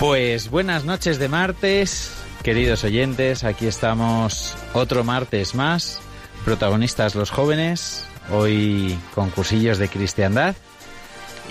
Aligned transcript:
Pues 0.00 0.48
buenas 0.48 0.86
noches 0.86 1.18
de 1.18 1.28
martes, 1.28 2.10
queridos 2.42 2.84
oyentes, 2.84 3.44
aquí 3.44 3.66
estamos 3.66 4.56
otro 4.72 5.04
martes 5.04 5.54
más, 5.54 6.00
protagonistas 6.42 7.14
los 7.14 7.30
jóvenes, 7.30 8.06
hoy 8.32 8.98
concursillos 9.14 9.76
de 9.76 9.88
cristiandad 9.88 10.56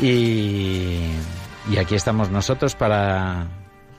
y, 0.01 0.99
y 1.71 1.77
aquí 1.77 1.95
estamos 1.95 2.29
nosotros 2.29 2.75
para, 2.75 3.47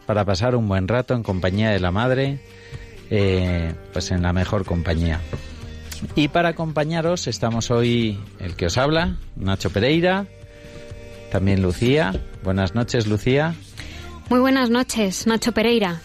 para 0.06 0.24
pasar 0.24 0.56
un 0.56 0.68
buen 0.68 0.88
rato 0.88 1.14
en 1.14 1.22
compañía 1.22 1.70
de 1.70 1.80
la 1.80 1.90
madre, 1.90 2.40
eh, 3.10 3.74
pues 3.92 4.10
en 4.10 4.22
la 4.22 4.32
mejor 4.32 4.64
compañía. 4.64 5.20
Y 6.14 6.28
para 6.28 6.50
acompañaros 6.50 7.26
estamos 7.26 7.70
hoy 7.70 8.18
el 8.38 8.56
que 8.56 8.66
os 8.66 8.78
habla, 8.78 9.16
Nacho 9.36 9.70
Pereira, 9.70 10.26
también 11.30 11.62
Lucía. 11.62 12.12
Buenas 12.42 12.74
noches, 12.74 13.06
Lucía. 13.06 13.54
Muy 14.30 14.40
buenas 14.40 14.70
noches, 14.70 15.26
Nacho 15.26 15.52
Pereira. 15.52 16.00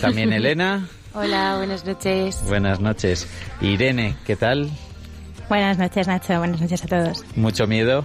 También 0.00 0.32
Elena. 0.32 0.88
Hola, 1.14 1.56
buenas 1.58 1.84
noches. 1.84 2.42
Buenas 2.46 2.80
noches. 2.80 3.26
Irene, 3.60 4.16
¿qué 4.26 4.36
tal? 4.36 4.70
Buenas 5.48 5.78
noches, 5.78 6.06
Nacho. 6.08 6.38
Buenas 6.38 6.60
noches 6.60 6.84
a 6.84 6.86
todos. 6.88 7.24
¿Mucho 7.36 7.66
miedo? 7.66 8.04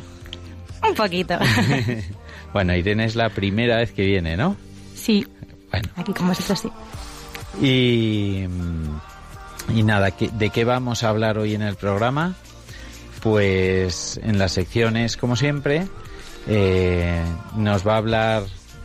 Un 0.88 0.96
poquito. 0.96 1.38
bueno, 2.54 2.76
Irene 2.76 3.06
es 3.06 3.16
la 3.16 3.30
primera 3.30 3.78
vez 3.78 3.92
que 3.92 4.06
viene, 4.06 4.36
¿no? 4.38 4.56
sí, 4.96 5.26
Bueno. 5.72 5.90
aquí 5.96 6.14
con 6.14 6.28
vosotros 6.28 6.60
sí. 6.60 6.70
Y, 7.66 8.46
mm, 8.48 9.78
y 9.78 9.84
nada, 9.84 10.12
¿qué- 10.12 10.30
¿de 10.32 10.50
qué 10.50 10.64
vamos 10.66 11.04
a 11.04 11.10
hablar 11.10 11.38
hoy 11.38 11.56
en 11.56 11.62
el 11.64 11.76
programa? 11.76 12.36
Pues 13.22 14.20
en 14.24 14.40
las 14.40 14.54
secciones, 14.54 15.18
como 15.18 15.36
siempre, 15.36 15.88
eh, 16.48 17.22
nos 17.56 17.86
va 17.88 17.94
a 17.96 17.98
hablar 17.98 18.44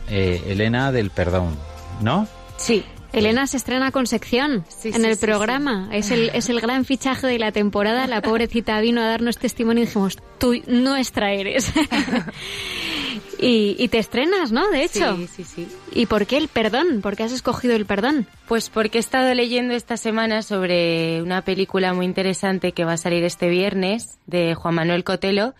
eh, 0.09 0.43
Elena 0.47 0.91
del 0.91 1.09
perdón, 1.09 1.57
¿no? 2.01 2.27
Sí. 2.57 2.85
Elena 3.19 3.47
se 3.47 3.57
estrena 3.57 3.91
con 3.91 4.07
sección 4.07 4.65
Sí, 4.69 4.89
en 4.89 5.01
sí, 5.01 5.05
el 5.05 5.15
sí, 5.15 5.25
programa. 5.25 5.89
Es, 5.91 6.11
el, 6.11 6.29
es 6.33 6.49
el 6.49 6.61
gran 6.61 6.85
fichaje 6.85 7.27
de 7.27 7.39
la 7.39 7.51
temporada. 7.51 8.07
La 8.07 8.21
pobrecita 8.21 8.79
vino 8.81 9.01
a 9.01 9.05
darnos 9.05 9.37
testimonio 9.37 9.83
y 9.83 9.87
dijimos, 9.87 10.17
tú 10.37 10.53
nuestra 10.67 11.33
eres. 11.33 11.71
y, 13.39 13.75
y 13.77 13.87
te 13.87 13.99
estrenas, 13.99 14.51
¿no? 14.51 14.69
De 14.69 14.83
hecho. 14.83 15.15
Sí, 15.15 15.27
sí, 15.27 15.43
sí. 15.43 15.67
¿Y 15.93 16.05
por 16.05 16.25
qué 16.25 16.37
el 16.37 16.47
perdón? 16.47 17.01
¿Por 17.01 17.15
qué 17.15 17.23
has 17.23 17.31
escogido 17.31 17.75
el 17.75 17.85
perdón? 17.85 18.27
Pues 18.47 18.69
porque 18.69 18.97
he 18.97 19.01
estado 19.01 19.33
leyendo 19.33 19.73
esta 19.73 19.97
semana 19.97 20.41
sobre 20.41 21.21
una 21.21 21.41
película 21.41 21.93
muy 21.93 22.05
interesante 22.05 22.71
que 22.71 22.85
va 22.85 22.93
a 22.93 22.97
salir 22.97 23.23
este 23.23 23.49
viernes 23.49 24.19
de 24.25 24.55
Juan 24.55 24.75
Manuel 24.75 25.03
Cotelo 25.03 25.53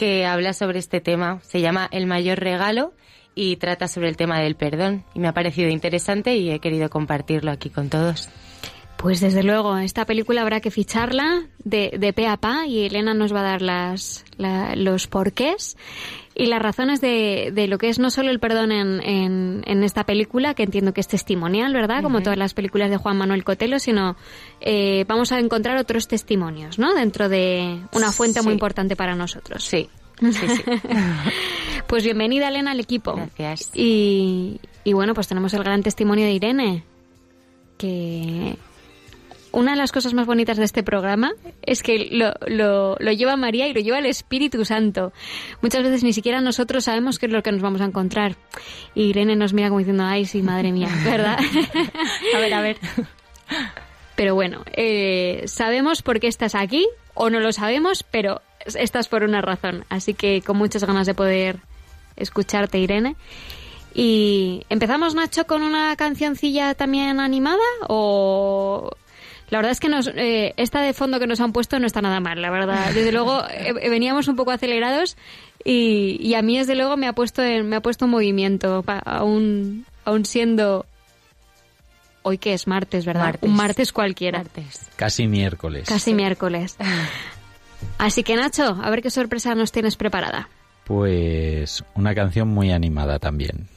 que 0.00 0.24
habla 0.24 0.54
sobre 0.54 0.78
este 0.78 1.02
tema. 1.02 1.40
Se 1.42 1.60
llama 1.60 1.86
El 1.92 2.06
mayor 2.06 2.40
regalo 2.40 2.94
y 3.34 3.56
trata 3.56 3.86
sobre 3.86 4.08
el 4.08 4.16
tema 4.16 4.40
del 4.40 4.54
perdón. 4.54 5.04
Y 5.12 5.20
me 5.20 5.28
ha 5.28 5.34
parecido 5.34 5.68
interesante 5.68 6.36
y 6.36 6.50
he 6.50 6.58
querido 6.58 6.88
compartirlo 6.88 7.50
aquí 7.50 7.68
con 7.68 7.90
todos. 7.90 8.30
Pues 9.00 9.20
desde 9.20 9.42
luego, 9.42 9.78
esta 9.78 10.04
película 10.04 10.42
habrá 10.42 10.60
que 10.60 10.70
ficharla 10.70 11.44
de, 11.64 11.96
de 11.98 12.12
pe 12.12 12.26
a 12.26 12.36
pa 12.36 12.66
y 12.66 12.84
Elena 12.84 13.14
nos 13.14 13.32
va 13.34 13.40
a 13.40 13.44
dar 13.44 13.62
las, 13.62 14.26
la- 14.36 14.76
los 14.76 15.06
porqués 15.06 15.78
y 16.34 16.46
las 16.46 16.60
razones 16.60 17.00
de, 17.00 17.50
de 17.54 17.66
lo 17.66 17.78
que 17.78 17.88
es 17.88 17.98
no 17.98 18.10
solo 18.10 18.30
el 18.30 18.40
perdón 18.40 18.72
en, 18.72 19.00
en, 19.02 19.62
en 19.66 19.84
esta 19.84 20.04
película, 20.04 20.52
que 20.52 20.64
entiendo 20.64 20.92
que 20.92 21.00
es 21.00 21.08
testimonial, 21.08 21.72
¿verdad? 21.72 22.02
Como 22.02 22.20
todas 22.20 22.38
las 22.38 22.52
películas 22.52 22.90
de 22.90 22.98
Juan 22.98 23.16
Manuel 23.16 23.42
Cotelo, 23.42 23.78
sino 23.78 24.16
eh, 24.60 25.06
vamos 25.08 25.32
a 25.32 25.38
encontrar 25.38 25.78
otros 25.78 26.06
testimonios, 26.06 26.78
¿no? 26.78 26.92
Dentro 26.94 27.30
de 27.30 27.80
una 27.92 28.12
fuente 28.12 28.42
muy 28.42 28.52
importante 28.52 28.96
para 28.96 29.14
nosotros. 29.14 29.64
Sí, 29.64 29.88
sí, 30.20 30.32
sí. 30.32 30.62
Pues 31.86 32.04
bienvenida, 32.04 32.48
Elena, 32.48 32.70
al 32.72 32.80
equipo. 32.80 33.14
Gracias. 33.36 33.70
Y, 33.74 34.60
y 34.84 34.92
bueno, 34.92 35.12
pues 35.14 35.26
tenemos 35.26 35.52
el 35.54 35.64
gran 35.64 35.82
testimonio 35.82 36.26
de 36.26 36.32
Irene, 36.32 36.84
que 37.76 38.56
una 39.52 39.72
de 39.72 39.78
las 39.78 39.92
cosas 39.92 40.14
más 40.14 40.26
bonitas 40.26 40.56
de 40.56 40.64
este 40.64 40.82
programa 40.82 41.32
es 41.62 41.82
que 41.82 42.08
lo, 42.10 42.32
lo, 42.46 42.96
lo 42.98 43.12
lleva 43.12 43.36
María 43.36 43.68
y 43.68 43.74
lo 43.74 43.80
lleva 43.80 43.98
el 43.98 44.06
Espíritu 44.06 44.64
Santo. 44.64 45.12
Muchas 45.62 45.82
veces 45.82 46.04
ni 46.04 46.12
siquiera 46.12 46.40
nosotros 46.40 46.84
sabemos 46.84 47.18
qué 47.18 47.26
es 47.26 47.32
lo 47.32 47.42
que 47.42 47.52
nos 47.52 47.62
vamos 47.62 47.80
a 47.80 47.84
encontrar. 47.84 48.36
Y 48.94 49.04
Irene 49.04 49.36
nos 49.36 49.52
mira 49.52 49.68
como 49.68 49.78
diciendo, 49.78 50.04
ay, 50.04 50.24
sí, 50.24 50.42
madre 50.42 50.72
mía, 50.72 50.88
¿verdad? 51.04 51.38
A 52.34 52.38
ver, 52.38 52.54
a 52.54 52.60
ver. 52.60 52.76
Pero 54.16 54.34
bueno, 54.34 54.64
eh, 54.72 55.44
sabemos 55.46 56.02
por 56.02 56.20
qué 56.20 56.26
estás 56.26 56.54
aquí, 56.54 56.86
o 57.14 57.30
no 57.30 57.40
lo 57.40 57.52
sabemos, 57.52 58.02
pero 58.02 58.42
estás 58.66 59.08
por 59.08 59.22
una 59.22 59.40
razón. 59.40 59.84
Así 59.88 60.14
que 60.14 60.42
con 60.42 60.56
muchas 60.56 60.84
ganas 60.84 61.06
de 61.06 61.14
poder 61.14 61.60
escucharte, 62.16 62.78
Irene. 62.78 63.16
Y 63.94 64.64
empezamos, 64.68 65.14
Nacho, 65.14 65.46
con 65.46 65.62
una 65.62 65.96
cancioncilla 65.96 66.74
también 66.74 67.18
animada, 67.18 67.58
o 67.88 68.90
la 69.50 69.58
verdad 69.58 69.72
es 69.72 69.80
que 69.80 69.88
nos, 69.88 70.06
eh, 70.14 70.54
esta 70.56 70.80
de 70.80 70.92
fondo 70.94 71.18
que 71.18 71.26
nos 71.26 71.40
han 71.40 71.52
puesto 71.52 71.78
no 71.78 71.86
está 71.86 72.00
nada 72.00 72.20
mal, 72.20 72.40
la 72.40 72.50
verdad. 72.50 72.92
Desde 72.94 73.12
luego 73.12 73.42
eh, 73.50 73.72
veníamos 73.90 74.28
un 74.28 74.36
poco 74.36 74.50
acelerados 74.52 75.16
y, 75.64 76.16
y 76.20 76.34
a 76.34 76.42
mí 76.42 76.56
desde 76.58 76.74
luego 76.76 76.96
me 76.96 77.06
ha 77.08 77.12
puesto 77.12 77.42
en, 77.42 77.68
me 77.68 77.76
ha 77.76 77.80
puesto 77.80 78.04
en 78.06 78.10
movimiento, 78.12 78.82
pa- 78.82 79.00
aún, 79.00 79.84
aún 80.04 80.24
siendo 80.24 80.86
hoy 82.22 82.38
que 82.38 82.52
es 82.54 82.66
martes, 82.66 83.04
¿verdad? 83.06 83.24
Martes. 83.24 83.48
Un 83.50 83.56
martes 83.56 83.92
cualquiera. 83.92 84.38
Martes. 84.38 84.88
Casi 84.96 85.26
miércoles. 85.26 85.88
Casi 85.88 86.14
miércoles. 86.14 86.76
Así 87.98 88.22
que 88.22 88.36
Nacho, 88.36 88.78
a 88.82 88.90
ver 88.90 89.02
qué 89.02 89.10
sorpresa 89.10 89.54
nos 89.54 89.72
tienes 89.72 89.96
preparada. 89.96 90.48
Pues 90.84 91.82
una 91.94 92.14
canción 92.14 92.48
muy 92.48 92.72
animada 92.72 93.18
también. 93.18 93.68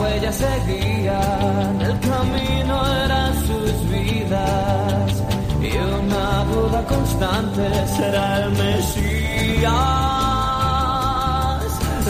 huellas 0.00 0.36
seguían, 0.36 1.80
el 1.80 2.00
camino 2.00 2.74
eran 3.04 3.34
sus 3.46 3.90
vidas 3.90 5.22
y 5.60 5.76
una 5.76 6.44
duda 6.44 6.84
constante 6.86 7.86
será 7.96 8.44
el 8.44 8.50
Mesías, 8.52 9.72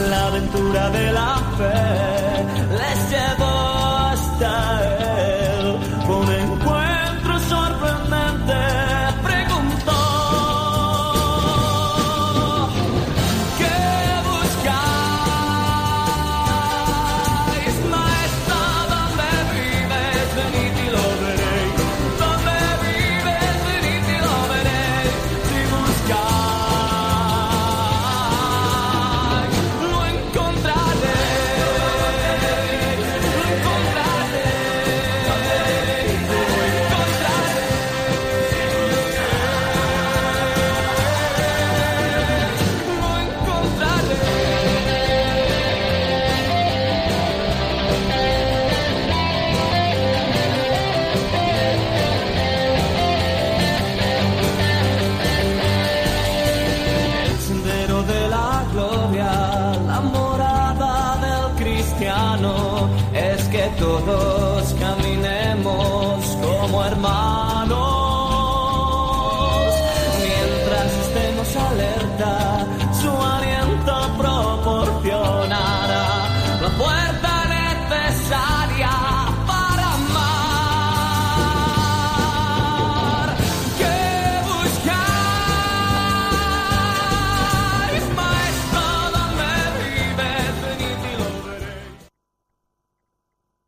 la 0.09 0.27
aventura 0.29 0.91
de 0.91 1.13
la 1.13 1.35
fe 1.59 2.70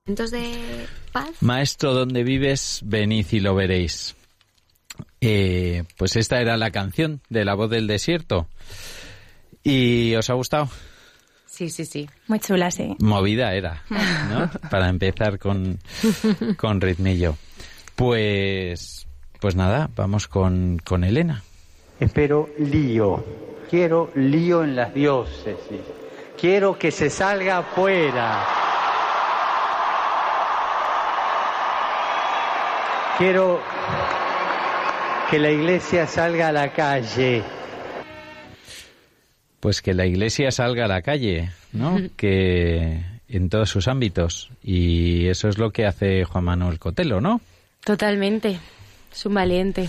de 0.05 0.87
paz. 1.13 1.31
Maestro, 1.41 1.95
donde 1.95 2.25
vives, 2.25 2.81
venid 2.85 3.27
y 3.31 3.39
lo 3.39 3.55
veréis. 3.55 4.17
Eh, 5.21 5.85
pues 5.97 6.17
esta 6.17 6.41
era 6.41 6.57
la 6.57 6.73
canción 6.73 7.21
de 7.29 7.45
La 7.45 7.55
voz 7.55 7.71
del 7.71 7.87
desierto. 7.87 8.49
¿Y 9.63 10.17
os 10.17 10.29
ha 10.29 10.35
gustado? 10.35 10.69
Sí, 11.47 11.71
sí, 11.71 11.85
sí. 11.85 12.11
Muy 12.27 12.41
chula, 12.41 12.73
sí. 12.73 12.97
Movida 12.99 13.55
era, 13.55 13.85
¿no? 14.29 14.51
Para 14.71 14.89
empezar 14.89 15.39
con, 15.39 15.79
con 16.57 16.81
ritmillo. 16.81 17.37
Pues, 17.95 19.07
pues 19.39 19.55
nada, 19.55 19.89
vamos 19.95 20.27
con, 20.27 20.81
con 20.85 21.05
Elena. 21.05 21.45
Espero 22.01 22.49
lío. 22.59 23.25
Quiero 23.71 24.11
lío 24.17 24.65
en 24.65 24.75
las 24.75 24.93
diócesis. 24.93 25.81
Quiero 26.41 26.77
que 26.77 26.91
se 26.91 27.09
salga 27.09 27.59
afuera. 27.59 28.62
Quiero 33.19 33.61
que 35.31 35.39
la 35.39 35.51
iglesia 35.51 36.07
salga 36.07 36.49
a 36.49 36.53
la 36.53 36.73
calle. 36.73 37.43
Pues 39.61 39.81
que 39.81 39.95
la 39.95 40.07
iglesia 40.07 40.51
salga 40.51 40.87
a 40.87 40.89
la 40.89 41.03
calle, 41.03 41.51
¿no? 41.73 41.99
Que 42.17 43.01
en 43.29 43.49
todos 43.49 43.71
sus 43.71 43.89
ámbitos. 43.89 44.51
Y 44.63 45.27
eso 45.29 45.49
es 45.49 45.59
lo 45.59 45.71
que 45.73 45.87
hace 45.87 46.25
Juan 46.25 46.45
Manuel 46.45 46.79
Cotelo, 46.79 47.21
¿no? 47.21 47.41
Totalmente. 47.85 48.59
Es 49.13 49.27
un 49.27 49.35
valiente. 49.35 49.89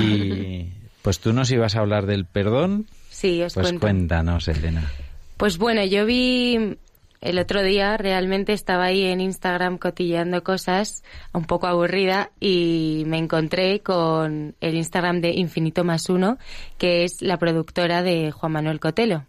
Y 0.00 0.68
pues 1.02 1.20
tú 1.20 1.32
nos 1.32 1.50
ibas 1.50 1.76
a 1.76 1.80
hablar 1.80 2.06
del 2.06 2.24
perdón. 2.26 2.86
Sí, 3.10 3.42
os 3.42 3.54
Pues 3.54 3.66
cuento. 3.66 3.80
cuéntanos, 3.80 4.48
Elena. 4.48 4.90
Pues 5.38 5.58
bueno, 5.58 5.84
yo 5.84 6.04
vi 6.06 6.76
el 7.20 7.38
otro 7.38 7.62
día, 7.62 7.96
realmente 7.96 8.52
estaba 8.52 8.84
ahí 8.84 9.04
en 9.04 9.20
Instagram 9.20 9.78
cotilleando 9.78 10.42
cosas, 10.42 11.02
un 11.32 11.44
poco 11.44 11.66
aburrida, 11.66 12.30
y 12.40 13.04
me 13.06 13.18
encontré 13.18 13.80
con 13.80 14.54
el 14.60 14.74
Instagram 14.74 15.20
de 15.20 15.30
Infinito 15.30 15.84
Más 15.84 16.08
Uno, 16.08 16.38
que 16.78 17.04
es 17.04 17.22
la 17.22 17.38
productora 17.38 18.02
de 18.02 18.30
Juan 18.30 18.52
Manuel 18.52 18.80
Cotelo. 18.80 19.26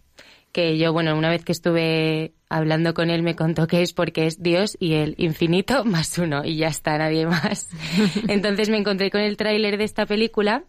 Que 0.51 0.78
yo, 0.78 0.92
bueno, 0.92 1.16
una 1.18 1.30
vez 1.30 1.44
que 1.44 1.51
estuve 1.51 2.34
hablando 2.50 2.94
con 2.94 3.10
él 3.10 3.22
me 3.22 3.36
contó 3.36 3.68
que 3.68 3.81
es 3.81 3.94
porque 3.94 4.25
es 4.25 4.42
Dios 4.42 4.78
y 4.80 4.94
el 4.94 5.16
infinito 5.18 5.83
más 5.86 6.18
uno, 6.18 6.44
y 6.45 6.57
ya 6.57 6.68
está, 6.68 6.98
nadie 6.98 7.25
más. 7.25 7.69
Entonces 8.28 8.69
me 8.69 8.78
encontré 8.78 9.12
con 9.12 9.22
el 9.22 9.38
tráiler 9.38 9.78
de 9.78 9.83
esta 9.83 10.06
película, 10.06 10.63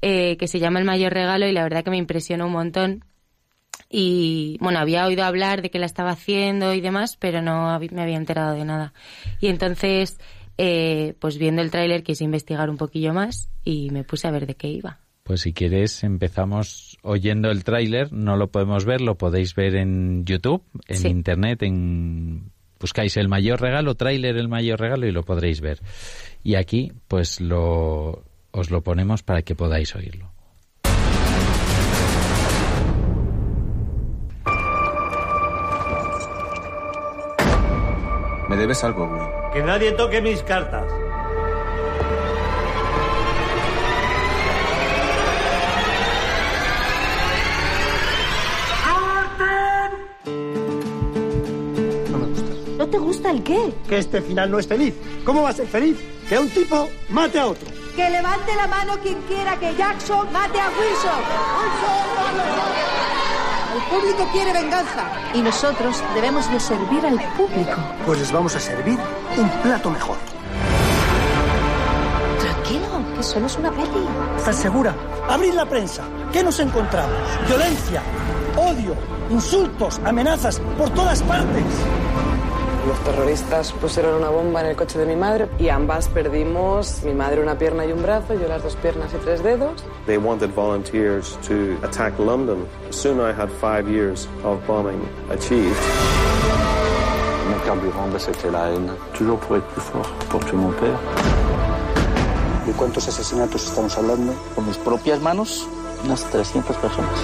eh, 0.00 0.36
que 0.36 0.46
se 0.48 0.60
llama 0.60 0.78
El 0.78 0.84
Mayor 0.84 1.12
Regalo, 1.12 1.46
y 1.46 1.52
la 1.52 1.62
verdad 1.62 1.84
que 1.84 1.90
me 1.90 1.96
impresionó 1.98 2.46
un 2.46 2.52
montón 2.52 3.04
y 3.90 4.56
bueno, 4.60 4.78
había 4.78 5.06
oído 5.06 5.24
hablar 5.24 5.62
de 5.62 5.70
que 5.70 5.78
la 5.78 5.86
estaba 5.86 6.10
haciendo 6.10 6.74
y 6.74 6.80
demás, 6.80 7.16
pero 7.16 7.40
no 7.42 7.78
me 7.92 8.02
había 8.02 8.16
enterado 8.16 8.54
de 8.54 8.64
nada. 8.64 8.92
Y 9.40 9.46
entonces, 9.48 10.18
eh, 10.58 11.14
pues 11.18 11.38
viendo 11.38 11.62
el 11.62 11.70
tráiler 11.70 12.02
quise 12.02 12.24
investigar 12.24 12.68
un 12.70 12.76
poquillo 12.76 13.14
más 13.14 13.48
y 13.64 13.90
me 13.90 14.04
puse 14.04 14.28
a 14.28 14.30
ver 14.30 14.46
de 14.46 14.54
qué 14.56 14.68
iba. 14.68 14.98
Pues 15.22 15.42
si 15.42 15.52
quieres 15.52 16.04
empezamos 16.04 16.96
oyendo 17.02 17.50
el 17.50 17.62
tráiler, 17.64 18.12
no 18.12 18.36
lo 18.36 18.50
podemos 18.50 18.84
ver, 18.86 19.00
lo 19.02 19.16
podéis 19.18 19.54
ver 19.54 19.76
en 19.76 20.24
YouTube, 20.24 20.62
en 20.86 20.96
Sí. 20.96 21.08
internet, 21.08 21.62
en 21.62 22.50
buscáis 22.80 23.16
el 23.16 23.28
mayor 23.28 23.60
regalo, 23.60 23.94
tráiler 23.94 24.36
el 24.36 24.48
mayor 24.48 24.80
regalo 24.80 25.06
y 25.06 25.12
lo 25.12 25.24
podréis 25.24 25.60
ver. 25.60 25.80
Y 26.42 26.54
aquí 26.54 26.92
pues 27.08 27.40
lo 27.40 28.24
os 28.50 28.70
lo 28.70 28.82
ponemos 28.82 29.22
para 29.22 29.42
que 29.42 29.54
podáis 29.54 29.94
oírlo. 29.94 30.32
Me 38.48 38.56
debes 38.56 38.82
algo, 38.82 39.06
güey. 39.06 39.22
Que 39.52 39.62
nadie 39.62 39.92
toque 39.92 40.22
mis 40.22 40.42
cartas. 40.42 40.90
¿No 52.78 52.88
te 52.88 52.98
gusta 52.98 53.30
el 53.30 53.42
qué? 53.42 53.74
Que 53.86 53.98
este 53.98 54.22
final 54.22 54.50
no 54.50 54.58
es 54.58 54.66
feliz. 54.66 54.94
¿Cómo 55.24 55.42
va 55.42 55.50
a 55.50 55.52
ser 55.52 55.66
feliz? 55.66 55.98
Que 56.28 56.38
un 56.38 56.48
tipo 56.48 56.88
mate 57.10 57.38
a 57.38 57.48
otro. 57.48 57.68
Que 57.94 58.08
levante 58.08 58.54
la 58.56 58.66
mano 58.66 58.94
quien 59.02 59.20
quiera 59.22 59.58
que 59.58 59.74
Jackson 59.74 60.32
mate 60.32 60.58
a 60.58 60.70
Wilson. 60.70 62.87
El 63.74 63.82
público 63.82 64.26
quiere 64.32 64.52
venganza 64.52 65.04
y 65.34 65.42
nosotros 65.42 66.02
debemos 66.14 66.50
de 66.50 66.58
servir 66.58 67.04
al 67.04 67.20
público. 67.36 67.76
Pues 68.06 68.18
les 68.18 68.32
vamos 68.32 68.56
a 68.56 68.60
servir 68.60 68.98
un 69.36 69.48
plato 69.62 69.90
mejor. 69.90 70.16
Tranquilo, 72.40 73.14
que 73.14 73.22
solo 73.22 73.46
es 73.46 73.56
una 73.56 73.70
peli. 73.70 74.08
¿Estás 74.38 74.56
segura? 74.56 74.94
Abrid 75.28 75.52
la 75.52 75.66
prensa. 75.66 76.02
¿Qué 76.32 76.42
nos 76.42 76.58
encontramos? 76.60 77.18
Violencia, 77.46 78.02
odio, 78.56 78.94
insultos, 79.30 80.00
amenazas 80.04 80.60
por 80.78 80.88
todas 80.90 81.22
partes. 81.22 81.64
Los 82.88 82.98
terroristas 83.00 83.72
pusieron 83.72 84.14
una 84.14 84.30
bomba 84.30 84.62
en 84.62 84.68
el 84.68 84.76
coche 84.76 84.98
de 84.98 85.04
mi 85.04 85.14
madre 85.14 85.46
y 85.58 85.68
ambas 85.68 86.08
perdimos, 86.08 87.02
mi 87.04 87.12
madre 87.12 87.42
una 87.42 87.58
pierna 87.58 87.84
y 87.84 87.92
un 87.92 88.02
brazo, 88.02 88.32
yo 88.32 88.48
las 88.48 88.62
dos 88.62 88.76
piernas 88.76 89.12
y 89.12 89.18
tres 89.18 89.42
dedos. 89.42 89.84
They 90.06 90.16
wanted 90.16 90.54
volunteers 90.54 91.36
to 91.46 91.76
attack 91.86 92.18
London. 92.18 92.66
Soon 92.88 93.20
I 93.20 93.34
had 93.34 93.50
five 93.60 93.90
years 93.90 94.26
of 94.42 94.66
bombing 94.66 95.06
achieved. 95.30 95.76
Mon 97.50 97.60
carburant, 97.66 98.18
c'était 98.18 98.50
la 98.50 98.70
haine. 98.70 98.90
Toujours 99.12 99.38
pour 99.40 99.56
être 99.56 99.66
plus 99.66 99.82
fort, 99.82 100.08
pour 100.30 100.42
tuer 100.46 100.56
mon 100.56 100.72
père. 100.72 100.98
¿De 102.66 102.72
cuántos 102.72 103.06
asesinatos 103.06 103.68
estamos 103.68 103.98
hablando? 103.98 104.32
Con 104.54 104.66
mis 104.66 104.78
propias 104.78 105.20
manos, 105.20 105.68
unas 106.06 106.24
300 106.24 106.74
personas. 106.76 107.20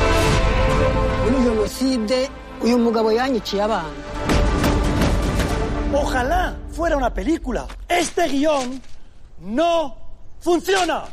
Ojalá 5.95 6.55
fuera 6.73 6.97
una 6.97 7.13
película. 7.13 7.67
Este 7.89 8.29
guion 8.29 8.81
no 9.41 9.97
funciona. 10.41 11.05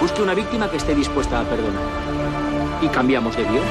busque 0.00 0.22
una 0.22 0.34
víctima 0.34 0.70
que 0.70 0.76
esté 0.76 0.94
dispuesta 0.94 1.40
a 1.40 1.44
perdonar. 1.44 1.82
Y 2.82 2.88
cambiamos 2.88 3.36
de 3.36 3.44
guion. 3.44 3.64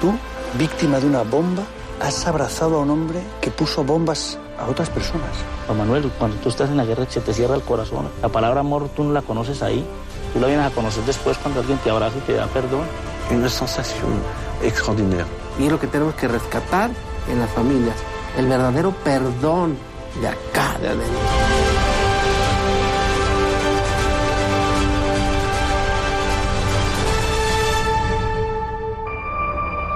Tú, 0.00 0.14
víctima 0.58 0.98
de 0.98 1.06
una 1.06 1.22
bomba, 1.22 1.62
has 2.00 2.26
abrazado 2.26 2.76
a 2.76 2.80
un 2.80 2.90
hombre 2.90 3.20
que 3.40 3.50
puso 3.50 3.84
bombas 3.84 4.38
a 4.58 4.66
otras 4.66 4.90
personas. 4.90 5.30
Juan 5.66 5.78
Manuel, 5.78 6.10
cuando 6.18 6.36
tú 6.38 6.48
estás 6.48 6.70
en 6.70 6.76
la 6.76 6.84
guerra 6.84 7.06
se 7.08 7.20
te 7.20 7.32
cierra 7.32 7.54
el 7.54 7.62
corazón. 7.62 8.08
La 8.22 8.28
palabra 8.28 8.60
amor 8.60 8.88
tú 8.94 9.04
no 9.04 9.12
la 9.12 9.22
conoces 9.22 9.62
ahí. 9.62 9.84
Tú 10.32 10.40
la 10.40 10.48
vienes 10.48 10.66
a 10.66 10.70
conocer 10.70 11.04
después 11.04 11.38
cuando 11.38 11.60
alguien 11.60 11.78
te 11.78 11.90
abraza 11.90 12.18
y 12.18 12.20
te 12.22 12.34
da 12.34 12.46
perdón. 12.46 12.86
Una 13.30 13.48
sensación 13.48 14.12
extraordinaire. 14.62 15.26
Y 15.58 15.66
es 15.66 15.72
lo 15.72 15.80
que 15.80 15.86
tenemos 15.86 16.14
que 16.14 16.28
rescatar 16.28 16.90
en 17.30 17.40
las 17.40 17.50
familias. 17.50 17.96
El 18.36 18.46
verdadero 18.46 18.92
perdón 19.04 19.76
de 20.20 20.28
acá, 20.28 20.78
de 20.80 20.88
adentro. 20.88 21.43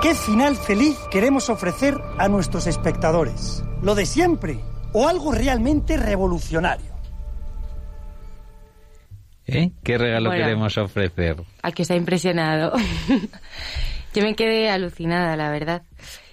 ¿Qué 0.02 0.14
final 0.14 0.54
feliz 0.54 0.96
queremos 1.10 1.50
ofrecer 1.50 1.96
a 2.18 2.28
nuestros 2.28 2.68
espectadores? 2.68 3.64
¿Lo 3.82 3.96
de 3.96 4.06
siempre 4.06 4.60
o 4.92 5.08
algo 5.08 5.32
realmente 5.32 5.96
revolucionario? 5.96 6.94
¿Eh? 9.46 9.72
¿Qué 9.82 9.98
regalo 9.98 10.30
Bueno. 10.30 10.44
queremos 10.44 10.78
ofrecer? 10.78 11.36
A 11.62 11.72
que 11.72 11.82
os 11.82 11.90
ha 11.90 11.96
impresionado. 11.96 12.74
Yo 14.14 14.22
me 14.22 14.36
quedé 14.36 14.70
alucinada, 14.70 15.36
la 15.36 15.50
verdad. 15.50 15.82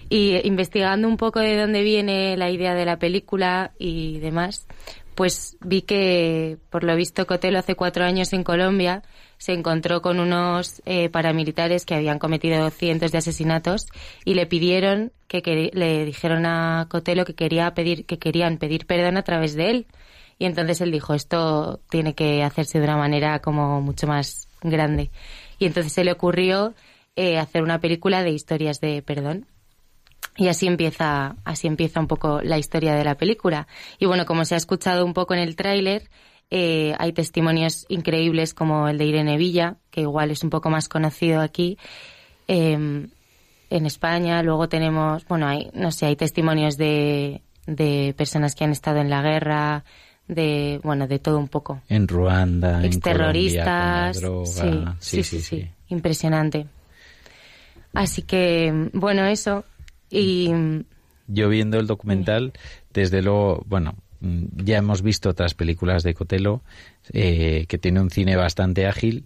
Y 0.08 0.34
eh, 0.34 0.42
investigando 0.44 1.08
un 1.08 1.16
poco 1.16 1.40
de 1.40 1.56
dónde 1.58 1.82
viene 1.82 2.36
la 2.36 2.50
idea 2.50 2.74
de 2.74 2.84
la 2.84 2.98
película 2.98 3.72
y 3.78 4.20
demás, 4.20 4.68
pues 5.16 5.56
vi 5.60 5.82
que, 5.82 6.58
por 6.70 6.84
lo 6.84 6.94
visto, 6.94 7.26
Cotelo 7.26 7.58
hace 7.58 7.74
cuatro 7.74 8.04
años 8.04 8.32
en 8.32 8.44
Colombia 8.44 9.02
se 9.38 9.52
encontró 9.52 10.02
con 10.02 10.18
unos 10.20 10.82
eh, 10.86 11.08
paramilitares 11.08 11.84
que 11.84 11.94
habían 11.94 12.18
cometido 12.18 12.70
cientos 12.70 13.12
de 13.12 13.18
asesinatos 13.18 13.86
y 14.24 14.34
le 14.34 14.46
pidieron 14.46 15.12
que, 15.28 15.42
queri- 15.42 15.72
le 15.72 16.04
dijeron 16.04 16.46
a 16.46 16.86
Cotelo 16.88 17.24
que 17.24 17.34
quería 17.34 17.74
pedir 17.74 18.06
que 18.06 18.18
querían 18.18 18.58
pedir 18.58 18.86
perdón 18.86 19.16
a 19.16 19.22
través 19.22 19.54
de 19.54 19.70
él. 19.70 19.86
Y 20.38 20.44
entonces 20.44 20.80
él 20.80 20.90
dijo 20.90 21.14
esto 21.14 21.80
tiene 21.90 22.14
que 22.14 22.42
hacerse 22.42 22.78
de 22.78 22.84
una 22.84 22.96
manera 22.96 23.40
como 23.40 23.80
mucho 23.80 24.06
más 24.06 24.48
grande 24.62 25.10
y 25.58 25.66
entonces 25.66 25.92
se 25.92 26.04
le 26.04 26.12
ocurrió 26.12 26.74
eh, 27.14 27.38
hacer 27.38 27.62
una 27.62 27.80
película 27.80 28.22
de 28.22 28.30
historias 28.30 28.80
de 28.80 29.02
perdón. 29.02 29.46
Y 30.38 30.48
así 30.48 30.66
empieza, 30.66 31.36
así 31.44 31.66
empieza 31.66 31.98
un 31.98 32.08
poco 32.08 32.42
la 32.42 32.58
historia 32.58 32.94
de 32.94 33.04
la 33.04 33.14
película. 33.16 33.66
Y 33.98 34.04
bueno, 34.04 34.26
como 34.26 34.44
se 34.44 34.54
ha 34.54 34.58
escuchado 34.58 35.06
un 35.06 35.14
poco 35.14 35.32
en 35.32 35.40
el 35.40 35.56
tráiler, 35.56 36.10
eh, 36.50 36.94
hay 36.98 37.12
testimonios 37.12 37.86
increíbles 37.88 38.54
como 38.54 38.88
el 38.88 38.98
de 38.98 39.06
Irene 39.06 39.36
Villa, 39.36 39.76
que 39.90 40.02
igual 40.02 40.30
es 40.30 40.44
un 40.44 40.50
poco 40.50 40.70
más 40.70 40.88
conocido 40.88 41.40
aquí 41.40 41.78
eh, 42.48 42.72
en 43.70 43.86
España. 43.86 44.42
Luego 44.42 44.68
tenemos, 44.68 45.26
bueno, 45.26 45.48
hay, 45.48 45.70
no 45.74 45.90
sé, 45.90 46.06
hay 46.06 46.16
testimonios 46.16 46.76
de, 46.76 47.42
de 47.66 48.14
personas 48.16 48.54
que 48.54 48.64
han 48.64 48.70
estado 48.72 49.00
en 49.00 49.10
la 49.10 49.22
guerra, 49.22 49.84
de, 50.28 50.80
bueno, 50.82 51.06
de 51.06 51.18
todo 51.18 51.38
un 51.38 51.48
poco. 51.48 51.82
En 51.88 52.08
Ruanda, 52.08 52.78
en 52.78 52.86
Exterroristas. 52.86 54.20
Colombia, 54.20 54.54
la 54.54 54.70
droga. 54.70 54.96
sí, 55.00 55.22
sí, 55.22 55.40
sí, 55.40 55.40
sí. 55.40 55.70
Impresionante. 55.88 56.66
Así 57.92 58.22
que, 58.22 58.90
bueno, 58.92 59.24
eso. 59.26 59.64
Y 60.10 60.50
Yo 61.26 61.48
viendo 61.48 61.78
el 61.78 61.86
documental, 61.86 62.52
desde 62.92 63.22
luego, 63.22 63.64
bueno, 63.66 63.94
ya 64.20 64.78
hemos 64.78 65.02
visto 65.02 65.30
otras 65.30 65.54
películas 65.54 66.02
de 66.02 66.14
Cotelo, 66.14 66.62
eh, 67.12 67.66
que 67.68 67.78
tiene 67.78 68.00
un 68.00 68.10
cine 68.10 68.36
bastante 68.36 68.86
ágil 68.86 69.24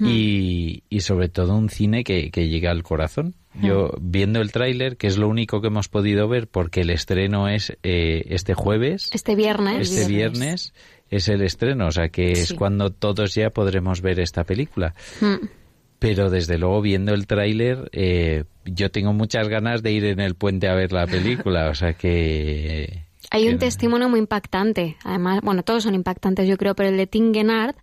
y, 0.00 0.82
y 0.90 1.00
sobre 1.00 1.28
todo 1.28 1.56
un 1.56 1.70
cine 1.70 2.04
que, 2.04 2.30
que 2.30 2.48
llega 2.48 2.70
al 2.70 2.82
corazón. 2.82 3.34
Yo 3.62 3.92
viendo 3.98 4.42
el 4.42 4.52
tráiler, 4.52 4.98
que 4.98 5.06
es 5.06 5.16
lo 5.16 5.28
único 5.28 5.62
que 5.62 5.68
hemos 5.68 5.88
podido 5.88 6.28
ver, 6.28 6.46
porque 6.46 6.82
el 6.82 6.90
estreno 6.90 7.48
es 7.48 7.70
eh, 7.82 8.24
este 8.28 8.52
jueves, 8.52 9.08
Este 9.14 9.34
viernes. 9.34 9.90
este 9.90 10.06
viernes 10.12 10.74
es 11.08 11.28
el 11.28 11.40
estreno, 11.40 11.86
o 11.86 11.90
sea 11.90 12.10
que 12.10 12.32
es 12.32 12.52
cuando 12.52 12.90
todos 12.90 13.34
ya 13.34 13.48
podremos 13.48 14.02
ver 14.02 14.20
esta 14.20 14.44
película. 14.44 14.94
Mm. 15.22 15.46
Pero 15.98 16.28
desde 16.28 16.58
luego 16.58 16.82
viendo 16.82 17.14
el 17.14 17.26
tráiler, 17.26 17.88
eh, 17.92 18.44
yo 18.66 18.90
tengo 18.90 19.14
muchas 19.14 19.48
ganas 19.48 19.82
de 19.82 19.92
ir 19.92 20.04
en 20.04 20.20
el 20.20 20.34
puente 20.34 20.68
a 20.68 20.74
ver 20.74 20.92
la 20.92 21.06
película, 21.06 21.70
o 21.70 21.74
sea 21.74 21.94
que 21.94 23.05
Hay 23.30 23.48
un 23.48 23.58
testimonio 23.58 24.08
muy 24.08 24.20
impactante. 24.20 24.96
Además, 25.04 25.40
bueno, 25.42 25.62
todos 25.62 25.82
son 25.82 25.94
impactantes, 25.94 26.48
yo 26.48 26.56
creo, 26.56 26.74
pero 26.74 26.90
el 26.90 26.96
de 26.96 27.06
Tingenard, 27.06 27.76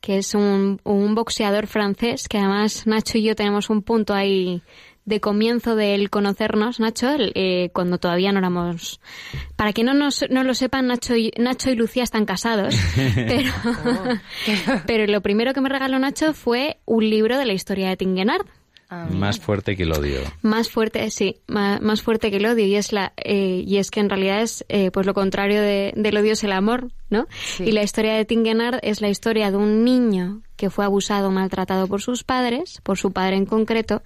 que 0.00 0.18
es 0.18 0.34
un, 0.34 0.80
un 0.84 1.14
boxeador 1.14 1.66
francés, 1.66 2.28
que 2.28 2.38
además 2.38 2.86
Nacho 2.86 3.18
y 3.18 3.24
yo 3.24 3.36
tenemos 3.36 3.70
un 3.70 3.82
punto 3.82 4.14
ahí 4.14 4.62
de 5.06 5.20
comienzo 5.20 5.76
del 5.76 6.10
conocernos, 6.10 6.80
Nacho, 6.80 7.10
el, 7.10 7.32
eh, 7.34 7.70
cuando 7.72 7.98
todavía 7.98 8.32
no 8.32 8.38
éramos... 8.38 9.00
Para 9.54 9.72
que 9.72 9.84
no, 9.84 9.94
nos, 9.94 10.24
no 10.30 10.42
lo 10.42 10.52
sepan, 10.52 10.88
Nacho 10.88 11.14
y, 11.16 11.30
Nacho 11.38 11.70
y 11.70 11.76
Lucía 11.76 12.02
están 12.02 12.26
casados, 12.26 12.74
pero, 13.14 13.52
pero 14.84 15.06
lo 15.06 15.22
primero 15.22 15.54
que 15.54 15.60
me 15.60 15.68
regaló 15.68 15.98
Nacho 16.00 16.34
fue 16.34 16.78
un 16.84 17.08
libro 17.08 17.38
de 17.38 17.46
la 17.46 17.52
historia 17.52 17.88
de 17.88 17.96
Tingenard. 17.96 18.46
Más 19.10 19.40
fuerte 19.40 19.76
que 19.76 19.82
el 19.82 19.92
odio. 19.92 20.20
Más 20.42 20.68
fuerte, 20.70 21.10
sí, 21.10 21.36
más, 21.48 21.80
más 21.80 22.02
fuerte 22.02 22.30
que 22.30 22.36
el 22.36 22.46
odio 22.46 22.64
y 22.66 22.76
es 22.76 22.92
la 22.92 23.12
eh, 23.16 23.64
y 23.66 23.78
es 23.78 23.90
que 23.90 24.00
en 24.00 24.08
realidad 24.08 24.42
es 24.42 24.64
eh, 24.68 24.90
pues 24.92 25.06
lo 25.06 25.14
contrario 25.14 25.60
de- 25.60 25.92
del 25.96 26.16
odio 26.16 26.32
es 26.34 26.44
el 26.44 26.52
amor, 26.52 26.88
¿no? 27.10 27.26
Y 27.58 27.72
la 27.72 27.82
historia 27.82 28.14
de 28.14 28.24
Tingenard 28.24 28.78
es 28.82 29.00
la 29.00 29.08
historia 29.08 29.50
de 29.50 29.56
un 29.56 29.82
niño 29.84 30.42
que 30.56 30.70
fue 30.70 30.84
abusado, 30.84 31.30
maltratado 31.30 31.86
por 31.88 32.00
sus 32.00 32.22
padres, 32.24 32.80
por 32.82 32.96
su 32.96 33.12
padre 33.12 33.36
en 33.36 33.46
concreto, 33.46 34.02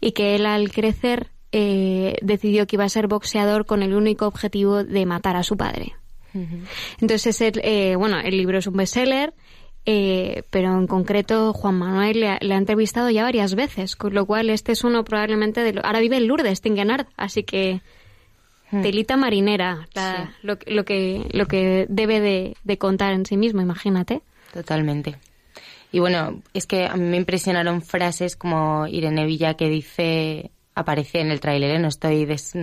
y 0.00 0.12
que 0.12 0.34
él 0.34 0.46
al 0.46 0.70
crecer 0.72 1.28
eh, 1.52 2.16
decidió 2.22 2.66
que 2.66 2.76
iba 2.76 2.84
a 2.84 2.88
ser 2.88 3.08
boxeador 3.08 3.66
con 3.66 3.82
el 3.82 3.92
único 3.94 4.26
objetivo 4.26 4.82
de 4.84 5.04
matar 5.04 5.36
a 5.36 5.42
su 5.42 5.56
padre. 5.58 5.92
Entonces, 7.00 7.38
el, 7.42 7.60
eh, 7.62 7.94
bueno, 7.96 8.18
el 8.18 8.36
libro 8.38 8.58
es 8.58 8.66
un 8.66 8.74
bestseller, 8.76 9.34
eh, 9.86 10.42
pero 10.50 10.72
en 10.78 10.86
concreto 10.86 11.52
Juan 11.52 11.74
Manuel 11.76 12.20
le 12.20 12.28
ha, 12.28 12.38
le 12.40 12.54
ha 12.54 12.58
entrevistado 12.58 13.10
ya 13.10 13.22
varias 13.24 13.54
veces, 13.54 13.96
con 13.96 14.14
lo 14.14 14.26
cual 14.26 14.50
este 14.50 14.72
es 14.72 14.84
uno 14.84 15.04
probablemente 15.04 15.60
de... 15.62 15.72
lo- 15.74 15.84
ahora 15.84 16.00
vive 16.00 16.16
en 16.18 16.26
Lourdes, 16.28 16.60
Tingenard, 16.60 17.06
así 17.16 17.42
que 17.42 17.80
telita 18.82 19.16
marinera, 19.18 19.86
la- 19.94 20.34
lo, 20.42 20.56
lo 20.66 20.84
que, 20.84 21.26
lo 21.32 21.46
que 21.46 21.86
debe 21.90 22.20
de, 22.20 22.56
de 22.64 22.78
contar 22.78 23.12
en 23.12 23.26
sí 23.26 23.36
mismo, 23.36 23.60
imagínate. 23.60 24.22
Totalmente. 24.52 25.16
Y 25.90 25.98
bueno, 25.98 26.40
es 26.54 26.66
que 26.66 26.86
a 26.86 26.94
mí 26.96 27.04
me 27.04 27.18
impresionaron 27.18 27.82
frases 27.82 28.34
como 28.36 28.86
Irene 28.86 29.26
Villa 29.26 29.54
que 29.54 29.68
dice, 29.68 30.50
aparece 30.74 31.20
en 31.20 31.30
el 31.30 31.40
tráiler, 31.40 31.72
¿eh? 31.76 31.78
no 31.78 31.88
estoy 31.88 32.24
des- 32.24 32.54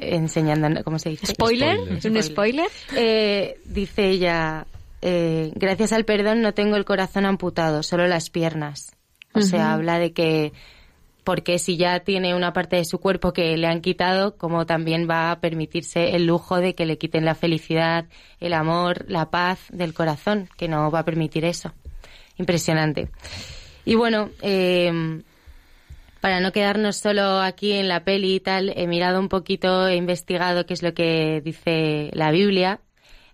enseñando, 0.00 0.84
¿cómo 0.84 1.00
se 1.00 1.10
dice? 1.10 1.26
¿Spoiler? 1.26 1.76
¿Es 1.96 2.04
un 2.04 2.22
spoiler? 2.22 2.68
Eh, 2.94 3.58
dice 3.64 4.08
ella, 4.10 4.64
eh, 5.02 5.52
gracias 5.54 5.92
al 5.92 6.04
perdón 6.04 6.42
no 6.42 6.54
tengo 6.54 6.76
el 6.76 6.84
corazón 6.84 7.26
amputado, 7.26 7.82
solo 7.82 8.06
las 8.06 8.30
piernas. 8.30 8.96
O 9.34 9.42
sea, 9.42 9.74
habla 9.74 9.98
de 9.98 10.12
que 10.12 10.52
porque 11.22 11.58
si 11.58 11.76
ya 11.76 12.00
tiene 12.00 12.34
una 12.34 12.54
parte 12.54 12.76
de 12.76 12.86
su 12.86 12.98
cuerpo 12.98 13.34
que 13.34 13.56
le 13.58 13.66
han 13.66 13.82
quitado, 13.82 14.38
como 14.38 14.64
también 14.64 15.06
va 15.08 15.30
a 15.30 15.40
permitirse 15.40 16.16
el 16.16 16.26
lujo 16.26 16.56
de 16.56 16.74
que 16.74 16.86
le 16.86 16.96
quiten 16.96 17.26
la 17.26 17.34
felicidad, 17.34 18.06
el 18.40 18.54
amor, 18.54 19.04
la 19.08 19.30
paz 19.30 19.66
del 19.70 19.92
corazón, 19.92 20.48
que 20.56 20.68
no 20.68 20.90
va 20.90 21.00
a 21.00 21.04
permitir 21.04 21.44
eso. 21.44 21.74
Impresionante. 22.38 23.10
Y 23.84 23.94
bueno, 23.94 24.30
eh, 24.40 25.22
para 26.20 26.40
no 26.40 26.50
quedarnos 26.50 26.96
solo 26.96 27.40
aquí 27.40 27.72
en 27.72 27.88
la 27.88 28.04
peli 28.04 28.36
y 28.36 28.40
tal, 28.40 28.72
he 28.74 28.86
mirado 28.86 29.20
un 29.20 29.28
poquito, 29.28 29.86
he 29.86 29.96
investigado 29.96 30.64
qué 30.64 30.72
es 30.72 30.82
lo 30.82 30.94
que 30.94 31.42
dice 31.44 32.10
la 32.14 32.30
Biblia 32.30 32.80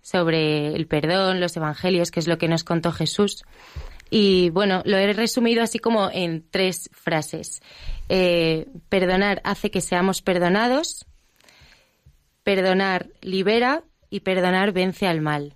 sobre 0.05 0.75
el 0.75 0.85
perdón, 0.85 1.39
los 1.39 1.57
evangelios, 1.57 2.11
que 2.11 2.19
es 2.19 2.27
lo 2.27 2.37
que 2.37 2.47
nos 2.47 2.63
contó 2.63 2.91
Jesús. 2.91 3.43
Y 4.11 4.51
bueno, 4.51 4.83
lo 4.85 4.97
he 4.97 5.11
resumido 5.13 5.63
así 5.63 5.79
como 5.79 6.11
en 6.11 6.45
tres 6.51 6.91
frases. 6.93 7.63
Eh, 8.07 8.67
perdonar 8.87 9.41
hace 9.43 9.71
que 9.71 9.81
seamos 9.81 10.21
perdonados, 10.21 11.07
perdonar 12.43 13.07
libera 13.21 13.83
y 14.11 14.19
perdonar 14.19 14.73
vence 14.73 15.07
al 15.07 15.21
mal. 15.21 15.55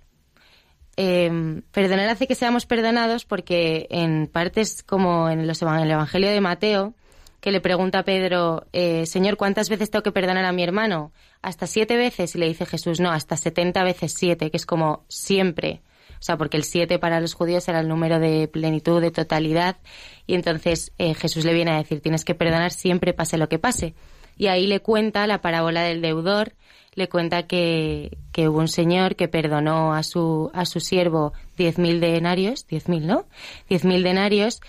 Eh, 0.96 1.62
perdonar 1.70 2.08
hace 2.08 2.26
que 2.26 2.34
seamos 2.34 2.66
perdonados 2.66 3.24
porque 3.24 3.86
en 3.88 4.26
partes 4.26 4.82
como 4.82 5.30
en, 5.30 5.46
los, 5.46 5.62
en 5.62 5.68
el 5.68 5.92
Evangelio 5.92 6.28
de 6.28 6.40
Mateo, 6.40 6.94
que 7.40 7.50
le 7.50 7.60
pregunta 7.60 8.00
a 8.00 8.04
Pedro, 8.04 8.66
eh, 8.72 9.06
Señor, 9.06 9.36
¿cuántas 9.36 9.68
veces 9.68 9.90
tengo 9.90 10.02
que 10.02 10.12
perdonar 10.12 10.44
a 10.44 10.52
mi 10.52 10.62
hermano? 10.62 11.12
¿Hasta 11.42 11.66
siete 11.66 11.96
veces? 11.96 12.34
Y 12.34 12.38
le 12.38 12.46
dice 12.46 12.66
Jesús, 12.66 13.00
no, 13.00 13.10
hasta 13.10 13.36
setenta 13.36 13.82
veces 13.82 14.14
siete, 14.16 14.50
que 14.50 14.56
es 14.56 14.66
como 14.66 15.04
siempre. 15.08 15.80
O 16.20 16.22
sea, 16.22 16.36
porque 16.36 16.58
el 16.58 16.64
siete 16.64 16.98
para 16.98 17.18
los 17.18 17.32
judíos 17.32 17.66
era 17.68 17.80
el 17.80 17.88
número 17.88 18.18
de 18.18 18.46
plenitud, 18.46 19.00
de 19.00 19.10
totalidad. 19.10 19.78
Y 20.26 20.34
entonces 20.34 20.92
eh, 20.98 21.14
Jesús 21.14 21.46
le 21.46 21.54
viene 21.54 21.70
a 21.70 21.78
decir, 21.78 22.02
tienes 22.02 22.26
que 22.26 22.34
perdonar 22.34 22.72
siempre, 22.72 23.14
pase 23.14 23.38
lo 23.38 23.48
que 23.48 23.58
pase. 23.58 23.94
Y 24.36 24.48
ahí 24.48 24.66
le 24.66 24.80
cuenta 24.80 25.26
la 25.26 25.40
parábola 25.40 25.82
del 25.82 26.02
deudor, 26.02 26.52
le 26.94 27.08
cuenta 27.08 27.46
que, 27.46 28.18
que 28.32 28.48
hubo 28.48 28.58
un 28.58 28.68
señor 28.68 29.16
que 29.16 29.28
perdonó 29.28 29.94
a 29.94 30.02
su, 30.02 30.50
a 30.52 30.66
su 30.66 30.80
siervo 30.80 31.32
10.000 31.56 32.00
denarios, 32.00 32.66
10.000, 32.68 33.02
¿no? 33.02 33.26
10.000 33.70 34.02
denarios, 34.02 34.60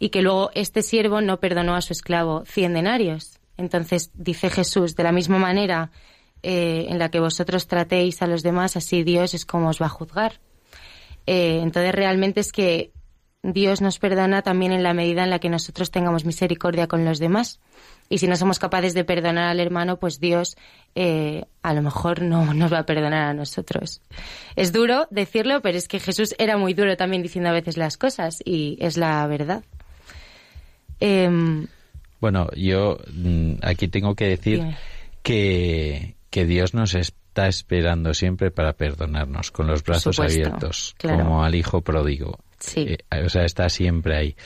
y 0.00 0.08
que 0.08 0.22
luego 0.22 0.50
este 0.54 0.82
siervo 0.82 1.20
no 1.20 1.38
perdonó 1.38 1.76
a 1.76 1.82
su 1.82 1.92
esclavo 1.92 2.42
100 2.46 2.74
denarios. 2.74 3.38
Entonces 3.56 4.10
dice 4.14 4.48
Jesús, 4.48 4.96
de 4.96 5.04
la 5.04 5.12
misma 5.12 5.38
manera 5.38 5.92
eh, 6.42 6.86
en 6.88 6.98
la 6.98 7.10
que 7.10 7.20
vosotros 7.20 7.68
tratéis 7.68 8.22
a 8.22 8.26
los 8.26 8.42
demás, 8.42 8.76
así 8.76 9.04
Dios 9.04 9.34
es 9.34 9.44
como 9.44 9.68
os 9.68 9.80
va 9.80 9.86
a 9.86 9.90
juzgar. 9.90 10.40
Eh, 11.26 11.60
entonces 11.62 11.94
realmente 11.94 12.40
es 12.40 12.50
que 12.50 12.92
Dios 13.42 13.82
nos 13.82 13.98
perdona 13.98 14.40
también 14.40 14.72
en 14.72 14.82
la 14.82 14.94
medida 14.94 15.22
en 15.22 15.30
la 15.30 15.38
que 15.38 15.50
nosotros 15.50 15.90
tengamos 15.90 16.24
misericordia 16.24 16.88
con 16.88 17.04
los 17.04 17.18
demás. 17.18 17.60
Y 18.08 18.18
si 18.18 18.26
no 18.26 18.36
somos 18.36 18.58
capaces 18.58 18.94
de 18.94 19.04
perdonar 19.04 19.48
al 19.48 19.60
hermano, 19.60 19.98
pues 19.98 20.18
Dios 20.18 20.56
eh, 20.94 21.44
a 21.62 21.74
lo 21.74 21.82
mejor 21.82 22.22
no 22.22 22.54
nos 22.54 22.72
va 22.72 22.80
a 22.80 22.86
perdonar 22.86 23.28
a 23.28 23.34
nosotros. 23.34 24.00
Es 24.56 24.72
duro 24.72 25.08
decirlo, 25.10 25.60
pero 25.60 25.76
es 25.76 25.88
que 25.88 26.00
Jesús 26.00 26.34
era 26.38 26.56
muy 26.56 26.72
duro 26.72 26.96
también 26.96 27.22
diciendo 27.22 27.50
a 27.50 27.54
veces 27.54 27.76
las 27.76 27.98
cosas 27.98 28.42
y 28.44 28.78
es 28.80 28.96
la 28.96 29.26
verdad. 29.26 29.62
Em, 31.00 31.66
Bueno, 32.20 32.48
yo 32.54 32.98
mm, 33.12 33.54
aquí 33.62 33.88
tengo 33.88 34.14
que 34.14 34.26
decir 34.26 34.76
que, 35.22 36.14
que 36.30 36.46
Dios 36.46 36.74
nos 36.74 36.94
está 36.94 37.48
esperando 37.48 38.14
siempre 38.14 38.50
para 38.50 38.74
perdonarnos 38.74 39.50
con 39.50 39.66
los 39.66 39.82
brazos 39.82 40.16
supuesto, 40.16 40.40
abiertos, 40.40 40.94
claro. 40.98 41.24
como 41.24 41.44
al 41.44 41.54
hijo 41.54 41.80
pródigo. 41.80 42.38
Sí. 42.58 42.86
Eh, 42.88 43.24
o 43.24 43.28
sea, 43.28 43.44
está 43.44 43.68
siempre 43.68 44.16
ahí. 44.16 44.36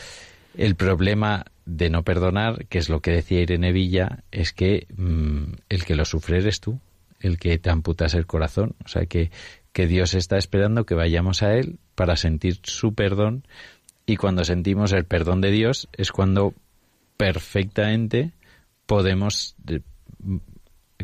El 0.56 0.76
problema 0.76 1.44
de 1.66 1.90
no 1.90 2.02
perdonar, 2.02 2.66
que 2.66 2.78
es 2.78 2.88
lo 2.88 3.00
que 3.00 3.11
decía 3.11 3.40
Irene 3.40 3.73
Villa, 3.73 4.23
es 4.30 4.52
que 4.52 4.87
mm, 4.96 5.44
el 5.68 5.84
que 5.84 5.96
lo 5.96 6.04
sufre 6.04 6.38
eres 6.38 6.61
tú, 6.61 6.78
el 7.20 7.38
que 7.38 7.58
te 7.58 7.70
amputas 7.70 8.14
el 8.14 8.26
corazón. 8.26 8.76
O 8.84 8.88
sea, 8.88 9.06
que, 9.06 9.30
que 9.73 9.87
Dios 9.87 10.14
está 10.14 10.37
esperando 10.37 10.87
que 10.87 10.94
vayamos 10.94 11.42
a 11.42 11.54
Él 11.54 11.78
para 11.94 12.16
sentir 12.16 12.61
su 12.62 12.94
perdón 12.94 13.46
y 14.06 14.16
cuando 14.16 14.44
sentimos 14.44 14.92
el 14.92 15.04
perdón 15.04 15.40
de 15.40 15.50
Dios 15.50 15.88
es 15.92 16.12
cuando 16.12 16.54
perfectamente 17.16 18.32
podemos... 18.87 19.54
de- 19.58 19.82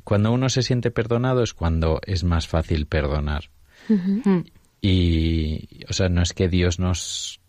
Cuando 0.05 0.33
uno 0.33 0.49
se 0.49 0.63
siente 0.63 0.91
perdonado 0.91 1.43
es 1.43 1.55
cuando 1.55 2.01
es 2.07 2.25
más 2.25 2.47
fácil 2.49 2.87
perdonar. 2.87 3.51
Y, 4.83 5.85
o 5.89 5.93
sea, 5.93 6.09
no 6.09 6.23
es 6.23 6.33
que 6.33 6.49
Dios 6.49 6.79
nos, 6.79 7.41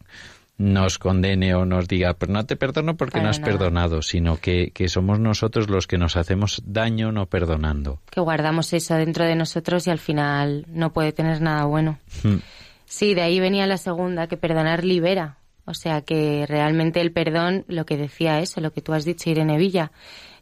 nos 0.58 0.98
condene 0.98 1.56
o 1.56 1.66
nos 1.66 1.88
diga, 1.88 2.14
pero 2.16 2.34
no 2.34 2.46
te 2.46 2.56
perdono 2.56 2.98
porque 2.98 3.14
Para 3.14 3.24
no 3.26 3.30
has 3.30 3.40
nada. 3.40 3.52
perdonado, 3.52 4.02
sino 4.02 4.38
que, 4.38 4.72
que 4.72 4.90
somos 4.90 5.20
nosotros 5.20 5.70
los 5.70 5.88
que 5.88 5.98
nos 5.98 6.18
hacemos 6.18 6.62
daño 6.66 7.12
no 7.12 7.28
perdonando. 7.28 8.02
que 8.10 8.20
guardamos 8.22 8.74
eso 8.74 8.96
dentro 8.96 9.26
de 9.26 9.36
nosotros 9.36 9.88
y 9.88 9.92
al 9.92 10.00
final 10.00 10.66
no 10.70 10.92
puede 10.94 11.14
tener 11.14 11.42
nada 11.42 11.66
bueno. 11.66 12.00
Hmm. 12.24 12.38
Sí, 12.86 13.14
de 13.14 13.22
ahí 13.22 13.40
venía 13.40 13.66
la 13.68 13.78
segunda, 13.78 14.28
que 14.28 14.36
perdonar 14.36 14.84
libera. 14.84 15.38
O 15.72 15.74
sea, 15.74 16.02
que 16.02 16.46
realmente 16.48 17.00
el 17.00 17.14
perdón, 17.14 17.64
lo 17.70 17.86
que 17.86 17.96
decía 17.96 18.42
eso, 18.42 18.60
lo 18.60 18.74
que 18.74 18.82
tú 18.82 18.92
has 18.92 19.06
dicho, 19.06 19.30
Irene 19.30 19.58
Villa. 19.58 19.94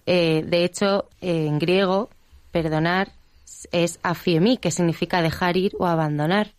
Eh, 0.07 0.43
de 0.43 0.65
hecho, 0.65 1.07
en 1.21 1.59
griego, 1.59 2.09
perdonar 2.51 3.11
es 3.71 3.99
afiemi, 4.01 4.57
que 4.57 4.71
significa 4.71 5.21
dejar 5.21 5.55
ir 5.55 5.73
o 5.77 5.85
abandonar. 5.85 6.53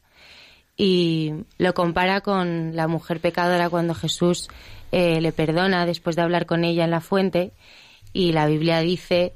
Y 0.77 1.33
lo 1.59 1.75
compara 1.75 2.21
con 2.21 2.77
la 2.77 2.87
mujer 2.87 3.19
pecadora 3.19 3.69
cuando 3.69 3.93
Jesús 3.93 4.49
eh, 4.93 5.21
le 5.21 5.33
perdona 5.33 5.85
después 5.85 6.15
de 6.15 6.23
hablar 6.23 6.47
con 6.47 6.63
ella 6.63 6.85
en 6.85 6.93
la 6.93 7.01
fuente. 7.01 7.51
Y 8.13 8.31
la 8.31 8.47
Biblia 8.47 8.79
dice, 8.79 9.33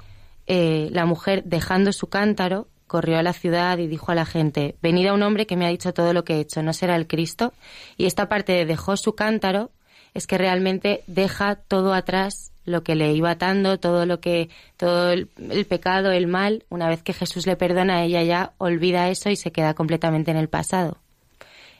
eh, 0.47 0.87
la 0.93 1.05
mujer 1.05 1.43
dejando 1.43 1.91
su 1.91 2.07
cántaro 2.07 2.67
corrió 2.87 3.17
a 3.17 3.23
la 3.23 3.33
ciudad 3.33 3.77
y 3.77 3.87
dijo 3.87 4.11
a 4.11 4.15
la 4.15 4.25
gente, 4.25 4.75
venid 4.81 5.07
a 5.07 5.13
un 5.13 5.23
hombre 5.23 5.45
que 5.45 5.57
me 5.57 5.65
ha 5.65 5.69
dicho 5.69 5.93
todo 5.93 6.13
lo 6.13 6.23
que 6.23 6.35
he 6.35 6.39
hecho, 6.39 6.63
¿no 6.63 6.73
será 6.73 6.95
el 6.95 7.07
Cristo? 7.07 7.53
Y 7.97 8.05
esta 8.05 8.29
parte 8.29 8.53
de 8.53 8.65
dejó 8.65 8.97
su 8.97 9.15
cántaro 9.15 9.71
es 10.13 10.27
que 10.27 10.37
realmente 10.37 11.03
deja 11.07 11.55
todo 11.55 11.93
atrás 11.93 12.51
lo 12.63 12.83
que 12.83 12.95
le 12.95 13.13
iba 13.13 13.31
atando, 13.31 13.79
todo 13.79 14.05
lo 14.05 14.19
que, 14.19 14.49
todo 14.77 15.11
el, 15.11 15.29
el 15.37 15.65
pecado, 15.65 16.11
el 16.11 16.27
mal, 16.27 16.65
una 16.69 16.89
vez 16.89 17.03
que 17.03 17.13
Jesús 17.13 17.45
le 17.45 17.55
perdona, 17.55 18.03
ella 18.03 18.23
ya 18.23 18.53
olvida 18.57 19.09
eso 19.09 19.29
y 19.29 19.35
se 19.35 19.51
queda 19.51 19.73
completamente 19.73 20.31
en 20.31 20.37
el 20.37 20.49
pasado. 20.49 20.97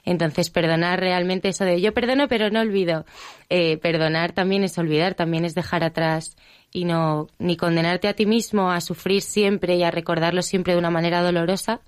Entonces, 0.06 0.52
perdonar 0.52 1.00
realmente 1.00 1.50
eso 1.50 1.66
de 1.66 1.82
yo 1.82 1.94
perdono 1.94 2.28
pero 2.28 2.50
no 2.52 2.62
olvido. 2.62 3.06
Eh, 3.50 3.78
perdonar 3.78 4.32
también 4.32 4.64
es 4.64 4.78
olvidar, 4.78 5.16
también 5.16 5.46
es 5.46 5.56
dejar 5.56 5.84
atrás 5.84 6.36
y 6.72 6.86
no 6.86 7.28
ni 7.40 7.58
condenarte 7.58 8.08
a 8.08 8.14
ti 8.14 8.26
mismo 8.26 8.72
a 8.72 8.82
sufrir 8.82 9.22
siempre 9.22 9.76
y 9.76 9.84
a 9.84 9.92
recordarlo 9.92 10.42
siempre 10.42 10.74
de 10.74 10.80
una 10.80 10.92
manera 10.92 11.22
dolorosa, 11.22 11.82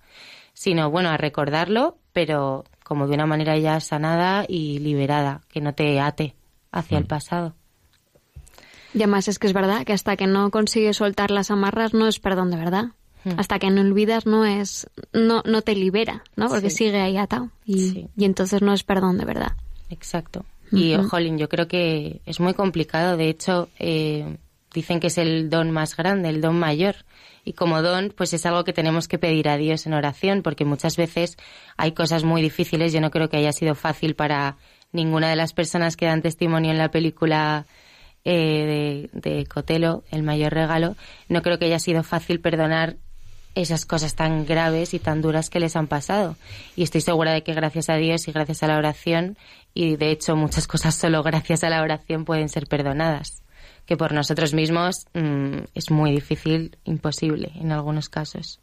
sino 0.53 0.89
bueno, 0.89 1.10
a 1.10 1.17
recordarlo, 1.17 1.97
pero 2.13 2.63
como 2.84 3.08
de 3.08 3.13
una 3.13 3.25
manera 3.25 3.58
ya 3.58 3.80
sanada 3.80 4.45
y 4.47 4.80
liberada, 4.80 5.41
que 5.49 5.62
no 5.62 5.73
te 5.73 5.99
ate 5.99 6.36
hacia 6.71 6.97
el 6.97 7.06
pasado. 7.06 7.53
Y 8.93 8.99
además 8.99 9.27
es 9.27 9.38
que 9.38 9.47
es 9.47 9.53
verdad 9.53 9.84
que 9.86 9.93
hasta 9.93 10.15
que 10.15 10.25
no 10.25 10.49
consigues 10.49 10.97
soltar 10.97 11.30
las 11.30 11.51
amarras 11.51 11.93
no 11.93 12.08
es 12.08 12.19
perdón 12.19 12.49
de 12.49 12.58
verdad. 12.58 12.86
Hmm. 13.27 13.39
Hasta 13.39 13.59
que 13.59 13.69
no 13.69 13.81
olvidas 13.81 14.25
no 14.25 14.45
es 14.45 14.89
no 15.13 15.41
no 15.45 15.61
te 15.61 15.75
libera, 15.75 16.23
¿no? 16.35 16.47
Porque 16.47 16.69
Sí. 16.69 16.77
sigue 16.85 17.01
ahí 17.01 17.17
atado 17.17 17.49
y, 17.65 17.79
Sí. 17.79 18.07
y 18.15 18.25
entonces 18.25 18.61
no 18.61 18.73
es 18.73 18.83
perdón 18.83 19.17
de 19.17 19.25
verdad. 19.25 19.53
Exacto. 19.89 20.45
Y, 20.71 20.95
jolín, 20.95 21.37
yo 21.37 21.47
creo 21.47 21.67
que 21.67 22.21
es 22.25 22.39
muy 22.39 22.53
complicado. 22.53 23.15
De 23.17 23.29
hecho, 23.29 23.69
eh, 23.79 24.37
dicen 24.73 24.99
que 24.99 25.07
es 25.07 25.17
el 25.17 25.49
don 25.49 25.71
más 25.71 25.95
grande, 25.95 26.27
el 26.29 26.41
don 26.41 26.59
mayor. 26.59 26.95
Y 27.45 27.53
como 27.53 27.81
don, 27.81 28.13
pues 28.15 28.33
es 28.33 28.45
algo 28.45 28.65
que 28.65 28.73
tenemos 28.73 29.07
que 29.07 29.17
pedir 29.17 29.47
a 29.47 29.55
Dios 29.55 29.85
en 29.87 29.93
oración, 29.93 30.41
porque 30.43 30.65
muchas 30.65 30.97
veces 30.97 31.37
hay 31.77 31.93
cosas 31.93 32.25
muy 32.25 32.41
difíciles. 32.41 32.91
Yo 32.91 32.99
no 32.99 33.11
creo 33.11 33.29
que 33.29 33.37
haya 33.37 33.53
sido 33.53 33.75
fácil 33.75 34.15
para 34.15 34.57
ninguna 34.91 35.29
de 35.29 35.37
las 35.37 35.53
personas 35.53 35.95
que 35.95 36.05
dan 36.05 36.21
testimonio 36.21 36.71
en 36.71 36.77
la 36.77 36.91
película 36.91 37.65
eh, 38.25 39.09
de, 39.13 39.31
de 39.31 39.45
Cotelo, 39.45 40.03
El 40.11 40.23
mayor 40.23 40.53
regalo. 40.53 40.97
No 41.29 41.41
creo 41.41 41.57
que 41.59 41.65
haya 41.65 41.79
sido 41.79 42.03
fácil 42.03 42.41
perdonar 42.41 42.97
esas 43.61 43.85
cosas 43.85 44.15
tan 44.15 44.45
graves 44.45 44.93
y 44.93 44.99
tan 44.99 45.21
duras 45.21 45.49
que 45.49 45.59
les 45.59 45.75
han 45.75 45.87
pasado. 45.87 46.35
Y 46.75 46.83
estoy 46.83 47.01
segura 47.01 47.33
de 47.33 47.43
que 47.43 47.53
gracias 47.53 47.89
a 47.89 47.95
Dios 47.95 48.27
y 48.27 48.31
gracias 48.31 48.61
a 48.63 48.67
la 48.67 48.77
oración, 48.77 49.37
y 49.73 49.95
de 49.95 50.11
hecho 50.11 50.35
muchas 50.35 50.67
cosas 50.73 50.95
solo 50.95 51.23
gracias 51.23 51.63
a 51.63 51.69
la 51.69 51.81
oración 51.81 52.23
pueden 52.23 52.49
ser 52.49 52.67
perdonadas, 52.67 53.41
que 53.85 53.97
por 53.97 54.13
nosotros 54.13 54.53
mismos 54.53 55.07
mm, 55.13 55.57
es 55.73 55.89
muy 55.89 56.11
difícil, 56.11 56.77
imposible 56.85 57.51
en 57.55 57.71
algunos 57.71 58.09
casos. 58.09 58.59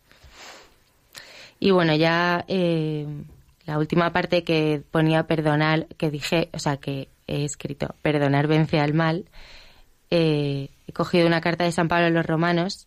Y 1.58 1.70
bueno, 1.70 1.94
ya 1.94 2.44
eh, 2.46 3.06
la 3.66 3.78
última 3.78 4.12
parte 4.12 4.44
que 4.44 4.82
ponía 4.90 5.26
perdonar, 5.26 5.86
que 5.96 6.10
dije, 6.10 6.50
o 6.52 6.58
sea, 6.58 6.76
que 6.76 7.08
he 7.26 7.44
escrito, 7.44 7.94
perdonar 8.02 8.46
vence 8.46 8.78
al 8.78 8.94
mal, 8.94 9.24
eh, 10.10 10.68
he 10.86 10.92
cogido 10.92 11.26
una 11.26 11.40
carta 11.40 11.64
de 11.64 11.72
San 11.72 11.88
Pablo 11.88 12.06
a 12.06 12.10
los 12.10 12.26
romanos 12.26 12.86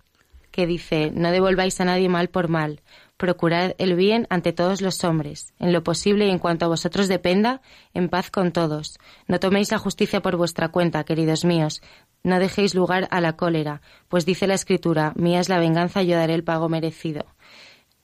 que 0.58 0.66
dice, 0.66 1.12
no 1.14 1.30
devolváis 1.30 1.80
a 1.82 1.86
nadie 1.86 2.10
mal 2.10 2.30
por 2.30 2.48
mal, 2.48 2.82
procurad 3.16 3.76
el 3.78 3.94
bien 3.94 4.26
ante 4.32 4.54
todos 4.54 4.82
los 4.82 5.04
hombres, 5.04 5.54
en 5.60 5.72
lo 5.72 5.84
posible 5.84 6.26
y 6.26 6.32
en 6.32 6.40
cuanto 6.40 6.66
a 6.66 6.68
vosotros 6.68 7.08
dependa, 7.08 7.62
en 7.94 8.10
paz 8.10 8.32
con 8.32 8.52
todos. 8.52 8.98
No 9.28 9.40
toméis 9.40 9.70
la 9.70 9.78
justicia 9.78 10.24
por 10.24 10.36
vuestra 10.36 10.70
cuenta, 10.70 11.04
queridos 11.04 11.46
míos, 11.46 11.84
no 12.24 12.40
dejéis 12.40 12.74
lugar 12.74 13.08
a 13.12 13.22
la 13.22 13.38
cólera, 13.38 13.84
pues 14.08 14.26
dice 14.26 14.48
la 14.48 14.56
Escritura, 14.56 15.14
mía 15.16 15.40
es 15.42 15.48
la 15.48 15.60
venganza, 15.60 16.02
yo 16.02 16.18
daré 16.18 16.34
el 16.34 16.44
pago 16.44 16.70
merecido. 16.70 17.28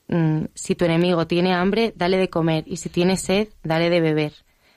Mm, 0.06 0.44
si 0.54 0.76
tu 0.76 0.84
enemigo 0.84 1.26
tiene 1.26 1.54
hambre, 1.54 1.92
dale 1.96 2.18
de 2.18 2.30
comer, 2.30 2.62
y 2.68 2.76
si 2.76 2.88
tiene 2.88 3.16
sed, 3.16 3.48
dale 3.64 3.90
de 3.90 4.00
beber. 4.00 4.32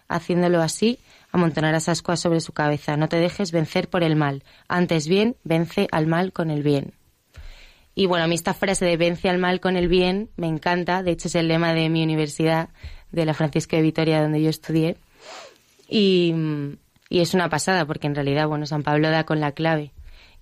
Haciéndolo 0.08 0.64
así, 0.64 0.98
amontonarás 1.32 1.90
ascuas 1.90 2.20
sobre 2.20 2.42
su 2.42 2.54
cabeza. 2.54 2.98
No 2.98 3.08
te 3.08 3.18
dejes 3.18 3.52
vencer 3.52 3.88
por 3.88 4.02
el 4.02 4.16
mal. 4.16 4.44
Antes 4.68 5.08
bien, 5.08 5.36
vence 5.44 5.88
al 5.92 6.08
mal 6.08 6.34
con 6.34 6.50
el 6.50 6.64
bien. 6.64 6.96
Y 7.98 8.06
bueno, 8.06 8.26
a 8.26 8.28
mí 8.28 8.36
esta 8.36 8.54
frase 8.54 8.86
de 8.86 8.96
vence 8.96 9.28
al 9.28 9.40
mal 9.40 9.60
con 9.60 9.76
el 9.76 9.88
bien 9.88 10.30
me 10.38 10.46
encanta. 10.46 11.02
De 11.02 11.10
hecho, 11.10 11.30
es 11.30 11.34
el 11.34 11.48
lema 11.48 11.74
de 11.74 11.90
mi 11.90 12.04
universidad, 12.04 12.70
de 13.12 13.26
la 13.26 13.34
Francisco 13.34 13.76
de 13.76 13.82
Vitoria, 13.82 14.22
donde 14.22 14.40
yo 14.40 14.52
estudié. 14.52 14.98
Y, 15.90 16.32
y 17.10 17.22
es 17.22 17.34
una 17.34 17.50
pasada, 17.50 17.88
porque 17.88 18.06
en 18.06 18.14
realidad, 18.14 18.48
bueno, 18.48 18.68
San 18.68 18.84
Pablo 18.84 19.10
da 19.10 19.24
con 19.24 19.40
la 19.40 19.54
clave. 19.54 19.94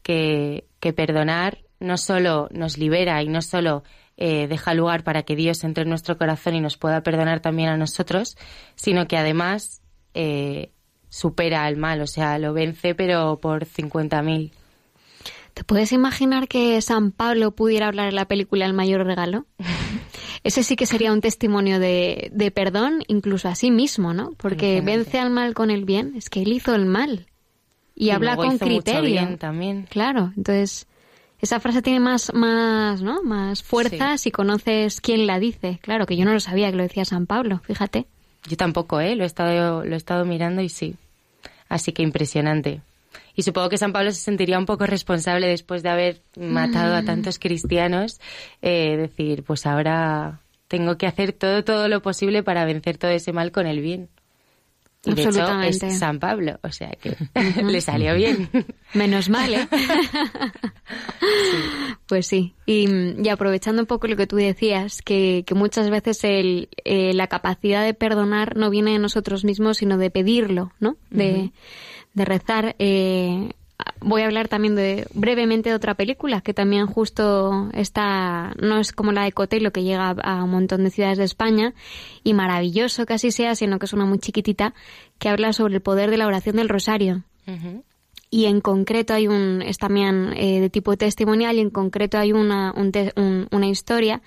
Que, 0.03 0.65
que 0.81 0.91
perdonar 0.91 1.59
no 1.79 1.95
solo 1.95 2.49
nos 2.51 2.77
libera 2.77 3.23
y 3.23 3.29
no 3.29 3.41
solo 3.41 3.83
eh, 4.17 4.47
deja 4.47 4.73
lugar 4.73 5.05
para 5.05 5.23
que 5.23 5.37
Dios 5.37 5.63
entre 5.63 5.83
en 5.83 5.89
nuestro 5.89 6.17
corazón 6.17 6.55
y 6.55 6.59
nos 6.59 6.75
pueda 6.75 7.03
perdonar 7.03 7.39
también 7.39 7.69
a 7.69 7.77
nosotros, 7.77 8.35
sino 8.75 9.07
que 9.07 9.15
además 9.15 9.81
eh, 10.13 10.71
supera 11.07 11.63
al 11.63 11.77
mal, 11.77 12.01
o 12.01 12.07
sea, 12.07 12.37
lo 12.37 12.51
vence, 12.51 12.95
pero 12.95 13.39
por 13.39 13.63
50.000. 13.63 14.51
¿Te 15.55 15.63
puedes 15.63 15.93
imaginar 15.93 16.49
que 16.49 16.81
San 16.81 17.11
Pablo 17.11 17.51
pudiera 17.51 17.87
hablar 17.87 18.09
en 18.09 18.15
la 18.15 18.25
película 18.27 18.65
El 18.65 18.73
mayor 18.73 19.05
regalo? 19.05 19.45
Ese 20.43 20.63
sí 20.63 20.75
que 20.75 20.85
sería 20.85 21.13
un 21.13 21.21
testimonio 21.21 21.79
de, 21.79 22.29
de 22.33 22.51
perdón, 22.51 23.03
incluso 23.07 23.47
a 23.47 23.55
sí 23.55 23.71
mismo, 23.71 24.13
¿no? 24.13 24.33
Porque 24.37 24.81
vence 24.81 25.17
al 25.17 25.29
mal 25.31 25.53
con 25.53 25.71
el 25.71 25.85
bien. 25.85 26.13
Es 26.17 26.29
que 26.29 26.41
él 26.41 26.51
hizo 26.51 26.75
el 26.75 26.85
mal. 26.85 27.27
Y, 27.95 28.07
Y 28.07 28.09
habla 28.11 28.35
con 28.35 28.57
criterio. 28.57 29.01
bien 29.03 29.37
también. 29.37 29.87
Claro, 29.89 30.33
entonces 30.35 30.87
esa 31.39 31.61
frase 31.61 31.81
tiene 31.81 32.01
más, 32.01 32.33
más, 32.33 33.01
¿no? 33.01 33.23
Más 33.23 33.63
fuerza 33.63 34.17
si 34.17 34.31
conoces 34.31 34.99
quién 34.99 35.25
la 35.25 35.39
dice. 35.39 35.79
Claro, 35.81 36.05
que 36.05 36.17
yo 36.17 36.25
no 36.25 36.33
lo 36.33 36.39
sabía 36.41 36.69
que 36.69 36.75
lo 36.75 36.83
decía 36.83 37.05
San 37.05 37.27
Pablo, 37.27 37.61
fíjate. 37.63 38.07
Yo 38.47 38.57
tampoco, 38.57 38.99
¿eh? 38.99 39.15
Lo 39.15 39.23
he 39.23 39.27
estado, 39.27 39.85
lo 39.85 39.93
he 39.93 39.97
estado 39.97 40.25
mirando 40.25 40.61
y 40.61 40.67
sí. 40.67 40.95
Así 41.69 41.93
que 41.93 42.03
impresionante. 42.03 42.81
Y 43.35 43.43
supongo 43.43 43.69
que 43.69 43.77
San 43.77 43.91
Pablo 43.93 44.11
se 44.11 44.21
sentiría 44.21 44.57
un 44.57 44.65
poco 44.65 44.85
responsable 44.85 45.47
después 45.47 45.83
de 45.83 45.89
haber 45.89 46.21
matado 46.39 46.95
a 46.95 47.01
Mm. 47.01 47.05
tantos 47.05 47.39
cristianos, 47.39 48.19
eh, 48.61 48.95
decir, 48.97 49.43
pues 49.43 49.65
ahora 49.65 50.39
tengo 50.67 50.97
que 50.97 51.05
hacer 51.07 51.31
todo, 51.33 51.63
todo 51.63 51.87
lo 51.87 52.01
posible 52.01 52.43
para 52.43 52.65
vencer 52.65 52.97
todo 52.97 53.11
ese 53.11 53.33
mal 53.33 53.51
con 53.51 53.67
el 53.67 53.81
bien. 53.81 54.09
Y 55.07 55.13
de 55.13 55.21
hecho 55.21 55.61
es 55.61 55.99
San 55.99 56.17
Pablo, 56.19 56.59
o 56.63 56.71
sea 56.71 56.89
que 56.99 57.15
le 57.63 57.79
salió 57.81 58.15
bien. 58.15 58.49
Menos 58.95 59.29
mal, 59.29 59.53
¿eh? 59.53 59.67
Pues 62.07 62.27
sí. 62.27 62.53
Y, 62.65 62.87
y 63.23 63.29
aprovechando 63.29 63.81
un 63.81 63.87
poco 63.87 64.07
lo 64.07 64.15
que 64.15 64.27
tú 64.27 64.35
decías, 64.35 65.01
que, 65.01 65.43
que 65.45 65.55
muchas 65.55 65.89
veces 65.89 66.23
el, 66.23 66.69
eh, 66.83 67.13
la 67.13 67.27
capacidad 67.27 67.83
de 67.83 67.93
perdonar 67.93 68.55
no 68.55 68.69
viene 68.69 68.91
de 68.91 68.99
nosotros 68.99 69.43
mismos, 69.43 69.77
sino 69.77 69.97
de 69.97 70.11
pedirlo, 70.11 70.71
¿no? 70.79 70.97
De. 71.09 71.51
De 72.15 72.25
rezar. 72.25 72.75
Eh, 72.79 73.51
voy 73.99 74.21
a 74.21 74.25
hablar 74.25 74.47
también 74.47 74.75
de 74.75 75.05
brevemente 75.13 75.69
de 75.69 75.75
otra 75.75 75.95
película 75.95 76.41
que 76.41 76.53
también 76.53 76.87
justo 76.87 77.69
está, 77.73 78.53
no 78.61 78.79
es 78.79 78.91
como 78.93 79.11
la 79.11 79.23
de 79.25 79.31
Cotelo 79.33 79.71
que 79.71 79.83
llega 79.83 80.09
a 80.11 80.43
un 80.43 80.49
montón 80.51 80.83
de 80.83 80.89
ciudades 80.91 81.17
de 81.17 81.25
España 81.25 81.73
y 82.23 82.33
maravilloso 82.33 83.05
que 83.05 83.13
así 83.15 83.31
sea, 83.31 83.53
sino 83.55 83.77
que 83.77 83.85
es 83.85 83.93
una 83.93 84.05
muy 84.05 84.19
chiquitita 84.19 84.73
que 85.19 85.27
habla 85.29 85.51
sobre 85.53 85.75
el 85.75 85.81
poder 85.81 86.09
de 86.09 86.17
la 86.17 86.27
oración 86.27 86.55
del 86.55 86.69
rosario 86.69 87.23
y 88.31 88.45
en 88.45 88.59
concreto 88.61 89.13
hay 89.13 89.27
un 89.27 89.61
es 89.61 89.77
también 89.77 90.33
eh, 90.35 90.59
de 90.59 90.69
tipo 90.69 90.95
testimonial 90.97 91.57
y 91.57 91.59
en 91.61 91.69
concreto 91.69 92.17
hay 92.17 92.31
una 92.33 92.73
un 92.75 92.91
te- 92.91 93.13
un- 93.17 93.47
una 93.51 93.67
historia 93.67 94.21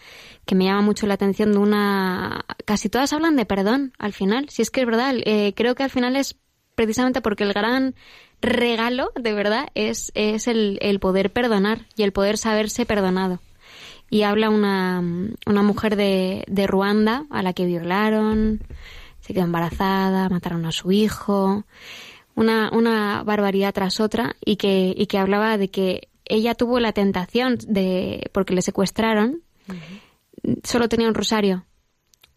que 0.47 0.55
me 0.55 0.65
llama 0.67 0.83
mucho 0.83 1.07
la 1.07 1.15
atención 1.15 1.53
de 1.53 1.59
una 1.59 2.45
casi 2.65 2.89
todas 2.89 3.13
hablan 3.13 3.35
de 3.37 3.45
perdón 3.45 3.93
al 3.99 4.13
final 4.13 4.49
si 4.51 4.63
es 4.63 4.71
que 4.71 4.81
es 4.83 4.87
verdad 4.87 5.15
eh, 5.25 5.53
creo 5.57 5.75
que 5.75 5.83
al 5.83 5.91
final 5.91 6.15
es 6.17 6.37
precisamente 6.79 7.21
porque 7.21 7.43
el 7.43 7.53
gran 7.53 7.97
regalo 8.41 9.11
de 9.21 9.33
verdad 9.33 9.67
es 9.75 10.13
es 10.15 10.47
el, 10.47 10.79
el 10.81 11.01
poder 11.01 11.33
perdonar 11.33 11.87
y 11.97 12.05
el 12.05 12.13
poder 12.13 12.39
saberse 12.39 12.87
perdonado 12.87 13.41
y 14.11 14.23
habla 14.23 14.49
una, 14.49 15.03
una 15.45 15.63
mujer 15.65 15.97
de, 15.97 16.45
de 16.47 16.67
Ruanda 16.69 17.27
a 17.31 17.43
la 17.43 17.53
que 17.53 17.67
violaron, 17.67 18.61
se 19.21 19.35
quedó 19.35 19.45
embarazada, 19.45 20.29
mataron 20.29 20.65
a 20.67 20.73
su 20.73 20.93
hijo, 20.93 21.65
una, 22.37 22.71
una 22.73 23.25
barbaridad 23.25 23.75
tras 23.75 23.99
otra 23.99 24.37
y 24.45 24.55
que, 24.57 24.95
y 24.97 25.07
que 25.07 25.19
hablaba 25.19 25.59
de 25.59 25.69
que 25.69 26.09
ella 26.27 26.55
tuvo 26.55 26.79
la 26.79 26.93
tentación 26.93 27.59
de, 27.67 28.31
porque 28.33 28.55
le 28.55 28.63
secuestraron, 28.63 29.43
solo 30.63 30.89
tenía 30.89 31.09
un 31.09 31.15
rosario. 31.15 31.65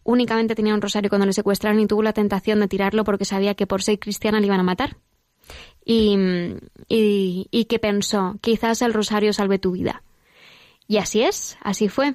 Únicamente 0.04 0.54
tenía 0.54 0.74
un 0.74 0.82
rosario 0.82 1.08
cuando 1.08 1.26
le 1.26 1.32
secuestraron 1.32 1.80
y 1.80 1.86
tuvo 1.86 2.02
la 2.02 2.12
tentación 2.12 2.60
de 2.60 2.68
tirarlo 2.68 3.04
porque 3.04 3.24
sabía 3.24 3.54
que 3.54 3.66
por 3.66 3.82
ser 3.82 3.98
cristiana 3.98 4.40
le 4.40 4.46
iban 4.46 4.60
a 4.60 4.64
matar. 4.64 4.96
Y, 5.84 6.16
y, 6.88 7.48
y 7.50 7.64
que 7.64 7.78
pensó, 7.78 8.36
quizás 8.40 8.82
el 8.82 8.92
rosario 8.92 9.32
salve 9.32 9.58
tu 9.58 9.72
vida. 9.72 10.02
Y 10.86 10.98
así 10.98 11.22
es, 11.22 11.56
así 11.62 11.88
fue. 11.88 12.14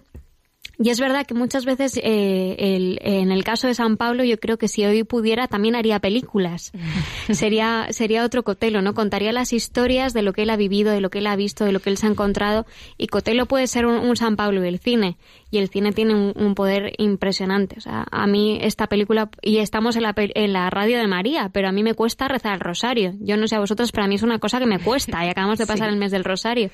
Y 0.80 0.92
es 0.92 1.00
verdad 1.00 1.26
que 1.26 1.34
muchas 1.34 1.66
veces 1.66 1.98
eh, 2.04 2.56
el- 2.60 3.00
en 3.02 3.32
el 3.32 3.44
caso 3.44 3.66
de 3.68 3.74
San 3.74 3.98
Pablo 3.98 4.24
yo 4.24 4.38
creo 4.40 4.58
que 4.60 4.68
si 4.68 4.86
hoy 4.86 5.04
pudiera 5.04 5.48
también 5.48 5.76
haría 5.76 6.00
películas. 6.00 6.72
sería, 7.32 7.88
sería 7.90 8.24
otro 8.24 8.44
Cotelo, 8.44 8.82
¿no? 8.84 8.94
Contaría 8.94 9.32
las 9.32 9.54
historias 9.54 10.14
de 10.14 10.22
lo 10.22 10.34
que 10.34 10.44
él 10.44 10.50
ha 10.52 10.56
vivido, 10.56 10.92
de 10.92 11.02
lo 11.02 11.10
que 11.10 11.18
él 11.18 11.28
ha 11.28 11.36
visto, 11.36 11.66
de 11.66 11.72
lo 11.72 11.80
que 11.80 11.90
él 11.90 11.98
se 11.98 12.06
ha 12.06 12.10
encontrado. 12.12 12.66
Y 12.98 13.08
Cotelo 13.08 13.48
puede 13.48 13.66
ser 13.66 13.88
un, 13.88 13.96
un 13.96 14.16
San 14.16 14.36
Pablo 14.36 14.62
del 14.62 14.78
cine. 14.80 15.18
Y 15.50 15.58
el 15.58 15.70
cine 15.70 15.94
tiene 15.94 16.14
un, 16.14 16.34
un 16.36 16.54
poder 16.54 16.94
impresionante. 17.00 17.76
O 17.78 17.82
sea, 17.82 18.06
a 18.12 18.28
mí 18.28 18.60
esta 18.62 18.86
película, 18.88 19.30
y 19.42 19.58
estamos 19.58 19.96
en 19.96 20.04
la, 20.04 20.14
en 20.16 20.54
la 20.54 20.70
radio 20.70 21.00
de 21.00 21.08
María, 21.08 21.50
pero 21.52 21.70
a 21.70 21.72
mí 21.72 21.82
me 21.82 21.96
cuesta 21.96 22.28
rezar 22.28 22.54
el 22.54 22.60
rosario. 22.60 23.14
Yo 23.20 23.36
no 23.38 23.48
sé 23.48 23.56
a 23.56 23.60
vosotros, 23.60 23.92
pero 23.92 24.06
a 24.06 24.08
mí 24.08 24.14
es 24.16 24.24
una 24.24 24.38
cosa 24.40 24.60
que 24.60 24.68
me 24.68 24.78
cuesta. 24.80 25.26
Y 25.26 25.30
acabamos 25.30 25.58
de 25.58 25.66
pasar 25.66 25.88
Sí. 25.88 25.94
el 25.94 26.00
mes 26.00 26.12
del 26.12 26.24
rosario. 26.24 26.70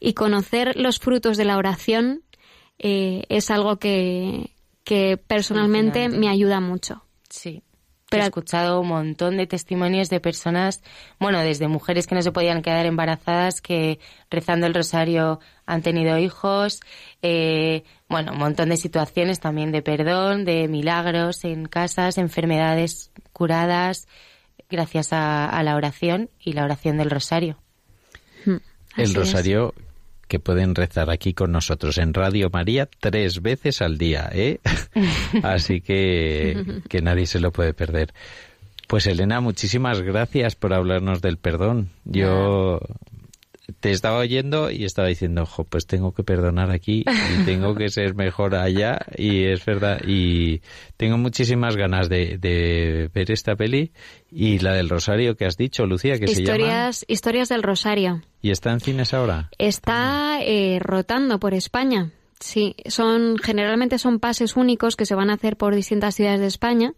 Y 0.00 0.14
conocer 0.14 0.76
los 0.76 0.98
frutos 0.98 1.36
de 1.36 1.44
la 1.44 1.56
oración 1.58 2.22
eh, 2.78 3.24
es 3.28 3.50
algo 3.50 3.76
que, 3.78 4.50
que 4.84 5.16
personalmente 5.16 6.08
me 6.08 6.28
ayuda 6.28 6.60
mucho. 6.60 7.04
Sí. 7.28 7.62
Pero- 8.10 8.24
He 8.24 8.26
escuchado 8.26 8.80
un 8.80 8.88
montón 8.88 9.38
de 9.38 9.46
testimonios 9.46 10.08
de 10.10 10.20
personas, 10.20 10.82
bueno, 11.18 11.40
desde 11.40 11.66
mujeres 11.68 12.06
que 12.06 12.14
no 12.14 12.22
se 12.22 12.30
podían 12.30 12.62
quedar 12.62 12.86
embarazadas, 12.86 13.60
que 13.60 13.98
rezando 14.30 14.66
el 14.66 14.74
rosario 14.74 15.40
han 15.66 15.82
tenido 15.82 16.16
hijos, 16.18 16.80
eh, 17.22 17.82
bueno, 18.08 18.32
un 18.32 18.38
montón 18.38 18.68
de 18.68 18.76
situaciones 18.76 19.40
también 19.40 19.72
de 19.72 19.82
perdón, 19.82 20.44
de 20.44 20.68
milagros 20.68 21.42
en 21.44 21.66
casas, 21.66 22.18
enfermedades 22.18 23.10
curadas, 23.32 24.06
gracias 24.70 25.12
a, 25.12 25.46
a 25.48 25.62
la 25.64 25.74
oración 25.74 26.30
y 26.38 26.52
la 26.52 26.64
oración 26.64 26.98
del 26.98 27.10
rosario. 27.10 27.58
el 28.46 28.60
Así 29.02 29.14
es. 29.22 29.30
Que 30.34 30.40
pueden 30.40 30.74
rezar 30.74 31.10
aquí 31.10 31.32
con 31.32 31.52
nosotros 31.52 31.96
en 31.96 32.12
Radio 32.12 32.50
María 32.52 32.88
tres 32.98 33.40
veces 33.40 33.80
al 33.80 33.98
día, 33.98 34.28
¿eh? 34.32 34.58
Así 35.44 35.80
que, 35.80 36.80
que 36.88 37.02
nadie 37.02 37.26
se 37.26 37.38
lo 37.38 37.52
puede 37.52 37.72
perder. 37.72 38.12
Pues 38.88 39.06
Elena, 39.06 39.40
muchísimas 39.40 40.02
gracias 40.02 40.56
por 40.56 40.74
hablarnos 40.74 41.22
del 41.22 41.36
perdón. 41.36 41.90
Yo 42.04 42.80
te 43.78 43.92
estaba 43.92 44.18
oyendo 44.18 44.72
y 44.72 44.84
estaba 44.84 45.06
diciendo, 45.06 45.42
ojo, 45.42 45.62
pues 45.62 45.86
tengo 45.86 46.12
que 46.12 46.24
perdonar 46.24 46.72
aquí 46.72 47.04
y 47.06 47.44
tengo 47.44 47.76
que 47.76 47.88
ser 47.88 48.16
mejor 48.16 48.56
allá 48.56 49.06
y 49.16 49.44
es 49.44 49.64
verdad 49.64 50.00
y 50.04 50.62
tengo 50.96 51.16
muchísimas 51.16 51.76
ganas 51.76 52.08
de, 52.08 52.38
de 52.38 53.08
ver 53.14 53.30
esta 53.30 53.54
peli 53.54 53.92
y 54.32 54.58
la 54.58 54.72
del 54.72 54.88
Rosario 54.88 55.36
que 55.36 55.46
has 55.46 55.56
dicho, 55.56 55.86
Lucía, 55.86 56.18
que 56.18 56.26
se 56.26 56.42
llama 56.42 56.56
Historias, 56.56 57.04
historias 57.06 57.48
del 57.48 57.62
Rosario. 57.62 58.20
Y 58.44 58.50
está 58.50 58.72
en 58.72 58.80
cines 58.80 59.14
ahora. 59.14 59.48
Está 59.56 60.38
eh, 60.42 60.78
rotando 60.78 61.40
por 61.40 61.54
España. 61.54 62.10
Sí, 62.38 62.76
son 62.84 63.38
generalmente 63.38 63.98
son 63.98 64.20
pases 64.20 64.54
únicos 64.54 64.96
que 64.96 65.06
se 65.06 65.14
van 65.14 65.30
a 65.30 65.34
hacer 65.34 65.56
por 65.56 65.74
distintas 65.74 66.14
ciudades 66.14 66.40
de 66.40 66.48
España, 66.48 66.92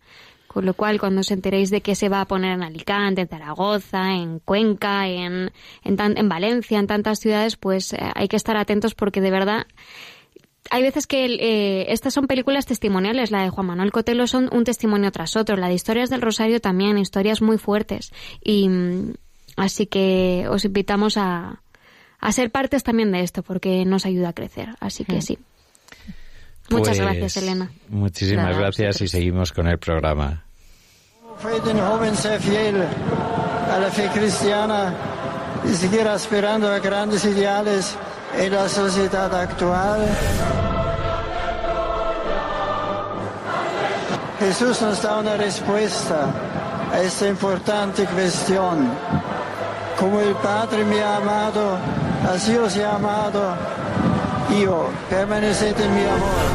con 0.48 0.66
lo 0.66 0.74
cual 0.74 0.98
cuando 0.98 1.20
os 1.20 1.30
enteréis 1.30 1.70
de 1.70 1.82
que 1.82 1.94
se 1.94 2.09
va 2.09 2.20
a 2.20 2.24
poner 2.24 2.50
en 2.50 2.64
Alicante, 2.64 3.20
en 3.20 3.28
Zaragoza, 3.28 4.14
en 4.14 4.40
Cuenca, 4.40 5.06
en 5.06 5.52
en, 5.85 5.96
en 6.00 6.28
Valencia, 6.28 6.80
en 6.80 6.88
tantas 6.88 7.20
ciudades, 7.20 7.56
pues 7.56 7.92
eh, 7.92 7.98
hay 8.16 8.26
que 8.26 8.35
estar 8.35 8.56
atentos 8.56 8.96
porque 8.96 9.20
de 9.20 9.30
verdad 9.30 9.68
hay 10.72 10.82
veces 10.82 11.06
que 11.06 11.26
eh, 11.26 11.92
estas 11.92 12.12
son 12.12 12.26
películas 12.26 12.66
testimoniales, 12.66 13.30
la 13.30 13.44
de 13.44 13.50
Juan 13.50 13.68
Manuel 13.68 13.92
Cotelo 13.92 14.26
son 14.26 14.50
un 14.52 14.64
testimonio 14.64 15.12
tras 15.12 15.37
otro, 15.37 15.56
la 15.56 15.68
de 15.68 15.74
Historias 15.74 16.11
del 16.11 16.22
Rosario 16.22 16.61
también, 16.61 16.98
historias 16.98 17.40
muy 17.40 17.56
fuertes. 17.56 18.12
Y 18.42 18.68
mm, 18.68 19.12
así 19.57 19.87
que 19.87 20.47
os 20.49 20.64
invitamos 20.64 21.16
a, 21.16 21.62
a 22.21 22.33
ser 22.33 22.51
partes 22.51 22.83
también 22.83 23.12
de 23.12 23.21
esto, 23.23 23.42
porque 23.42 23.85
nos 23.85 24.07
ayuda 24.07 24.31
a 24.31 24.33
crecer. 24.33 24.71
Así 24.81 25.05
que 25.05 25.21
sí. 25.23 25.38
Muchas 26.71 26.99
Pues, 26.99 27.01
gracias, 27.01 27.37
Elena. 27.37 27.71
Muchísimas 27.88 28.47
Nada, 28.47 28.59
gracias 28.59 29.01
y 29.01 29.09
seguimos 29.09 29.53
con 29.53 29.69
el 29.69 29.79
programa. 29.79 30.42
Fue 31.38 31.61
de 31.61 31.71
un 31.71 31.79
joven 31.79 32.16
ser 32.16 32.40
fiel 32.40 32.83
a 32.83 33.79
la 33.79 33.90
fe 33.90 34.09
cristiana 34.12 34.95
y 35.64 35.75
seguir 35.75 36.09
aspirando 36.09 36.69
a 36.69 36.79
grandes 36.79 37.25
ideales 37.25 37.97
en 38.37 38.53
la 38.53 38.69
sociedad 38.69 39.33
actual. 39.35 40.07
Jesús 44.38 44.83
nos 44.83 45.03
da 45.03 45.19
una 45.19 45.37
respuesta 45.37 46.31
a 46.92 47.01
esta 47.01 47.29
importante 47.29 48.05
cuestión. 48.07 48.90
Como 49.98 50.20
el 50.20 50.35
Padre 50.37 50.85
me 50.85 51.02
ha 51.02 51.16
amado, 51.16 51.78
así 52.28 52.56
os 52.56 52.76
he 52.76 52.85
amado 52.85 53.56
yo. 54.61 54.90
Permaneced 55.11 55.80
en 55.80 55.94
mi 55.94 56.02
amor. 56.02 56.46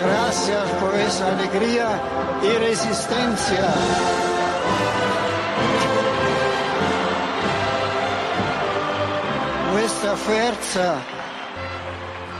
Gracias 0.00 0.70
por 0.80 0.94
esa 0.94 1.28
alegría 1.28 2.00
y 2.42 2.58
resistencia. 2.58 3.74
Vuestra 9.72 10.16
fuerza, 10.16 10.94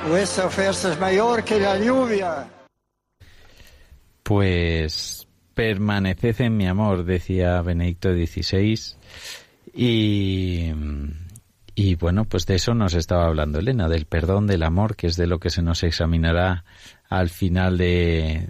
vuestra 0.08 0.50
fuerza 0.50 0.92
es 0.92 0.98
mayor 0.98 1.44
que 1.44 1.60
la 1.60 1.78
lluvia. 1.78 2.48
Pues 4.22 5.27
permaneced 5.58 6.40
en 6.42 6.56
mi 6.56 6.68
amor, 6.68 7.04
decía 7.04 7.60
Benedicto 7.62 8.12
XVI. 8.12 8.78
Y, 9.74 10.70
bueno, 11.96 12.26
pues 12.26 12.46
de 12.46 12.54
eso 12.54 12.74
nos 12.74 12.94
estaba 12.94 13.26
hablando 13.26 13.58
Elena, 13.58 13.88
del 13.88 14.06
perdón, 14.06 14.46
del 14.46 14.62
amor, 14.62 14.94
que 14.94 15.08
es 15.08 15.16
de 15.16 15.26
lo 15.26 15.40
que 15.40 15.50
se 15.50 15.62
nos 15.62 15.82
examinará 15.82 16.62
al 17.08 17.28
final 17.28 17.76
de, 17.76 18.46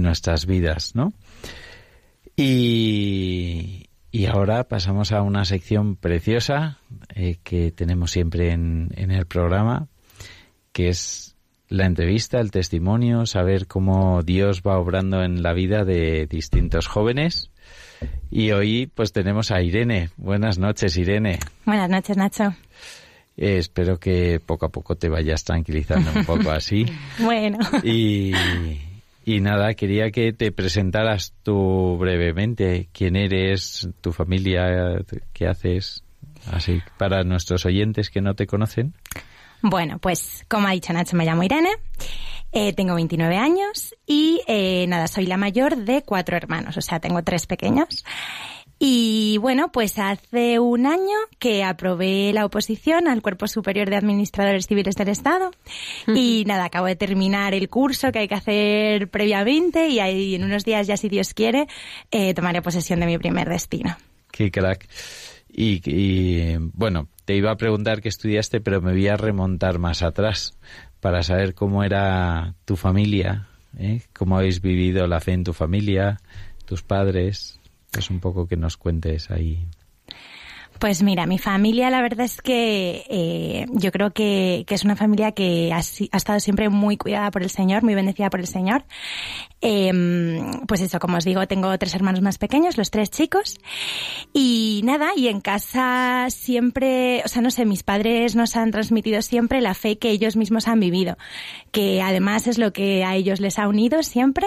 nuestras 0.00 0.46
vidas, 0.46 0.94
¿no? 0.94 1.12
Y, 2.36 3.86
ahora 4.26 4.64
pasamos 4.64 5.12
a 5.12 5.20
una 5.20 5.44
sección 5.44 5.94
preciosa 5.96 6.78
eh, 7.14 7.36
que 7.44 7.70
tenemos 7.70 8.12
siempre 8.12 8.52
en 8.52 9.10
el 9.10 9.26
programa, 9.26 9.88
que 10.72 10.88
es 10.88 11.35
la 11.68 11.86
entrevista, 11.86 12.40
el 12.40 12.50
testimonio, 12.50 13.26
saber 13.26 13.66
cómo 13.66 14.22
Dios 14.22 14.62
va 14.62 14.78
obrando 14.78 15.22
en 15.22 15.42
la 15.42 15.52
vida 15.52 15.84
de 15.84 16.26
distintos 16.26 16.86
jóvenes. 16.86 17.50
Y 18.30 18.52
hoy 18.52 18.90
pues 18.94 19.12
tenemos 19.12 19.50
a 19.50 19.62
Irene. 19.62 20.10
Buenas 20.16 20.58
noches, 20.58 20.96
Irene. 20.96 21.38
Buenas 21.64 21.88
noches, 21.88 22.16
Nacho. 22.16 22.54
Eh, 23.36 23.58
espero 23.58 23.98
que 23.98 24.40
poco 24.44 24.66
a 24.66 24.68
poco 24.70 24.96
te 24.96 25.08
vayas 25.08 25.44
tranquilizando 25.44 26.10
un 26.14 26.24
poco 26.24 26.50
así. 26.50 26.86
Bueno. 27.18 27.58
Y, 27.82 28.32
y 29.24 29.40
nada, 29.40 29.74
quería 29.74 30.10
que 30.10 30.32
te 30.32 30.52
presentaras 30.52 31.34
tú 31.42 31.96
brevemente. 31.98 32.88
¿Quién 32.92 33.16
eres? 33.16 33.88
¿Tu 34.00 34.12
familia? 34.12 34.98
¿Qué 35.32 35.46
haces? 35.46 36.02
Así, 36.50 36.80
para 36.96 37.24
nuestros 37.24 37.66
oyentes 37.66 38.10
que 38.10 38.20
no 38.20 38.34
te 38.34 38.46
conocen. 38.46 38.94
Bueno, 39.68 39.98
pues 39.98 40.44
como 40.48 40.68
ha 40.68 40.72
dicho 40.72 40.92
Nacho, 40.92 41.16
me 41.16 41.24
llamo 41.24 41.42
Irene, 41.42 41.70
eh, 42.52 42.72
tengo 42.72 42.94
29 42.94 43.36
años 43.36 43.96
y 44.06 44.40
eh, 44.46 44.86
nada, 44.86 45.08
soy 45.08 45.26
la 45.26 45.36
mayor 45.36 45.76
de 45.76 46.02
cuatro 46.02 46.36
hermanos, 46.36 46.76
o 46.76 46.80
sea, 46.80 47.00
tengo 47.00 47.24
tres 47.24 47.46
pequeños. 47.46 48.04
Y 48.78 49.38
bueno, 49.38 49.72
pues 49.72 49.98
hace 49.98 50.60
un 50.60 50.86
año 50.86 51.16
que 51.40 51.64
aprobé 51.64 52.32
la 52.32 52.44
oposición 52.44 53.08
al 53.08 53.22
Cuerpo 53.22 53.48
Superior 53.48 53.90
de 53.90 53.96
Administradores 53.96 54.68
Civiles 54.68 54.94
del 54.94 55.08
Estado. 55.08 55.50
Y 56.14 56.44
nada, 56.46 56.66
acabo 56.66 56.86
de 56.86 56.94
terminar 56.94 57.54
el 57.54 57.68
curso 57.68 58.12
que 58.12 58.20
hay 58.20 58.28
que 58.28 58.34
hacer 58.34 59.10
previamente 59.10 59.88
y 59.88 59.98
ahí 59.98 60.36
en 60.36 60.44
unos 60.44 60.64
días 60.64 60.86
ya, 60.86 60.96
si 60.96 61.08
Dios 61.08 61.34
quiere, 61.34 61.66
eh, 62.12 62.34
tomaré 62.34 62.62
posesión 62.62 63.00
de 63.00 63.06
mi 63.06 63.18
primer 63.18 63.48
destino. 63.48 63.96
Qué 64.30 64.52
crack. 64.52 64.86
Y, 65.48 65.80
y, 65.84 66.56
bueno, 66.74 67.08
te 67.26 67.34
iba 67.34 67.50
a 67.50 67.56
preguntar 67.56 68.00
qué 68.00 68.08
estudiaste, 68.08 68.60
pero 68.60 68.80
me 68.80 68.92
voy 68.92 69.08
a 69.08 69.16
remontar 69.16 69.78
más 69.80 70.02
atrás 70.02 70.54
para 71.00 71.24
saber 71.24 71.54
cómo 71.54 71.82
era 71.82 72.54
tu 72.64 72.76
familia, 72.76 73.48
¿eh? 73.76 74.00
cómo 74.16 74.38
habéis 74.38 74.62
vivido 74.62 75.06
la 75.08 75.20
fe 75.20 75.32
en 75.32 75.42
tu 75.42 75.52
familia, 75.52 76.20
tus 76.64 76.82
padres. 76.82 77.58
Pues 77.90 78.10
un 78.10 78.20
poco 78.20 78.46
que 78.46 78.56
nos 78.56 78.76
cuentes 78.76 79.30
ahí. 79.30 79.66
Pues 80.78 81.02
mira, 81.02 81.26
mi 81.26 81.38
familia 81.38 81.90
la 81.90 82.02
verdad 82.02 82.26
es 82.26 82.42
que 82.42 83.04
eh, 83.08 83.66
yo 83.70 83.90
creo 83.92 84.12
que, 84.12 84.64
es 84.68 84.84
una 84.84 84.96
familia 84.96 85.32
que 85.32 85.72
ha, 85.72 85.78
estado 85.78 86.40
siempre 86.40 86.68
muy 86.68 86.96
cuidada 86.96 87.30
por 87.30 87.42
el 87.42 87.50
Señor, 87.50 87.82
muy 87.82 87.94
bendecida 87.94 88.28
por 88.28 88.40
el 88.40 88.46
Señor. 88.46 88.84
Eh, 89.62 89.92
pues 90.68 90.82
eso, 90.82 90.98
como 90.98 91.16
os 91.16 91.24
digo, 91.24 91.46
tengo 91.46 91.76
tres 91.78 91.94
hermanos 91.94 92.20
más 92.20 92.38
pequeños, 92.38 92.76
los 92.76 92.90
tres 92.90 93.10
chicos. 93.10 93.58
Y 94.32 94.82
nada, 94.84 95.10
y 95.16 95.28
en 95.28 95.40
casa 95.40 96.26
siempre, 96.28 97.22
o 97.24 97.28
sea, 97.28 97.40
no 97.40 97.50
sé, 97.50 97.64
mis 97.64 97.82
padres 97.82 98.36
nos 98.36 98.56
han 98.56 98.70
transmitido 98.70 99.22
siempre 99.22 99.60
la 99.60 99.74
fe 99.74 99.98
que 99.98 100.10
ellos 100.10 100.36
mismos 100.36 100.68
han 100.68 100.80
vivido, 100.80 101.16
que 101.70 102.02
además 102.02 102.46
es 102.46 102.58
lo 102.58 102.72
que 102.72 103.04
a 103.04 103.14
ellos 103.14 103.40
les 103.40 103.58
ha 103.58 103.68
unido 103.68 104.02
siempre. 104.02 104.46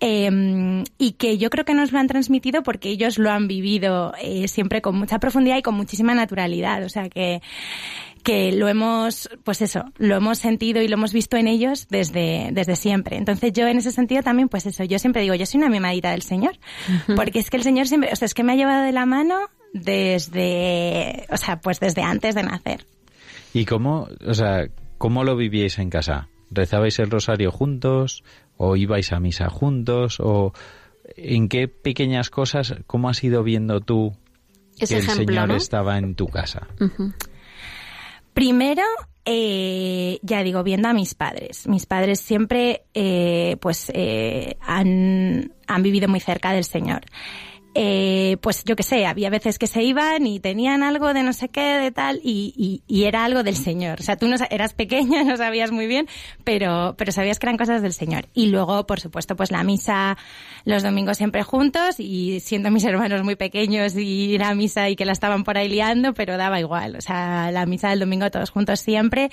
Eh, 0.00 0.82
y 0.96 1.12
que 1.12 1.36
yo 1.36 1.50
creo 1.50 1.64
que 1.66 1.74
nos 1.74 1.92
lo 1.92 1.98
han 1.98 2.06
transmitido 2.06 2.62
porque 2.62 2.88
ellos 2.88 3.18
lo 3.18 3.30
han 3.30 3.46
vivido 3.48 4.14
eh, 4.20 4.48
siempre 4.48 4.80
con 4.80 4.96
mucha 4.96 5.18
profundidad 5.18 5.58
y 5.58 5.62
con 5.62 5.74
muchísima 5.74 6.14
naturalidad. 6.14 6.82
O 6.84 6.88
sea 6.88 7.10
que, 7.10 7.42
que 8.22 8.52
lo 8.52 8.68
hemos, 8.68 9.28
pues 9.44 9.60
eso, 9.60 9.84
lo 9.98 10.16
hemos 10.16 10.38
sentido 10.38 10.80
y 10.80 10.88
lo 10.88 10.94
hemos 10.94 11.12
visto 11.12 11.36
en 11.36 11.48
ellos 11.48 11.86
desde, 11.90 12.48
desde 12.52 12.76
siempre. 12.76 13.16
Entonces 13.16 13.52
yo 13.52 13.66
en 13.66 13.76
ese 13.76 13.92
sentido 13.92 14.22
también, 14.22 14.48
pues 14.48 14.64
eso, 14.66 14.84
yo 14.84 14.98
siempre 14.98 15.22
digo, 15.22 15.34
yo 15.34 15.44
soy 15.44 15.58
una 15.58 15.68
mimadita 15.68 16.12
del 16.12 16.22
Señor. 16.22 16.54
Uh 16.88 17.12
-huh. 17.12 17.16
Porque 17.16 17.38
es 17.38 17.50
que 17.50 17.58
el 17.58 17.62
Señor 17.62 17.86
siempre, 17.86 18.10
o 18.10 18.16
sea, 18.16 18.26
es 18.26 18.34
que 18.34 18.42
me 18.42 18.52
ha 18.52 18.56
llevado 18.56 18.84
de 18.84 18.92
la 18.92 19.04
mano 19.04 19.38
desde, 19.72 21.26
o 21.30 21.36
sea, 21.36 21.60
pues 21.60 21.78
desde 21.78 22.02
antes 22.02 22.34
de 22.34 22.42
nacer. 22.42 22.86
¿Y 23.52 23.64
cómo, 23.64 24.08
o 24.26 24.34
sea, 24.34 24.68
cómo 24.98 25.24
lo 25.24 25.36
vivíais 25.36 25.78
en 25.78 25.90
casa? 25.90 26.28
¿Rezabais 26.50 26.98
el 26.98 27.10
rosario 27.10 27.50
juntos? 27.50 28.24
¿O 28.62 28.76
ibais 28.76 29.10
a 29.12 29.20
misa 29.20 29.48
juntos? 29.48 30.20
¿O 30.20 30.52
en 31.16 31.48
qué 31.48 31.66
pequeñas 31.66 32.28
cosas, 32.28 32.74
cómo 32.86 33.08
has 33.08 33.24
ido 33.24 33.42
viendo 33.42 33.80
tú 33.80 34.12
Ese 34.78 34.94
que 34.94 35.00
el 35.00 35.04
ejemplo, 35.06 35.34
Señor 35.34 35.48
¿no? 35.48 35.56
estaba 35.56 35.96
en 35.96 36.14
tu 36.14 36.26
casa? 36.26 36.68
Uh 36.78 36.84
-huh. 36.84 37.14
Primero, 38.34 38.82
eh, 39.24 40.18
ya 40.22 40.42
digo, 40.42 40.62
viendo 40.62 40.88
a 40.88 40.92
mis 40.92 41.14
padres. 41.14 41.66
Mis 41.68 41.86
padres 41.86 42.20
siempre, 42.20 42.82
eh, 42.92 43.56
pues, 43.60 43.90
eh, 43.94 44.56
han, 44.60 45.52
han 45.66 45.82
vivido 45.82 46.06
muy 46.08 46.20
cerca 46.20 46.52
del 46.52 46.64
Señor. 46.64 47.00
Eh, 47.74 48.36
pues 48.40 48.64
yo 48.64 48.74
qué 48.74 48.82
sé, 48.82 49.06
había 49.06 49.30
veces 49.30 49.58
que 49.58 49.68
se 49.68 49.82
iban 49.82 50.26
y 50.26 50.40
tenían 50.40 50.82
algo 50.82 51.14
de 51.14 51.22
no 51.22 51.32
sé 51.32 51.48
qué, 51.48 51.78
de 51.78 51.92
tal, 51.92 52.20
y, 52.24 52.52
y, 52.56 52.82
y 52.92 53.04
era 53.04 53.24
algo 53.24 53.44
del 53.44 53.56
Señor. 53.56 54.00
O 54.00 54.02
sea, 54.02 54.16
tú 54.16 54.26
no, 54.26 54.36
eras 54.50 54.74
pequeña, 54.74 55.22
no 55.24 55.36
sabías 55.36 55.70
muy 55.70 55.86
bien, 55.86 56.08
pero, 56.42 56.94
pero 56.98 57.12
sabías 57.12 57.38
que 57.38 57.46
eran 57.46 57.56
cosas 57.56 57.80
del 57.82 57.92
Señor. 57.92 58.26
Y 58.34 58.46
luego, 58.46 58.86
por 58.86 59.00
supuesto, 59.00 59.36
pues 59.36 59.52
la 59.52 59.62
misa 59.62 60.18
los 60.64 60.82
domingos 60.82 61.16
siempre 61.16 61.42
juntos, 61.42 62.00
y 62.00 62.40
siendo 62.40 62.70
mis 62.70 62.84
hermanos 62.84 63.22
muy 63.22 63.36
pequeños 63.36 63.94
y 63.96 64.32
ir 64.32 64.42
a 64.42 64.54
misa 64.54 64.88
y 64.88 64.96
que 64.96 65.04
la 65.04 65.12
estaban 65.12 65.44
por 65.44 65.56
ahí 65.56 65.68
liando, 65.68 66.12
pero 66.12 66.36
daba 66.36 66.58
igual. 66.60 66.96
O 66.96 67.00
sea, 67.00 67.50
la 67.52 67.66
misa 67.66 67.90
del 67.90 68.00
domingo 68.00 68.30
todos 68.30 68.50
juntos 68.50 68.80
siempre, 68.80 69.30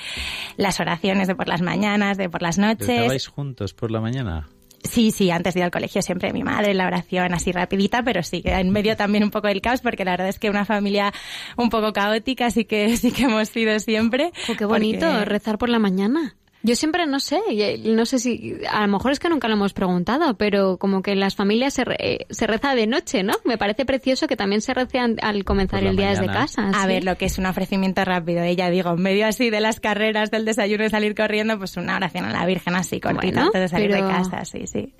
las 0.57 0.79
oraciones 0.79 1.27
de 1.27 1.35
por 1.35 1.47
las 1.47 1.61
mañanas, 1.61 2.17
de 2.17 2.29
por 2.29 2.41
las 2.41 2.57
noches. 2.57 2.87
¿Estabais 2.87 3.27
juntos 3.27 3.73
por 3.73 3.91
la 3.91 3.99
mañana? 3.99 4.47
Sí, 4.83 5.11
sí, 5.11 5.31
antes 5.31 5.53
de 5.53 5.59
ir 5.61 5.63
al 5.65 5.71
colegio 5.71 6.01
siempre 6.01 6.31
mi 6.31 6.43
madre, 6.43 6.73
la 6.73 6.87
oración 6.87 7.33
así 7.33 7.51
rapidita, 7.51 8.03
pero 8.03 8.23
sí, 8.23 8.41
en 8.45 8.69
medio 8.69 8.95
también 8.95 9.23
un 9.23 9.31
poco 9.31 9.47
del 9.47 9.61
caos, 9.61 9.81
porque 9.81 10.05
la 10.05 10.11
verdad 10.11 10.29
es 10.29 10.39
que 10.39 10.49
una 10.49 10.65
familia 10.65 11.13
un 11.57 11.69
poco 11.69 11.91
caótica, 11.93 12.45
así 12.45 12.65
que 12.65 12.95
sí 12.97 13.11
que 13.11 13.23
hemos 13.23 13.49
sido 13.49 13.79
siempre. 13.79 14.31
Oh, 14.49 14.55
qué 14.57 14.65
bonito, 14.65 15.05
porque... 15.05 15.25
rezar 15.25 15.57
por 15.57 15.69
la 15.69 15.79
mañana. 15.79 16.36
Yo 16.63 16.75
siempre 16.75 17.05
no 17.05 17.19
sé, 17.19 17.39
no 17.85 18.05
sé 18.05 18.19
si, 18.19 18.57
a 18.69 18.81
lo 18.81 18.87
mejor 18.87 19.11
es 19.11 19.19
que 19.19 19.29
nunca 19.29 19.47
lo 19.47 19.53
hemos 19.53 19.73
preguntado, 19.73 20.37
pero 20.37 20.77
como 20.77 21.01
que 21.01 21.11
en 21.11 21.19
las 21.19 21.35
familias 21.35 21.75
se, 21.75 21.85
re, 21.85 22.25
se 22.29 22.47
reza 22.47 22.73
de 22.73 22.87
noche, 22.87 23.23
¿no? 23.23 23.33
Me 23.45 23.57
parece 23.57 23.85
precioso 23.85 24.27
que 24.27 24.35
también 24.35 24.61
se 24.61 24.73
rece 24.73 24.99
al 24.99 25.45
comenzar 25.45 25.83
el 25.83 25.95
día 25.95 26.07
mañana. 26.07 26.21
desde 26.21 26.33
casa. 26.33 26.71
A 26.73 26.87
ver, 26.87 27.03
lo 27.03 27.15
que 27.15 27.25
es 27.25 27.37
un 27.37 27.45
ofrecimiento 27.45 28.03
rápido, 28.03 28.41
ella 28.41 28.69
digo, 28.69 28.91
en 28.91 29.01
medio 29.01 29.27
así 29.27 29.49
de 29.49 29.61
las 29.61 29.79
carreras 29.79 30.31
del 30.31 30.45
desayuno 30.45 30.83
y 30.83 30.89
salir 30.89 31.15
corriendo, 31.15 31.57
pues 31.57 31.77
una 31.77 31.95
oración 31.95 32.25
a 32.25 32.31
la 32.31 32.45
Virgen 32.45 32.75
así 32.75 32.99
cortita 32.99 33.27
bueno, 33.27 33.45
antes 33.47 33.61
de 33.61 33.67
salir 33.67 33.91
pero... 33.91 34.07
de 34.07 34.11
casa, 34.11 34.43
sí, 34.43 34.65
sí. 34.65 34.93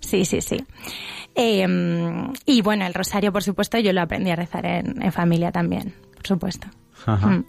Sí, 0.00 0.24
sí, 0.24 0.40
sí. 0.40 0.64
Eh, 1.34 1.66
y 2.46 2.62
bueno, 2.62 2.86
el 2.86 2.94
rosario, 2.94 3.32
por 3.32 3.42
supuesto, 3.42 3.78
yo 3.78 3.92
lo 3.92 4.00
aprendí 4.00 4.30
a 4.30 4.36
rezar 4.36 4.64
en, 4.64 5.02
en 5.02 5.12
familia 5.12 5.50
también, 5.50 5.92
por 6.14 6.26
supuesto. 6.26 6.68
Ajá. 7.04 7.26
Mm. 7.26 7.44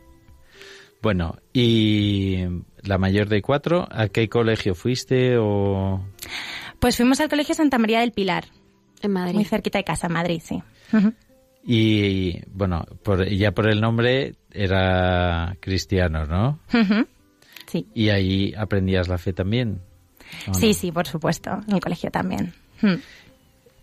Bueno, 1.06 1.38
y 1.54 2.38
la 2.82 2.98
mayor 2.98 3.30
de 3.30 3.44
cuatro, 3.44 3.88
¿a 3.92 4.08
qué 4.08 4.28
colegio 4.28 4.74
fuiste 4.74 5.38
o...? 5.38 6.04
Pues 6.80 6.98
fuimos 6.98 7.20
al 7.20 7.30
colegio 7.30 7.54
Santa 7.54 7.78
María 7.78 8.00
del 8.00 8.12
Pilar. 8.12 8.46
En 9.04 9.12
Madrid. 9.12 9.36
Muy 9.36 9.46
cerquita 9.46 9.78
de 9.78 9.84
casa, 9.84 10.10
Madrid, 10.10 10.42
sí. 10.44 10.64
Uh 10.92 10.98
-huh. 10.98 11.14
Y, 11.64 12.42
bueno, 12.48 12.86
por, 13.04 13.24
ya 13.30 13.52
por 13.52 13.70
el 13.70 13.82
nombre 13.82 14.34
era 14.52 15.56
cristiano, 15.60 16.26
¿no? 16.26 16.60
Uh 16.74 16.78
-huh. 16.78 17.08
Sí. 17.68 17.86
¿Y 17.94 18.10
ahí 18.10 18.56
aprendías 18.58 19.08
la 19.08 19.20
fe 19.20 19.32
también? 19.32 19.82
Sí, 20.54 20.70
no? 20.70 20.74
sí, 20.74 20.92
por 20.92 21.06
supuesto, 21.06 21.52
en 21.68 21.76
el 21.76 21.82
colegio 21.82 22.10
también. 22.10 22.52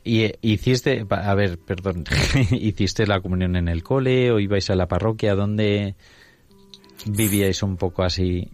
¿Y 0.03 0.33
hiciste, 0.41 1.07
a 1.09 1.35
ver, 1.37 1.57
perdón, 1.61 2.03
hiciste 2.51 3.07
la 3.07 3.21
comunión 3.21 3.55
en 3.55 3.69
el 3.69 3.85
cole 3.85 4.33
o 4.33 4.41
ibais 4.41 4.69
a 4.71 4.75
la 4.75 4.89
parroquia? 4.89 5.37
¿Dónde 5.37 5.95
vivíais 7.07 7.63
un 7.63 7.77
poco 7.77 8.03
así 8.03 8.49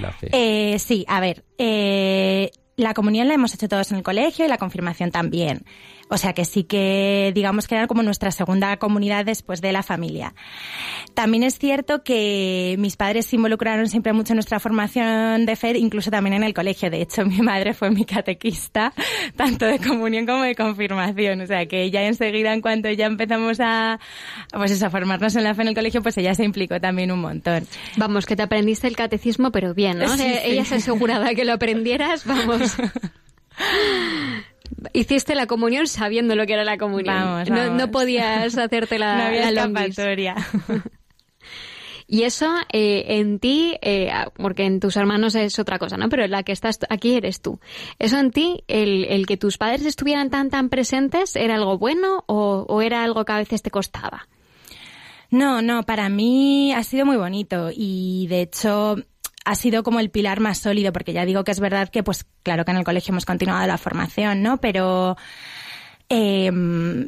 la 0.00 0.12
fe? 0.12 0.28
Eh, 0.32 0.78
sí, 0.78 1.04
a 1.08 1.20
ver, 1.20 1.44
eh, 1.58 2.50
la 2.76 2.94
comunión 2.94 3.28
la 3.28 3.34
hemos 3.34 3.54
hecho 3.54 3.68
todos 3.68 3.90
en 3.92 3.98
el 3.98 4.02
colegio 4.02 4.44
y 4.44 4.48
la 4.48 4.58
confirmación 4.58 5.10
también. 5.10 5.64
O 6.10 6.18
sea 6.18 6.34
que 6.34 6.44
sí 6.44 6.64
que 6.64 7.32
digamos 7.34 7.66
que 7.66 7.76
era 7.76 7.86
como 7.86 8.02
nuestra 8.02 8.30
segunda 8.30 8.76
comunidad 8.76 9.24
después 9.24 9.60
de 9.60 9.72
la 9.72 9.82
familia. 9.82 10.34
También 11.14 11.42
es 11.42 11.58
cierto 11.58 12.02
que 12.02 12.76
mis 12.78 12.96
padres 12.96 13.26
se 13.26 13.36
involucraron 13.36 13.88
siempre 13.88 14.12
mucho 14.12 14.32
en 14.32 14.36
nuestra 14.36 14.60
formación 14.60 15.46
de 15.46 15.56
fe, 15.56 15.78
incluso 15.78 16.10
también 16.10 16.34
en 16.34 16.42
el 16.42 16.52
colegio. 16.52 16.90
De 16.90 17.00
hecho, 17.00 17.24
mi 17.26 17.38
madre 17.38 17.72
fue 17.72 17.90
mi 17.90 18.04
catequista, 18.04 18.92
tanto 19.36 19.64
de 19.64 19.78
comunión 19.78 20.26
como 20.26 20.42
de 20.42 20.54
confirmación. 20.54 21.40
O 21.40 21.46
sea 21.46 21.66
que 21.66 21.82
ella 21.82 22.02
enseguida, 22.02 22.52
en 22.52 22.60
cuanto 22.60 22.90
ya 22.90 23.06
empezamos 23.06 23.58
a, 23.60 23.98
pues 24.52 24.72
eso, 24.72 24.86
a 24.86 24.90
formarnos 24.90 25.34
en 25.36 25.44
la 25.44 25.54
fe 25.54 25.62
en 25.62 25.68
el 25.68 25.74
colegio, 25.74 26.02
pues 26.02 26.18
ella 26.18 26.34
se 26.34 26.44
implicó 26.44 26.80
también 26.80 27.12
un 27.12 27.20
montón. 27.20 27.66
Vamos, 27.96 28.26
que 28.26 28.36
te 28.36 28.42
aprendiste 28.42 28.86
el 28.88 28.96
catecismo, 28.96 29.50
pero 29.50 29.74
bien, 29.74 29.98
¿no? 29.98 30.08
Sí, 30.08 30.22
sí. 30.22 30.38
Ella 30.44 30.64
se 30.64 30.76
aseguraba 30.76 31.34
que 31.34 31.44
lo 31.44 31.54
aprendieras, 31.54 32.26
vamos. 32.26 32.76
Hiciste 34.92 35.34
la 35.34 35.46
comunión 35.46 35.86
sabiendo 35.86 36.34
lo 36.36 36.46
que 36.46 36.54
era 36.54 36.64
la 36.64 36.78
comunión. 36.78 37.14
Vamos, 37.14 37.48
no, 37.50 37.90
podías 37.90 38.56
hacerte 38.58 38.98
la, 38.98 39.16
no 39.16 39.22
había 39.24 39.50
la 39.50 39.64
escapatoria. 39.64 40.36
Y 42.06 42.24
eso 42.24 42.54
eh, 42.70 43.04
en 43.18 43.38
ti, 43.38 43.76
eh, 43.80 44.12
porque 44.36 44.64
en 44.64 44.78
tus 44.78 44.96
hermanos 44.96 45.34
es 45.34 45.58
otra 45.58 45.78
cosa, 45.78 45.96
¿no? 45.96 46.08
Pero 46.08 46.26
la 46.26 46.42
que 46.42 46.52
estás 46.52 46.78
aquí 46.90 47.14
eres 47.14 47.40
tú. 47.40 47.60
Eso 47.98 48.18
en 48.18 48.30
ti, 48.30 48.62
el, 48.68 49.04
el 49.06 49.26
que 49.26 49.38
tus 49.38 49.56
padres 49.56 49.86
estuvieran 49.86 50.28
tan, 50.28 50.50
tan 50.50 50.68
presentes, 50.68 51.34
¿era 51.34 51.54
algo 51.54 51.78
bueno 51.78 52.22
o, 52.26 52.66
o 52.68 52.82
era 52.82 53.04
algo 53.04 53.24
que 53.24 53.32
a 53.32 53.38
veces 53.38 53.62
te 53.62 53.70
costaba? 53.70 54.28
No, 55.30 55.62
no, 55.62 55.84
para 55.84 56.08
mí 56.08 56.72
ha 56.74 56.84
sido 56.84 57.06
muy 57.06 57.16
bonito 57.16 57.70
y 57.74 58.26
de 58.28 58.42
hecho 58.42 58.96
ha 59.44 59.54
sido 59.54 59.82
como 59.82 60.00
el 60.00 60.10
pilar 60.10 60.40
más 60.40 60.58
sólido 60.58 60.92
porque 60.92 61.12
ya 61.12 61.24
digo 61.24 61.44
que 61.44 61.52
es 61.52 61.60
verdad 61.60 61.88
que 61.88 62.02
pues 62.02 62.24
claro 62.42 62.64
que 62.64 62.70
en 62.70 62.78
el 62.78 62.84
colegio 62.84 63.12
hemos 63.12 63.26
continuado 63.26 63.66
la 63.66 63.78
formación, 63.78 64.42
¿no? 64.42 64.58
Pero 64.58 65.16
eh, 66.10 66.50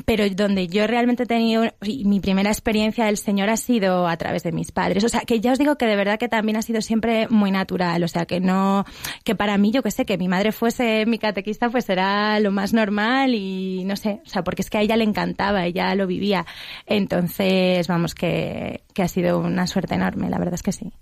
pero 0.07 0.25
donde 0.31 0.69
yo 0.69 0.87
realmente 0.87 1.25
he 1.25 1.27
tenido 1.27 1.65
mi 1.83 2.19
primera 2.21 2.51
experiencia 2.51 3.05
del 3.05 3.19
Señor 3.19 3.51
ha 3.51 3.57
sido 3.57 4.09
a 4.09 4.17
través 4.17 4.43
de 4.43 4.53
mis 4.53 4.73
padres. 4.73 5.05
O 5.05 5.09
sea, 5.09 5.21
que 5.21 5.41
ya 5.41 5.53
os 5.53 5.59
digo 5.59 5.77
que 5.77 5.87
de 5.87 5.97
verdad 5.97 6.19
que 6.19 6.29
también 6.29 6.57
ha 6.57 6.63
sido 6.63 6.81
siempre 6.81 7.29
muy 7.29 7.51
natural. 7.51 8.03
O 8.05 8.09
sea, 8.09 8.25
que 8.27 8.41
no, 8.41 8.85
que 9.23 9.35
para 9.35 9.59
mí, 9.59 9.71
yo 9.71 9.83
que 9.83 9.91
sé, 9.91 10.07
que 10.07 10.17
mi 10.19 10.29
madre 10.29 10.53
fuese 10.53 11.05
mi 11.07 11.19
catequista, 11.19 11.69
pues 11.71 11.89
era 11.91 12.41
lo 12.41 12.51
más 12.53 12.73
normal 12.73 13.35
y 13.35 13.85
no 13.85 13.97
sé, 13.97 14.21
o 14.25 14.29
sea, 14.29 14.43
porque 14.43 14.63
es 14.63 14.71
que 14.71 14.79
a 14.79 14.83
ella 14.83 14.97
le 14.97 15.05
encantaba, 15.05 15.67
ella 15.67 15.95
lo 15.95 16.07
vivía. 16.07 16.47
Entonces, 16.87 17.87
vamos, 17.89 18.15
que, 18.15 18.83
que 18.95 19.03
ha 19.03 19.09
sido 19.09 19.39
una 19.39 19.67
suerte 19.67 19.95
enorme, 19.95 20.31
la 20.31 20.39
verdad 20.39 20.55
es 20.55 20.63
que 20.63 20.73
sí. 20.73 20.93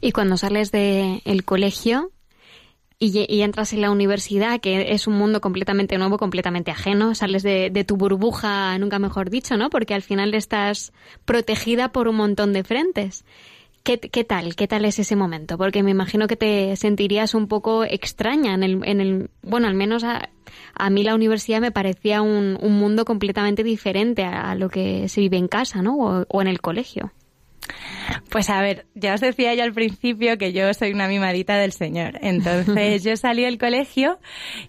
Y 0.00 0.12
cuando 0.12 0.36
sales 0.36 0.70
del 0.72 1.22
el 1.24 1.44
colegio 1.44 2.10
y, 2.98 3.42
entras 3.42 3.72
en 3.72 3.80
la 3.80 3.90
universidad, 3.90 4.60
que 4.60 4.92
es 4.92 5.06
un 5.06 5.14
mundo 5.14 5.40
completamente 5.40 5.98
nuevo, 5.98 6.16
completamente 6.16 6.70
ajeno, 6.70 7.14
sales 7.14 7.42
de, 7.42 7.70
de 7.70 7.84
tu 7.84 7.96
burbuja, 7.96 8.78
nunca 8.78 8.98
mejor 8.98 9.30
dicho, 9.30 9.56
¿no? 9.56 9.70
Porque 9.70 9.94
al 9.94 10.02
final 10.02 10.34
estás 10.34 10.92
protegida 11.24 11.92
por 11.92 12.08
un 12.08 12.16
montón 12.16 12.52
de 12.52 12.64
frentes. 12.64 13.24
¿Qué, 13.82 14.00
qué 14.00 14.24
tal? 14.24 14.56
¿Qué 14.56 14.66
tal 14.66 14.86
es 14.86 14.98
ese 14.98 15.14
momento? 15.14 15.58
Porque 15.58 15.82
me 15.82 15.90
imagino 15.90 16.26
que 16.26 16.36
te 16.36 16.74
sentirías 16.76 17.34
un 17.34 17.48
poco 17.48 17.84
extraña 17.84 18.54
en 18.54 18.62
el, 18.62 18.80
en 18.86 19.00
el 19.02 19.30
bueno, 19.42 19.68
al 19.68 19.74
menos 19.74 20.04
a, 20.04 20.30
mí 20.90 21.02
la 21.02 21.14
universidad 21.14 21.60
me 21.60 21.70
parecía 21.70 22.22
un, 22.22 22.56
un 22.62 22.72
mundo 22.72 23.04
completamente 23.04 23.62
diferente 23.62 24.24
a, 24.24 24.54
lo 24.54 24.70
que 24.70 25.10
se 25.10 25.20
vive 25.20 25.36
en 25.36 25.48
casa, 25.48 25.82
¿no? 25.82 26.24
O 26.26 26.40
en 26.40 26.48
el 26.48 26.62
colegio. 26.62 27.12
Pues 28.28 28.50
a 28.50 28.60
ver, 28.60 28.86
ya 28.94 29.14
os 29.14 29.20
decía 29.20 29.54
yo 29.54 29.62
al 29.62 29.72
principio 29.72 30.36
que 30.38 30.52
yo 30.52 30.72
soy 30.74 30.92
una 30.92 31.08
mimadita 31.08 31.56
del 31.56 31.72
Señor. 31.72 32.18
Entonces 32.20 33.02
yo 33.04 33.16
salí 33.16 33.42
del 33.42 33.58
colegio 33.58 34.18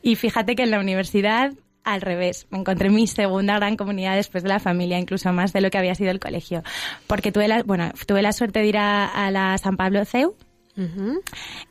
y 0.01 0.15
fíjate 0.15 0.55
que 0.55 0.63
en 0.63 0.71
la 0.71 0.79
universidad 0.79 1.53
al 1.84 2.01
revés, 2.01 2.47
me 2.49 2.58
encontré 2.58 2.89
mi 2.89 3.05
segunda 3.05 3.58
gran 3.58 3.77
comunidad 3.77 4.15
después 4.15 4.41
de 4.41 4.49
la 4.49 4.60
familia, 4.60 4.97
incluso 4.97 5.31
más 5.31 5.53
de 5.53 5.62
lo 5.62 5.69
que 5.69 5.77
había 5.77 5.93
sido 5.93 6.10
el 6.10 6.19
colegio. 6.19 6.63
Porque 7.05 7.31
tuve 7.31 7.47
la, 7.47 7.62
bueno, 7.62 7.91
tuve 8.08 8.23
la 8.23 8.34
suerte 8.34 8.60
de 8.62 8.65
ir 8.65 8.77
a, 8.77 9.05
a 9.05 9.29
la 9.29 9.55
San 9.60 9.77
Pablo 9.77 10.03
CEU, 10.03 10.36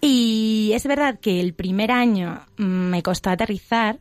y 0.00 0.70
es 0.74 0.86
verdad 0.86 1.18
que 1.20 1.40
el 1.40 1.52
primer 1.52 1.90
año 1.90 2.40
mm, 2.56 2.64
me 2.64 3.02
costó 3.02 3.30
aterrizar. 3.30 3.98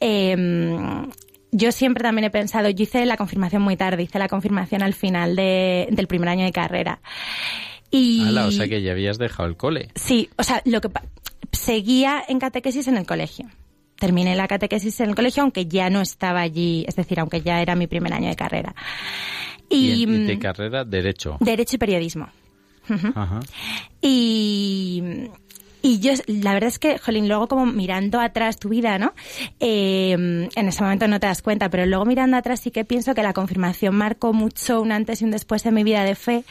Em, 0.00 1.10
yo 1.52 1.72
siempre 1.72 2.02
también 2.02 2.24
he 2.24 2.30
pensado, 2.30 2.68
yo 2.70 2.82
hice 2.82 3.04
la 3.06 3.16
confirmación 3.16 3.62
muy 3.62 3.76
tarde, 3.76 4.02
hice 4.02 4.18
la 4.18 4.28
confirmación 4.28 4.82
al 4.82 4.94
final 4.94 5.36
de- 5.36 5.88
del 5.90 6.06
primer 6.06 6.28
año 6.28 6.44
de 6.44 6.52
carrera. 6.52 7.00
Y 7.90 8.26
Ala, 8.26 8.46
o 8.46 8.50
sea 8.50 8.68
que 8.68 8.82
ya 8.82 8.92
habías 8.92 9.18
dejado 9.18 9.48
el 9.48 9.56
cole. 9.56 9.88
sí, 9.94 10.28
o 10.36 10.42
sea, 10.42 10.60
lo 10.66 10.80
que 10.80 10.88
seguía 11.52 12.22
en 12.28 12.38
catequesis 12.38 12.86
en 12.88 12.96
el 12.98 13.06
colegio. 13.06 13.46
Terminé 13.96 14.36
la 14.36 14.46
catequesis 14.46 15.00
en 15.00 15.08
el 15.10 15.14
colegio, 15.16 15.42
aunque 15.42 15.66
ya 15.66 15.90
no 15.90 16.00
estaba 16.00 16.40
allí, 16.40 16.84
es 16.86 16.94
decir, 16.96 17.18
aunque 17.18 17.40
ya 17.40 17.60
era 17.62 17.74
mi 17.74 17.86
primer 17.88 18.12
año 18.12 18.28
de 18.28 18.36
carrera. 18.36 18.74
Y, 19.70 20.06
de 20.06 20.36
mm, 20.36 20.38
carrera, 20.38 20.84
Derecho. 20.84 21.36
Derecho 21.40 21.76
y 21.76 21.78
periodismo. 21.78 22.28
Ajá. 23.14 23.40
Y, 24.00 25.02
y 25.88 26.00
yo, 26.00 26.12
la 26.26 26.52
verdad 26.52 26.68
es 26.68 26.78
que, 26.78 26.98
Jolín, 26.98 27.28
luego 27.28 27.48
como 27.48 27.64
mirando 27.64 28.20
atrás 28.20 28.58
tu 28.58 28.68
vida, 28.68 28.98
¿no? 28.98 29.14
Eh, 29.58 30.12
en 30.12 30.68
ese 30.68 30.82
momento 30.82 31.08
no 31.08 31.18
te 31.18 31.26
das 31.26 31.40
cuenta, 31.40 31.70
pero 31.70 31.86
luego 31.86 32.04
mirando 32.04 32.36
atrás 32.36 32.60
sí 32.60 32.70
que 32.70 32.84
pienso 32.84 33.14
que 33.14 33.22
la 33.22 33.32
confirmación 33.32 33.94
marcó 33.94 34.34
mucho 34.34 34.82
un 34.82 34.92
antes 34.92 35.22
y 35.22 35.24
un 35.24 35.30
después 35.30 35.64
en 35.64 35.72
mi 35.72 35.84
vida 35.84 36.04
de 36.04 36.14
fe. 36.14 36.44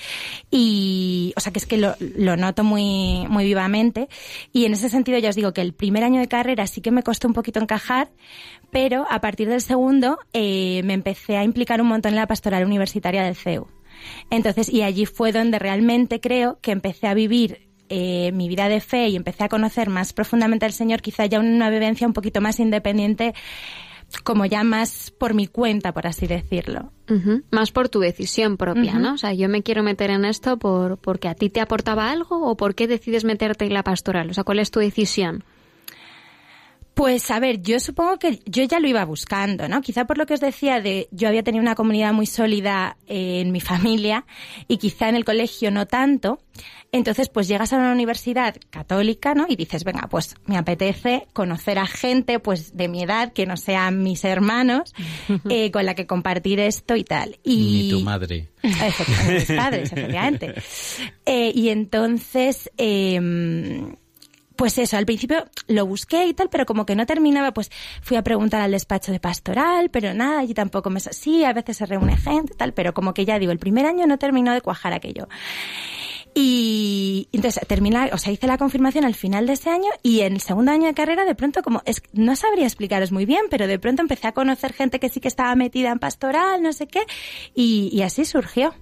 Y, 0.50 1.34
o 1.38 1.39
sea, 1.39 1.54
que 1.54 1.60
es 1.60 1.67
que 1.67 1.78
lo, 1.78 1.93
lo 2.00 2.36
noto 2.36 2.63
muy, 2.63 3.28
muy 3.30 3.45
vivamente. 3.45 4.10
Y 4.54 4.65
en 4.65 4.73
ese 4.73 4.89
sentido 4.89 5.19
ya 5.19 5.30
os 5.30 5.36
digo 5.36 5.54
que 5.54 5.62
el 5.62 5.73
primer 5.73 6.04
año 6.04 6.19
de 6.19 6.28
carrera 6.28 6.65
sí 6.65 6.82
que 6.82 6.89
me 6.89 7.04
costó 7.04 7.28
un 7.28 7.36
poquito 7.36 7.60
encajar, 7.60 8.10
pero 8.71 9.06
a 9.08 9.21
partir 9.21 9.50
del 9.50 9.62
segundo 9.62 10.17
eh, 10.34 10.82
me 10.84 10.93
empecé 10.93 11.38
a 11.38 11.43
implicar 11.43 11.80
un 11.80 11.89
montón 11.89 12.13
en 12.13 12.15
la 12.15 12.26
pastoral 12.26 12.65
universitaria 12.65 13.21
del 13.21 13.36
CEU. 13.36 13.67
Entonces, 14.32 14.69
y 14.69 14.82
allí 14.82 15.06
fue 15.06 15.32
donde 15.32 15.60
realmente 15.60 16.19
creo 16.19 16.60
que 16.62 16.71
empecé 16.71 17.08
a 17.08 17.13
vivir 17.13 17.66
eh, 17.89 18.32
mi 18.34 18.47
vida 18.47 18.69
de 18.69 18.82
fe 18.82 19.10
y 19.10 19.15
empecé 19.15 19.43
a 19.43 19.50
conocer 19.50 19.89
más 19.89 20.13
profundamente 20.13 20.65
al 20.65 20.73
Señor, 20.73 21.02
quizá 21.02 21.26
ya 21.26 21.39
una 21.39 21.69
vivencia 21.69 22.08
un 22.08 22.13
poquito 22.13 22.41
más 22.41 22.60
independiente, 22.60 23.34
como 24.23 24.45
ya 24.45 24.63
más 24.63 25.12
por 25.12 25.34
mi 25.34 25.47
cuenta, 25.47 25.93
por 25.93 26.08
así 26.08 26.28
decirlo. 26.28 26.91
Más 27.52 27.71
por 27.71 27.89
tu 27.89 28.00
decisión 28.00 28.58
propia. 28.58 28.95
¿no? 29.00 29.13
O 29.13 29.17
sea, 29.17 29.34
yo 29.34 29.47
me 29.50 29.63
quiero 29.63 29.84
meter 29.84 30.10
en 30.10 30.26
esto 30.26 30.58
por 30.58 30.97
porque 30.97 31.28
a 31.28 31.36
ti 31.36 31.50
te 31.50 31.62
aportaba 31.62 32.12
algo 32.12 32.50
o 32.50 32.58
por 32.58 32.76
qué 32.76 32.88
decides 32.88 33.23
meterte 33.23 33.65
en 33.65 33.73
la 33.73 33.84
pastoral. 33.84 34.30
O 34.30 34.34
sea, 34.34 34.43
¿cuál 34.43 34.60
es 34.60 34.71
tu 34.71 34.80
decisión? 34.80 35.43
Pues 36.97 37.29
a 37.29 37.39
ver, 37.39 37.62
yo 37.62 37.79
supongo 37.79 38.17
que 38.17 38.39
yo 38.47 38.63
ya 38.63 38.79
lo 38.79 38.88
iba 38.88 39.05
buscando, 39.05 39.67
¿no? 39.67 39.81
Quizá 39.81 40.05
por 40.05 40.17
lo 40.17 40.25
que 40.25 40.33
os 40.33 40.39
decía 40.39 40.81
de 40.81 41.07
yo 41.12 41.27
había 41.27 41.43
tenido 41.43 41.62
una 41.62 41.75
comunidad 41.75 42.12
muy 42.12 42.25
sólida 42.25 42.97
eh, 43.05 43.39
en 43.39 43.51
mi 43.51 43.62
familia 43.71 44.25
y 44.67 44.77
quizá 44.77 45.07
en 45.07 45.15
el 45.15 45.23
colegio 45.23 45.69
no 45.69 45.86
tanto. 45.86 46.39
Entonces, 46.91 47.29
pues 47.29 47.47
llegas 47.47 47.71
a 47.71 47.77
una 47.77 47.91
universidad 47.91 48.55
católica, 48.71 49.36
¿no? 49.36 49.45
Y 49.47 49.55
dices, 49.55 49.83
venga, 49.83 50.07
pues 50.10 50.33
me 50.47 50.57
apetece 50.57 51.27
conocer 51.33 51.77
a 51.77 51.86
gente, 51.86 52.39
pues 52.39 52.75
de 52.75 52.88
mi 52.88 53.03
edad, 53.03 53.31
que 53.31 53.45
no 53.45 53.57
sean 53.57 54.01
mis 54.01 54.25
hermanos, 54.25 54.95
eh, 55.51 55.69
con 55.69 55.86
la 55.86 55.93
que 55.93 56.07
compartir 56.07 56.60
esto 56.60 56.95
y 56.95 57.03
tal. 57.03 57.38
Y 57.43 57.57
Ni 57.57 57.89
tu 57.91 57.99
madre. 57.99 58.49
Efectivamente, 58.63 59.33
mis 59.33 59.60
padres, 59.60 59.91
efectivamente. 59.91 60.55
Eh, 61.27 61.51
y 61.53 61.69
entonces, 61.69 62.71
eh, 62.75 63.19
pues 64.58 64.78
eso, 64.78 64.98
al 64.98 65.06
principio 65.06 65.46
lo 65.67 65.86
busqué 65.86 66.26
y 66.26 66.34
tal, 66.34 66.50
pero 66.50 66.65
como 66.65 66.86
que 66.86 66.96
no 66.96 67.06
terminaba, 67.06 67.54
pues 67.54 67.72
fui 68.02 68.17
a 68.17 68.24
preguntar 68.24 68.62
al 68.62 68.72
despacho 68.72 69.12
de 69.12 69.20
pastoral, 69.20 69.89
pero 69.89 70.13
nada, 70.13 70.39
allí 70.39 70.54
tampoco 70.54 70.89
me... 70.89 71.00
Sí, 71.00 71.43
a 71.43 71.54
veces 71.54 71.78
se 71.78 71.86
reúne 71.86 72.17
gente 72.17 72.54
tal, 72.56 72.74
pero 72.74 72.93
como 72.93 73.13
que 73.13 73.26
ya 73.26 73.39
digo, 73.39 73.52
el 73.52 73.60
primer 73.60 73.86
año 73.86 74.08
no 74.08 74.17
terminó 74.17 74.54
de 74.54 74.62
cuajar 74.62 74.93
aquello. 74.93 75.28
Y 76.34 77.30
entonces 77.32 77.65
terminé, 77.67 78.10
o 78.13 78.17
sea, 78.17 78.32
hice 78.32 78.46
la 78.48 78.58
confirmación 78.58 79.06
al 79.06 79.15
final 79.15 79.48
de 79.48 79.54
ese 79.54 79.70
año 79.70 79.89
y 80.04 80.22
en 80.22 80.34
el 80.34 80.41
segundo 80.41 80.72
año 80.72 80.86
de 80.86 80.93
carrera 80.93 81.26
de 81.26 81.34
pronto 81.34 81.63
como, 81.63 81.82
es, 81.86 82.04
no 82.13 82.36
sabría 82.36 82.65
explicaros 82.65 83.12
muy 83.12 83.26
bien, 83.26 83.46
pero 83.50 83.65
de 83.65 83.80
pronto 83.80 84.02
empecé 84.02 84.28
a 84.28 84.34
conocer 84.34 84.74
gente 84.74 85.00
que 85.00 85.10
sí 85.10 85.20
que 85.20 85.28
estaba 85.28 85.56
metida 85.56 85.91
en 85.91 86.00
pastoral, 86.00 86.62
no 86.62 86.74
sé 86.74 86.88
qué, 86.88 87.02
y 87.56 88.02
así 88.02 88.26
surgió. 88.26 88.76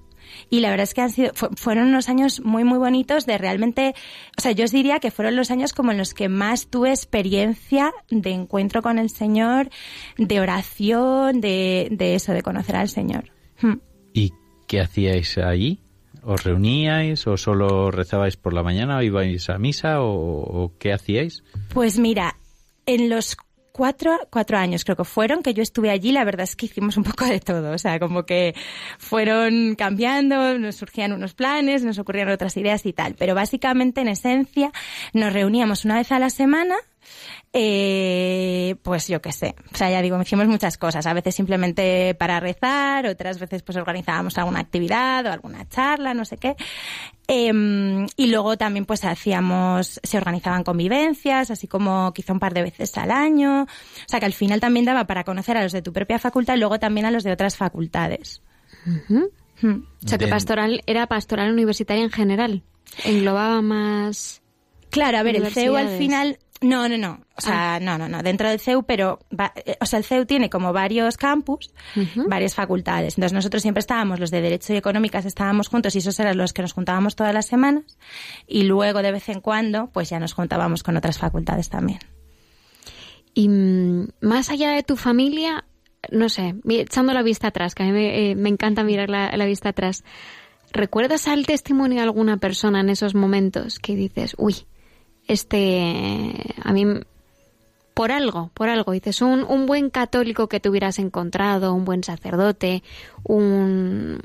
Y 0.50 0.60
la 0.60 0.70
verdad 0.70 0.84
es 0.84 0.94
que 0.94 1.02
han 1.02 1.10
sido, 1.12 1.34
fu- 1.34 1.50
fueron 1.56 1.88
unos 1.88 2.10
años 2.10 2.42
muy, 2.44 2.64
muy 2.64 2.78
bonitos 2.78 3.26
de 3.26 3.38
realmente, 3.38 3.94
o 4.38 4.42
sea, 4.42 4.52
yo 4.52 4.66
os 4.66 4.72
diría 4.72 5.00
que 5.00 5.12
fueron 5.12 5.36
los 5.36 5.52
años 5.52 5.74
como 5.74 5.92
en 5.92 5.98
los 5.98 6.14
que 6.14 6.30
más 6.30 6.68
tuve 6.68 6.90
experiencia 6.90 7.92
de 8.10 8.32
encuentro 8.32 8.82
con 8.82 9.00
el 9.00 9.10
Señor, 9.10 9.70
de 10.18 10.40
oración, 10.40 11.42
de, 11.42 11.88
de 11.92 12.16
eso, 12.16 12.34
de 12.34 12.42
conocer 12.42 12.76
al 12.76 12.90
Señor. 12.90 13.32
Hmm. 13.62 13.76
¿Y 14.14 14.32
qué 14.68 14.82
hacíais 14.82 15.38
allí? 15.38 15.80
¿Os 16.24 16.44
reuníais 16.44 17.28
o 17.28 17.38
solo 17.38 17.92
rezabais 17.92 18.36
por 18.36 18.54
la 18.54 18.64
mañana 18.64 18.98
o 18.98 19.02
ibais 19.04 19.48
a 19.50 19.60
misa 19.60 20.02
o, 20.02 20.10
o 20.10 20.74
qué 20.80 20.92
hacíais? 20.92 21.44
Pues 21.74 22.00
mira, 22.00 22.38
en 22.88 23.10
los 23.10 23.38
cuatro, 23.76 24.18
cuatro 24.30 24.58
años 24.58 24.86
creo 24.86 24.96
que 24.96 25.04
fueron 25.04 25.44
que 25.44 25.54
yo 25.54 25.62
estuve 25.62 25.90
allí, 25.90 26.14
la 26.14 26.24
verdad 26.24 26.46
es 26.46 26.56
que 26.56 26.68
hicimos 26.68 26.96
un 26.96 27.04
poco 27.04 27.26
de 27.26 27.42
todo. 27.42 27.74
O 27.74 27.78
sea, 27.78 28.00
como 28.00 28.26
que 28.26 28.56
fueron 28.98 29.76
cambiando, 29.76 30.58
nos 30.58 30.78
surgían 30.78 31.12
unos 31.12 31.34
planes, 31.34 31.84
nos 31.84 32.00
ocurrían 32.00 32.30
otras 32.30 32.56
ideas 32.56 32.86
y 32.86 32.94
tal. 32.94 33.16
Pero 33.16 33.36
básicamente, 33.36 34.00
en 34.00 34.08
esencia, 34.08 34.72
nos 35.12 35.34
reuníamos 35.34 35.84
una 35.84 35.96
vez 35.98 36.10
a 36.14 36.20
la 36.20 36.30
semana. 36.30 36.76
Eh, 37.54 38.76
pues 38.82 39.08
yo 39.08 39.22
qué 39.22 39.32
sé, 39.32 39.56
o 39.74 39.78
sea, 39.78 39.90
ya 39.90 40.02
digo, 40.02 40.22
hicimos 40.22 40.48
muchas 40.48 40.78
cosas, 40.78 41.06
a 41.06 41.14
veces 41.14 41.36
simplemente 41.36 42.14
para 42.16 42.42
rezar, 42.42 43.08
otras 43.08 43.40
veces 43.40 43.64
pues 43.64 43.78
organizábamos 43.78 44.38
alguna 44.38 44.60
actividad 44.60 45.26
o 45.26 45.32
alguna 45.32 45.66
charla, 45.70 46.14
no 46.14 46.26
sé 46.26 46.38
qué. 46.38 46.58
Em, 47.28 48.08
y 48.18 48.28
luego 48.28 48.58
también 48.58 48.86
pues 48.86 49.06
hacíamos, 49.06 50.02
se 50.04 50.18
organizaban 50.18 50.64
convivencias, 50.64 51.50
así 51.50 51.68
como 51.68 52.14
quizá 52.14 52.34
un 52.34 52.40
par 52.40 52.54
de 52.54 52.64
veces 52.64 52.98
al 52.98 53.12
año. 53.12 53.64
O 53.64 54.08
sea 54.10 54.20
que 54.20 54.26
al 54.26 54.34
final 54.34 54.60
también 54.60 54.86
daba 54.86 55.08
para 55.08 55.24
conocer 55.24 55.56
a 55.58 55.64
los 55.64 55.72
de 55.72 55.82
tu 55.82 55.94
propia 55.94 56.20
facultad 56.20 56.56
y 56.56 56.60
luego 56.60 56.78
también 56.80 57.06
a 57.06 57.12
los 57.12 57.24
de 57.24 57.32
otras 57.32 57.56
facultades. 57.56 58.42
Hmm. 59.62 59.84
O 60.04 60.08
sea, 60.08 60.18
que 60.18 60.28
pastoral 60.28 60.84
era 60.86 61.08
pastoral 61.08 61.52
universitaria 61.52 62.04
en 62.04 62.12
general. 62.12 62.64
Englobaba 63.04 63.62
más. 63.62 64.42
Claro, 64.90 65.18
a 65.18 65.24
ver, 65.24 65.36
el 65.36 65.48
CEU 65.48 65.76
al 65.76 65.98
final 65.98 66.40
No, 66.62 66.88
no, 66.88 66.98
no. 66.98 67.20
O 67.38 67.42
sea, 67.42 67.80
no, 67.82 67.98
no, 67.98 68.08
no. 68.08 68.24
Dentro 68.24 68.50
del 68.50 68.60
CEU, 68.60 68.84
pero, 68.84 69.20
va- 69.38 69.52
eh, 69.66 69.76
o 69.82 69.86
sea, 69.86 70.00
el 70.00 70.06
CEU 70.06 70.26
tiene 70.26 70.50
como 70.50 70.72
varios 70.74 71.18
campus, 71.18 71.72
varias 72.28 72.56
facultades. 72.56 73.18
Entonces 73.18 73.34
nosotros 73.34 73.62
siempre 73.62 73.80
estábamos, 73.82 74.20
los 74.20 74.32
de 74.32 74.42
Derecho 74.42 74.74
y 74.74 74.78
Económicas 74.78 75.26
estábamos 75.26 75.68
juntos 75.68 75.94
y 75.96 76.00
esos 76.00 76.18
eran 76.20 76.38
los 76.38 76.54
que 76.54 76.62
nos 76.62 76.72
juntábamos 76.74 77.16
todas 77.16 77.34
las 77.34 77.46
semanas. 77.46 77.84
Y 78.48 78.64
luego, 78.64 79.02
de 79.02 79.12
vez 79.12 79.28
en 79.30 79.42
cuando, 79.42 79.88
pues 79.92 80.10
ya 80.10 80.20
nos 80.20 80.34
juntábamos 80.34 80.82
con 80.82 80.96
otras 80.96 81.18
facultades 81.18 81.70
también. 81.70 82.00
Y 83.34 83.50
mm, 83.50 84.08
más 84.22 84.50
allá 84.50 84.72
de 84.72 84.84
tu 84.84 84.96
familia, 84.96 85.66
no 86.10 86.30
sé, 86.30 86.56
echando 86.70 87.14
la 87.14 87.22
vista 87.22 87.48
atrás, 87.48 87.76
que 87.76 87.84
a 87.84 87.86
mí 87.88 87.92
me, 87.92 88.32
eh, 88.32 88.36
me 88.36 88.50
encanta 88.50 88.84
mirar 88.84 89.10
la, 89.10 89.36
la 89.36 89.46
vista 89.46 89.70
atrás, 89.70 90.04
¿recuerdas 90.72 91.28
al 91.28 91.46
testimonio 91.46 91.98
de 91.98 92.04
alguna 92.04 92.38
persona 92.38 92.80
en 92.80 92.90
esos 92.90 93.14
momentos 93.14 93.80
que 93.80 93.96
dices, 93.96 94.36
uy, 94.38 94.66
este, 95.28 96.34
a 96.64 96.72
mí, 96.74 96.86
por 97.94 98.12
algo, 98.12 98.52
por 98.54 98.70
algo, 98.70 98.92
dices, 98.92 99.22
un, 99.22 99.44
un 99.44 99.66
buen 99.66 99.90
católico 99.90 100.48
que 100.50 100.60
te 100.60 100.70
hubieras 100.70 101.00
encontrado, 101.00 101.74
un 101.74 101.86
buen 101.86 102.04
sacerdote, 102.04 102.84
un, 103.24 104.20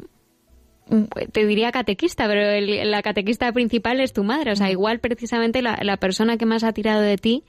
te 1.33 1.47
diría 1.47 1.71
catequista, 1.71 2.27
pero 2.27 2.43
el- 2.43 2.91
la 2.91 3.03
catequista 3.03 3.53
principal 3.53 4.01
es 4.01 4.13
tu 4.13 4.25
madre. 4.25 4.53
O 4.53 4.57
sea, 4.57 4.71
igual 4.71 4.99
precisamente 4.99 5.63
la, 5.63 5.79
la 5.83 5.97
persona 5.99 6.37
que 6.37 6.47
más 6.47 6.65
ha 6.65 6.73
tirado 6.73 7.01
de 7.01 7.17
ti 7.17 7.45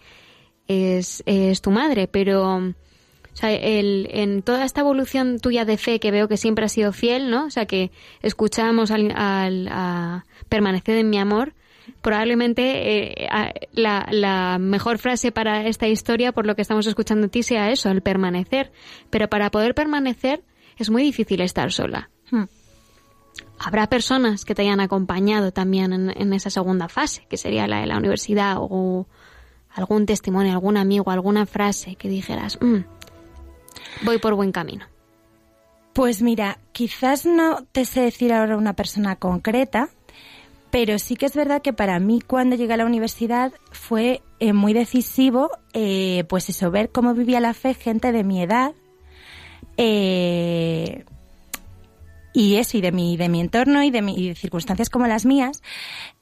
es, 0.67 1.23
es 1.25 1.61
tu 1.61 1.71
madre, 1.71 2.07
pero 2.07 2.57
o 2.57 3.35
sea, 3.35 3.51
el, 3.51 4.07
en 4.11 4.43
toda 4.43 4.63
esta 4.65 4.81
evolución 4.81 5.39
tuya 5.39 5.65
de 5.65 5.77
fe 5.77 5.99
que 5.99 6.11
veo 6.11 6.27
que 6.27 6.37
siempre 6.37 6.65
has 6.65 6.71
sido 6.73 6.93
fiel, 6.93 7.31
¿no? 7.31 7.45
O 7.45 7.49
sea, 7.49 7.65
que 7.65 7.89
escuchamos 8.21 8.91
al, 8.91 9.11
al- 9.15 9.67
a 9.71 10.25
permanecer 10.49 10.97
en 10.97 11.09
mi 11.09 11.17
amor, 11.17 11.53
probablemente 12.01 13.23
eh, 13.23 13.27
a- 13.29 13.53
la, 13.73 14.07
la 14.11 14.57
mejor 14.59 14.97
frase 14.97 15.31
para 15.31 15.65
esta 15.67 15.87
historia, 15.87 16.31
por 16.31 16.45
lo 16.45 16.55
que 16.55 16.61
estamos 16.61 16.87
escuchando 16.87 17.23
de 17.23 17.29
ti, 17.29 17.43
sea 17.43 17.71
eso, 17.71 17.89
el 17.89 18.01
permanecer. 18.01 18.71
Pero 19.09 19.29
para 19.29 19.51
poder 19.51 19.75
permanecer 19.75 20.43
es 20.77 20.89
muy 20.89 21.03
difícil 21.03 21.41
estar 21.41 21.71
sola. 21.71 22.09
Habrá 23.59 23.87
personas 23.87 24.43
que 24.43 24.55
te 24.55 24.63
hayan 24.63 24.79
acompañado 24.79 25.51
también 25.51 25.93
en, 25.93 26.09
en 26.09 26.33
esa 26.33 26.49
segunda 26.49 26.89
fase, 26.89 27.25
que 27.29 27.37
sería 27.37 27.67
la 27.67 27.81
de 27.81 27.85
la 27.87 27.97
universidad, 27.97 28.55
o 28.59 29.05
algún 29.69 30.05
testimonio, 30.05 30.51
algún 30.53 30.77
amigo, 30.77 31.11
alguna 31.11 31.45
frase 31.45 31.95
que 31.95 32.09
dijeras, 32.09 32.57
"Mm, 32.59 32.79
voy 34.03 34.17
por 34.17 34.33
buen 34.33 34.51
camino. 34.51 34.85
Pues 35.93 36.21
mira, 36.21 36.57
quizás 36.71 37.25
no 37.25 37.65
te 37.71 37.85
sé 37.85 38.01
decir 38.01 38.33
ahora 38.33 38.57
una 38.57 38.73
persona 38.73 39.15
concreta, 39.17 39.89
pero 40.71 40.97
sí 40.99 41.15
que 41.15 41.25
es 41.25 41.35
verdad 41.35 41.61
que 41.61 41.73
para 41.73 41.99
mí 41.99 42.21
cuando 42.21 42.55
llegué 42.55 42.73
a 42.73 42.77
la 42.77 42.85
universidad 42.85 43.51
fue 43.71 44.21
eh, 44.39 44.53
muy 44.53 44.73
decisivo, 44.73 45.51
eh, 45.73 46.23
pues 46.29 46.49
eso, 46.49 46.71
ver 46.71 46.91
cómo 46.91 47.13
vivía 47.13 47.39
la 47.39 47.53
fe 47.53 47.73
gente 47.73 48.11
de 48.11 48.23
mi 48.23 48.41
edad. 48.41 48.73
eh, 49.77 51.05
y 52.33 52.55
eso, 52.55 52.77
y 52.77 52.81
de 52.81 52.91
mi, 52.91 53.17
de 53.17 53.29
mi 53.29 53.41
entorno 53.41 53.83
y 53.83 53.91
de, 53.91 54.01
mi, 54.01 54.29
de 54.29 54.35
circunstancias 54.35 54.89
como 54.89 55.07
las 55.07 55.25
mías, 55.25 55.61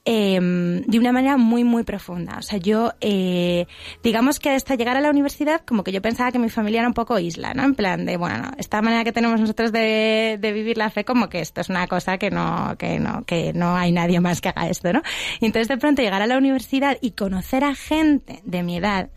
eh, 0.04 0.38
de 0.40 0.98
una 0.98 1.12
manera 1.12 1.36
muy, 1.36 1.62
muy 1.62 1.82
profunda. 1.84 2.36
O 2.38 2.42
sea, 2.42 2.58
yo, 2.58 2.92
eh, 3.00 3.66
digamos 4.02 4.38
que 4.38 4.50
hasta 4.50 4.74
llegar 4.74 4.96
a 4.96 5.00
la 5.00 5.10
universidad, 5.10 5.62
como 5.64 5.84
que 5.84 5.92
yo 5.92 6.02
pensaba 6.02 6.32
que 6.32 6.38
mi 6.38 6.48
familia 6.48 6.80
era 6.80 6.88
un 6.88 6.94
poco 6.94 7.18
isla, 7.18 7.54
¿no? 7.54 7.64
En 7.64 7.74
plan 7.74 8.06
de, 8.06 8.16
bueno, 8.16 8.38
no, 8.38 8.50
esta 8.58 8.82
manera 8.82 9.04
que 9.04 9.12
tenemos 9.12 9.40
nosotros 9.40 9.72
de, 9.72 10.38
de 10.40 10.52
vivir 10.52 10.78
la 10.78 10.90
fe, 10.90 11.04
como 11.04 11.28
que 11.28 11.40
esto 11.40 11.60
es 11.60 11.68
una 11.68 11.86
cosa 11.86 12.18
que 12.18 12.30
no, 12.30 12.76
que 12.78 12.98
no, 12.98 13.24
que 13.24 13.52
no 13.52 13.76
hay 13.76 13.92
nadie 13.92 14.20
más 14.20 14.40
que 14.40 14.48
haga 14.48 14.68
esto, 14.68 14.92
¿no? 14.92 15.02
Y 15.40 15.46
entonces 15.46 15.68
de 15.68 15.76
pronto 15.76 16.02
llegar 16.02 16.22
a 16.22 16.26
la 16.26 16.38
universidad 16.38 16.96
y 17.00 17.12
conocer 17.12 17.64
a 17.64 17.74
gente 17.74 18.40
de 18.44 18.62
mi 18.62 18.76
edad, 18.76 19.10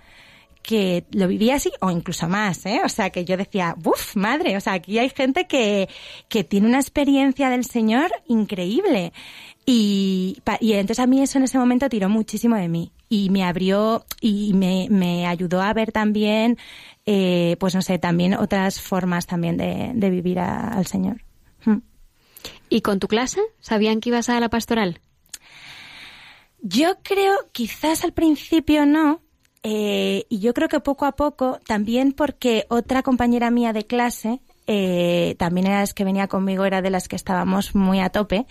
que 0.64 1.05
lo 1.11 1.28
vivía 1.28 1.55
así 1.55 1.72
o 1.82 1.91
incluso 1.91 2.28
más, 2.28 2.66
¿eh? 2.66 2.82
O 2.84 2.89
sea, 2.89 3.09
que 3.11 3.26
yo 3.26 3.38
decía, 3.38 3.76
¡buf, 3.78 4.16
madre! 4.16 4.57
O 4.57 4.61
sea, 4.61 4.74
aquí 4.74 4.97
hay 4.97 5.09
gente 5.09 5.45
que, 5.45 5.89
que 6.30 6.43
tiene 6.43 6.68
una 6.68 6.80
experiencia 6.80 7.49
del 7.49 7.66
Señor 7.66 8.09
increíble. 8.28 9.14
Y, 9.66 10.38
y 10.59 10.74
entonces 10.74 10.99
a 10.99 11.07
mí 11.07 11.22
eso 11.22 11.38
en 11.38 11.43
ese 11.45 11.57
momento 11.57 11.88
tiró 11.89 12.09
muchísimo 12.09 12.55
de 12.55 12.68
mí 12.68 12.91
y 13.07 13.30
me 13.30 13.43
abrió 13.43 14.05
y 14.20 14.53
me, 14.53 14.88
me 14.89 15.26
ayudó 15.28 15.61
a 15.61 15.72
ver 15.74 15.91
también, 15.91 16.57
eh, 17.05 17.55
pues 17.59 17.76
no 17.76 17.82
sé, 17.82 17.99
también 17.99 18.34
otras 18.34 18.82
formas 18.82 19.26
también 19.28 19.55
de, 19.57 19.91
de 19.93 20.09
vivir 20.09 20.39
a- 20.39 20.70
al 20.70 20.88
Señor. 20.88 21.24
Mm. 21.66 21.78
¿Y 22.70 22.82
con 22.82 22.99
tu 22.99 23.07
clase? 23.07 23.39
¿Sabían 23.59 24.01
que 24.01 24.09
ibas 24.09 24.28
a 24.30 24.39
la 24.39 24.49
pastoral? 24.49 24.99
Yo 26.61 26.95
creo, 27.03 27.34
quizás 27.51 28.03
al 28.03 28.14
principio 28.14 28.86
no, 28.86 29.22
eh, 29.64 30.26
y 30.30 30.39
yo 30.39 30.53
creo 30.53 30.68
que 30.68 30.80
poco 30.80 31.05
a 31.05 31.14
poco, 31.14 31.59
también 31.66 32.11
porque 32.11 32.66
otra 32.70 33.01
compañera 33.01 33.49
mía 33.49 33.74
de 33.74 33.86
clase, 33.86 34.41
eh, 34.68 35.36
también 35.39 35.68
era 35.68 35.80
las 35.80 35.93
que 35.93 36.03
venía 36.03 36.28
conmigo, 36.28 36.66
era 36.66 36.82
de 36.82 36.89
las 36.89 37.07
que 37.07 37.16
estábamos 37.16 37.74
muy 37.74 37.99
a 37.99 38.09
tope, 38.09 38.45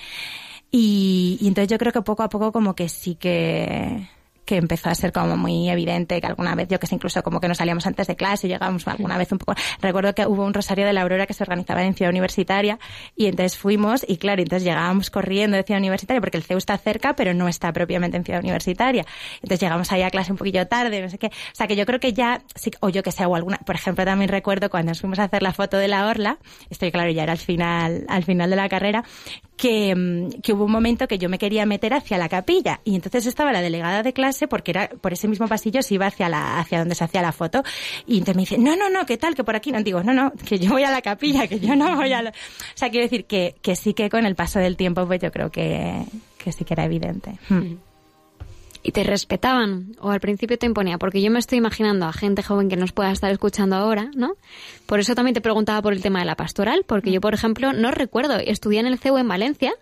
y, 0.71 1.39
y 1.41 1.49
entonces 1.49 1.69
yo 1.71 1.79
creo 1.79 1.93
que 1.93 2.03
poco 2.03 2.23
a 2.23 2.29
poco 2.29 2.51
como 2.51 2.75
que 2.75 2.89
sí 2.89 3.15
que 3.15 4.09
que 4.53 4.59
empezó 4.59 4.91
a 4.91 4.95
ser 4.95 5.13
como 5.13 5.39
muy 5.39 5.71
evidente 5.71 6.21
que 6.21 6.27
alguna 6.27 6.55
vez, 6.55 6.69
yo 6.69 6.79
que 6.79 6.87
sé, 6.87 6.95
incluso 6.95 7.23
como 7.23 7.41
que 7.41 7.49
nos 7.49 7.57
salíamos 7.57 7.87
antes 7.87 8.07
de 8.07 8.17
clase, 8.17 8.49
llegábamos 8.49 8.87
alguna 8.87 9.17
vez 9.17 9.33
un 9.33 9.39
poco... 9.39 9.55
Recuerdo 9.81 10.15
que 10.15 10.27
hubo 10.27 10.45
un 10.45 10.53
Rosario 10.53 10.85
de 10.85 10.93
la 10.93 11.01
Aurora 11.01 11.27
que 11.27 11.33
se 11.33 11.43
organizaba 11.43 11.83
en 11.83 11.95
Ciudad 11.95 12.11
Universitaria 12.11 12.79
y 13.17 13.29
entonces 13.29 13.57
fuimos 13.57 14.05
y 14.07 14.19
claro, 14.19 14.43
entonces 14.43 14.65
llegábamos 14.65 15.09
corriendo 15.09 15.57
de 15.57 15.63
Ciudad 15.63 15.81
Universitaria 15.81 16.21
porque 16.21 16.37
el 16.37 16.43
CEU 16.43 16.59
está 16.59 16.77
cerca 16.77 17.17
pero 17.17 17.33
no 17.33 17.49
está 17.49 17.73
propiamente 17.73 18.19
en 18.19 18.25
Ciudad 18.25 18.41
Universitaria. 18.41 19.07
Entonces 19.37 19.61
llegamos 19.61 19.91
ahí 19.91 20.03
a 20.03 20.11
clase 20.11 20.33
un 20.33 20.37
poquillo 20.37 20.67
tarde, 20.67 21.01
no 21.01 21.09
sé 21.09 21.17
qué. 21.17 21.29
O 21.29 21.55
sea 21.55 21.67
que 21.67 21.75
yo 21.75 21.87
creo 21.87 21.99
que 21.99 22.13
ya, 22.13 22.43
sí, 22.55 22.71
o 22.81 22.91
yo 22.91 23.03
que 23.03 23.11
sé, 23.11 23.25
o 23.25 23.35
alguna... 23.35 23.57
Por 23.57 23.75
ejemplo, 23.75 24.05
también 24.05 24.29
recuerdo 24.29 24.69
cuando 24.69 24.91
nos 24.91 25.01
fuimos 25.01 25.19
a 25.19 25.25
hacer 25.25 25.43
la 25.43 25.55
foto 25.55 25.79
de 25.79 25.89
la 25.89 26.09
orla, 26.09 26.37
esto 26.69 26.91
claro, 26.91 27.11
ya 27.11 27.23
era 27.23 27.33
al 27.33 27.39
final, 27.39 28.05
al 28.07 28.25
final 28.25 28.51
de 28.51 28.57
la 28.57 28.69
carrera, 28.69 29.03
que, 29.57 29.95
mm, 29.95 30.43
que 30.43 30.53
hubo 30.53 30.65
un 30.65 30.73
momento 30.73 31.09
que 31.09 31.19
yo 31.19 31.31
me 31.31 31.39
quería 31.39 31.65
meter 31.65 31.95
hacia 31.95 32.19
la 32.19 32.29
capilla 32.29 32.81
y 32.85 32.97
entonces 32.97 33.27
estaba 33.27 33.53
la 33.53 33.61
delegada 33.61 34.03
de 34.03 34.13
clase 34.13 34.42
porque 34.49 34.71
era 34.73 34.89
por 34.89 35.13
ese 35.13 35.29
mismo 35.29 35.49
pasillo 35.49 35.83
se 35.83 35.95
iba 35.95 36.07
hacia 36.07 36.29
la 36.29 36.59
hacia 36.59 36.79
donde 36.79 36.95
se 36.95 37.05
hacía 37.05 37.23
la 37.23 37.33
foto 37.33 37.63
y 38.07 38.19
entonces 38.19 38.37
me 38.37 38.43
dice 38.43 38.59
no 38.59 38.77
no 38.77 38.91
no 38.91 39.07
qué 39.07 39.17
tal 39.17 39.35
que 39.35 39.45
por 39.45 39.57
aquí 39.57 39.73
no 39.73 39.83
digo 39.83 40.03
no 40.03 40.13
no 40.13 40.33
que 40.33 40.59
yo 40.59 40.71
voy 40.71 40.85
a 40.85 40.91
la 40.91 41.03
capilla 41.03 41.47
que 41.47 41.61
yo 41.61 41.77
no 41.77 41.97
voy 41.97 42.13
a 42.13 42.23
la... 42.23 42.31
o 42.31 42.33
sea 42.75 42.91
quiero 42.91 43.05
decir 43.05 43.25
que, 43.25 43.55
que 43.63 43.77
sí 43.77 43.95
que 43.95 44.11
con 44.11 44.27
el 44.27 44.35
paso 44.35 44.59
del 44.59 44.77
tiempo 44.77 45.07
pues 45.07 45.21
yo 45.21 45.31
creo 45.31 45.51
que, 45.51 46.05
que 46.39 46.53
sí 46.53 46.65
que 46.65 46.75
era 46.75 46.85
evidente 46.85 47.33
Mm. 47.49 47.77
¿Y 48.85 48.91
te 48.91 49.05
respetaban? 49.05 49.95
¿O 50.01 50.11
al 50.11 50.19
principio 50.19 50.59
te 50.59 50.67
imponía? 50.67 50.99
Porque 50.99 51.23
yo 51.23 51.31
me 51.31 51.39
estoy 51.39 51.59
imaginando 51.59 52.07
a 52.07 52.13
gente 52.13 52.43
joven 52.43 52.69
que 52.69 52.77
nos 52.77 52.91
pueda 52.91 53.13
estar 53.13 53.31
escuchando 53.31 53.77
ahora, 53.77 54.11
¿no? 54.17 54.35
Por 54.87 54.99
eso 54.99 55.15
también 55.15 55.35
te 55.35 55.41
preguntaba 55.41 55.81
por 55.83 55.93
el 55.93 56.03
tema 56.03 56.19
de 56.19 56.25
la 56.25 56.35
pastoral, 56.35 56.85
porque 56.85 57.13
yo, 57.13 57.21
por 57.21 57.33
ejemplo, 57.33 57.73
no 57.73 57.93
recuerdo, 57.93 58.39
estudié 58.39 58.81
en 58.81 58.87
el 58.87 58.99
CEU 58.99 59.19
en 59.19 59.29
Valencia, 59.29 59.73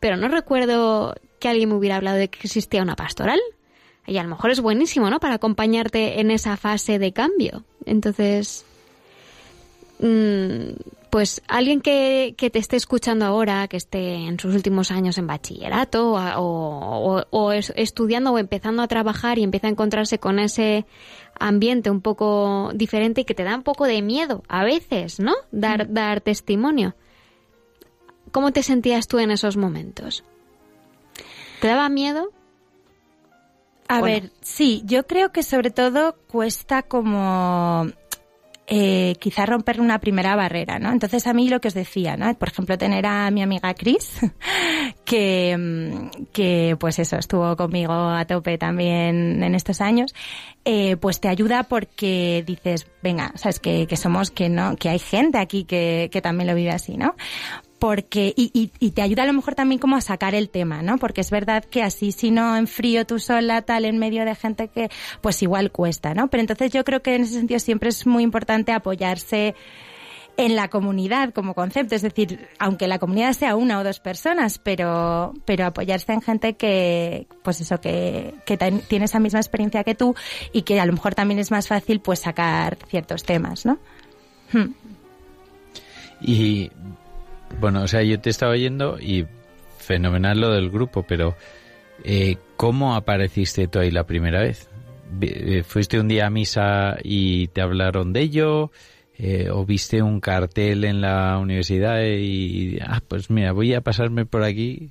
pero 0.00 0.16
no 0.16 0.26
recuerdo 0.26 1.14
que 1.38 1.48
alguien 1.48 1.68
me 1.68 1.76
hubiera 1.76 1.96
hablado 1.96 2.16
de 2.16 2.28
que 2.28 2.40
existía 2.42 2.82
una 2.82 2.96
pastoral. 2.96 3.38
Y 4.08 4.16
a 4.18 4.22
lo 4.22 4.30
mejor 4.30 4.50
es 4.50 4.60
buenísimo, 4.60 5.10
¿no? 5.10 5.20
Para 5.20 5.34
acompañarte 5.34 6.20
en 6.20 6.30
esa 6.30 6.56
fase 6.56 6.98
de 6.98 7.12
cambio. 7.12 7.62
Entonces, 7.84 8.64
mm, 10.00 10.80
pues 11.10 11.42
alguien 11.48 11.80
que, 11.80 12.34
que 12.36 12.50
te 12.50 12.58
esté 12.58 12.76
escuchando 12.76 13.24
ahora, 13.24 13.68
que 13.68 13.76
esté 13.76 14.14
en 14.26 14.38
sus 14.38 14.54
últimos 14.54 14.90
años 14.90 15.18
en 15.18 15.26
bachillerato 15.26 16.12
o, 16.12 16.16
o- 16.38 17.24
o 17.30 17.52
es- 17.52 17.72
estudiando 17.76 18.32
o 18.32 18.38
empezando 18.38 18.82
a 18.82 18.88
trabajar 18.88 19.38
y 19.38 19.42
empieza 19.42 19.66
a 19.66 19.70
encontrarse 19.70 20.18
con 20.18 20.38
ese 20.38 20.86
ambiente 21.38 21.90
un 21.90 22.00
poco 22.00 22.70
diferente 22.74 23.20
y 23.22 23.24
que 23.24 23.34
te 23.34 23.44
da 23.44 23.54
un 23.56 23.62
poco 23.62 23.84
de 23.86 24.02
miedo 24.02 24.42
a 24.48 24.64
veces, 24.64 25.20
¿no? 25.20 25.34
Dar, 25.52 25.92
dar 25.92 26.20
testimonio. 26.20 26.94
¿Cómo 28.32 28.52
te 28.52 28.62
sentías 28.62 29.06
tú 29.08 29.18
en 29.18 29.30
esos 29.30 29.56
momentos? 29.56 30.24
¿Te 31.60 31.68
daba 31.68 31.88
miedo? 31.88 32.30
A 33.88 34.00
Bueno. 34.00 34.20
ver, 34.22 34.32
sí, 34.42 34.82
yo 34.84 35.06
creo 35.06 35.32
que 35.32 35.42
sobre 35.42 35.70
todo 35.70 36.14
cuesta 36.28 36.82
como 36.82 37.86
eh, 38.66 39.14
quizá 39.18 39.46
romper 39.46 39.80
una 39.80 39.98
primera 39.98 40.36
barrera, 40.36 40.78
¿no? 40.78 40.92
Entonces 40.92 41.26
a 41.26 41.32
mí 41.32 41.48
lo 41.48 41.58
que 41.58 41.68
os 41.68 41.74
decía, 41.74 42.18
¿no? 42.18 42.34
Por 42.34 42.48
ejemplo, 42.48 42.76
tener 42.76 43.06
a 43.06 43.30
mi 43.30 43.40
amiga 43.42 43.72
Chris, 43.72 44.20
que, 45.06 45.56
mm, 45.58 46.26
que 46.32 46.76
pues 46.78 46.98
eso, 46.98 47.16
estuvo 47.16 47.56
conmigo 47.56 47.94
a 47.94 48.26
tope 48.26 48.58
también 48.58 49.42
en 49.42 49.54
estos 49.54 49.80
años, 49.80 50.14
eh, 50.66 50.96
pues 50.98 51.18
te 51.18 51.28
ayuda 51.28 51.62
porque 51.62 52.44
dices, 52.46 52.86
venga, 53.02 53.32
sabes 53.36 53.58
que, 53.58 53.86
que 53.86 53.96
somos, 53.96 54.30
que 54.30 54.50
no, 54.50 54.76
que 54.76 54.90
hay 54.90 54.98
gente 54.98 55.38
aquí 55.38 55.64
que, 55.64 56.10
que 56.12 56.20
también 56.20 56.46
lo 56.48 56.54
vive 56.54 56.70
así, 56.72 56.98
¿no? 56.98 57.14
Porque 57.78 58.32
y, 58.36 58.50
y, 58.52 58.72
y 58.80 58.90
te 58.90 59.02
ayuda 59.02 59.22
a 59.22 59.26
lo 59.26 59.32
mejor 59.32 59.54
también 59.54 59.78
como 59.78 59.96
a 59.96 60.00
sacar 60.00 60.34
el 60.34 60.50
tema, 60.50 60.82
¿no? 60.82 60.98
Porque 60.98 61.20
es 61.20 61.30
verdad 61.30 61.64
que 61.64 61.82
así 61.82 62.12
si 62.12 62.30
no 62.30 62.56
en 62.56 62.66
frío 62.66 63.06
tú 63.06 63.18
sola 63.18 63.62
tal 63.62 63.84
en 63.84 63.98
medio 63.98 64.24
de 64.24 64.34
gente 64.34 64.68
que 64.68 64.90
pues 65.20 65.42
igual 65.42 65.70
cuesta, 65.70 66.14
¿no? 66.14 66.28
Pero 66.28 66.40
entonces 66.40 66.72
yo 66.72 66.84
creo 66.84 67.02
que 67.02 67.14
en 67.14 67.22
ese 67.22 67.34
sentido 67.34 67.60
siempre 67.60 67.90
es 67.90 68.06
muy 68.06 68.22
importante 68.22 68.72
apoyarse 68.72 69.54
en 70.36 70.54
la 70.54 70.68
comunidad 70.68 71.32
como 71.32 71.52
concepto, 71.54 71.96
es 71.96 72.02
decir, 72.02 72.48
aunque 72.60 72.86
la 72.86 73.00
comunidad 73.00 73.32
sea 73.32 73.56
una 73.56 73.80
o 73.80 73.82
dos 73.84 73.98
personas, 73.98 74.60
pero, 74.60 75.34
pero 75.44 75.66
apoyarse 75.66 76.12
en 76.12 76.22
gente 76.22 76.54
que, 76.54 77.26
pues 77.42 77.60
eso, 77.60 77.80
que, 77.80 78.34
que 78.46 78.56
ten- 78.56 78.80
tiene 78.86 79.06
esa 79.06 79.18
misma 79.18 79.40
experiencia 79.40 79.82
que 79.82 79.96
tú 79.96 80.14
y 80.52 80.62
que 80.62 80.78
a 80.80 80.86
lo 80.86 80.92
mejor 80.92 81.16
también 81.16 81.40
es 81.40 81.50
más 81.50 81.66
fácil 81.66 81.98
pues 82.00 82.20
sacar 82.20 82.78
ciertos 82.88 83.24
temas, 83.24 83.66
¿no? 83.66 83.78
Hmm. 84.52 84.74
Y 86.20 86.70
bueno, 87.60 87.82
o 87.82 87.88
sea, 87.88 88.02
yo 88.02 88.20
te 88.20 88.30
estaba 88.30 88.52
oyendo 88.52 88.98
y 89.00 89.26
fenomenal 89.78 90.40
lo 90.40 90.50
del 90.50 90.70
grupo, 90.70 91.02
pero 91.02 91.36
eh, 92.04 92.36
¿cómo 92.56 92.94
apareciste 92.94 93.68
tú 93.68 93.78
ahí 93.78 93.90
la 93.90 94.04
primera 94.04 94.40
vez? 94.40 94.68
Eh, 95.20 95.62
¿Fuiste 95.66 95.98
un 95.98 96.08
día 96.08 96.26
a 96.26 96.30
misa 96.30 96.96
y 97.02 97.48
te 97.48 97.62
hablaron 97.62 98.12
de 98.12 98.20
ello? 98.20 98.70
Eh, 99.18 99.48
¿O 99.50 99.64
viste 99.64 100.00
un 100.02 100.20
cartel 100.20 100.84
en 100.84 101.00
la 101.00 101.38
universidad 101.38 102.02
y, 102.04 102.78
ah, 102.80 103.00
pues 103.06 103.30
mira, 103.30 103.52
voy 103.52 103.74
a 103.74 103.80
pasarme 103.80 104.26
por 104.26 104.44
aquí? 104.44 104.90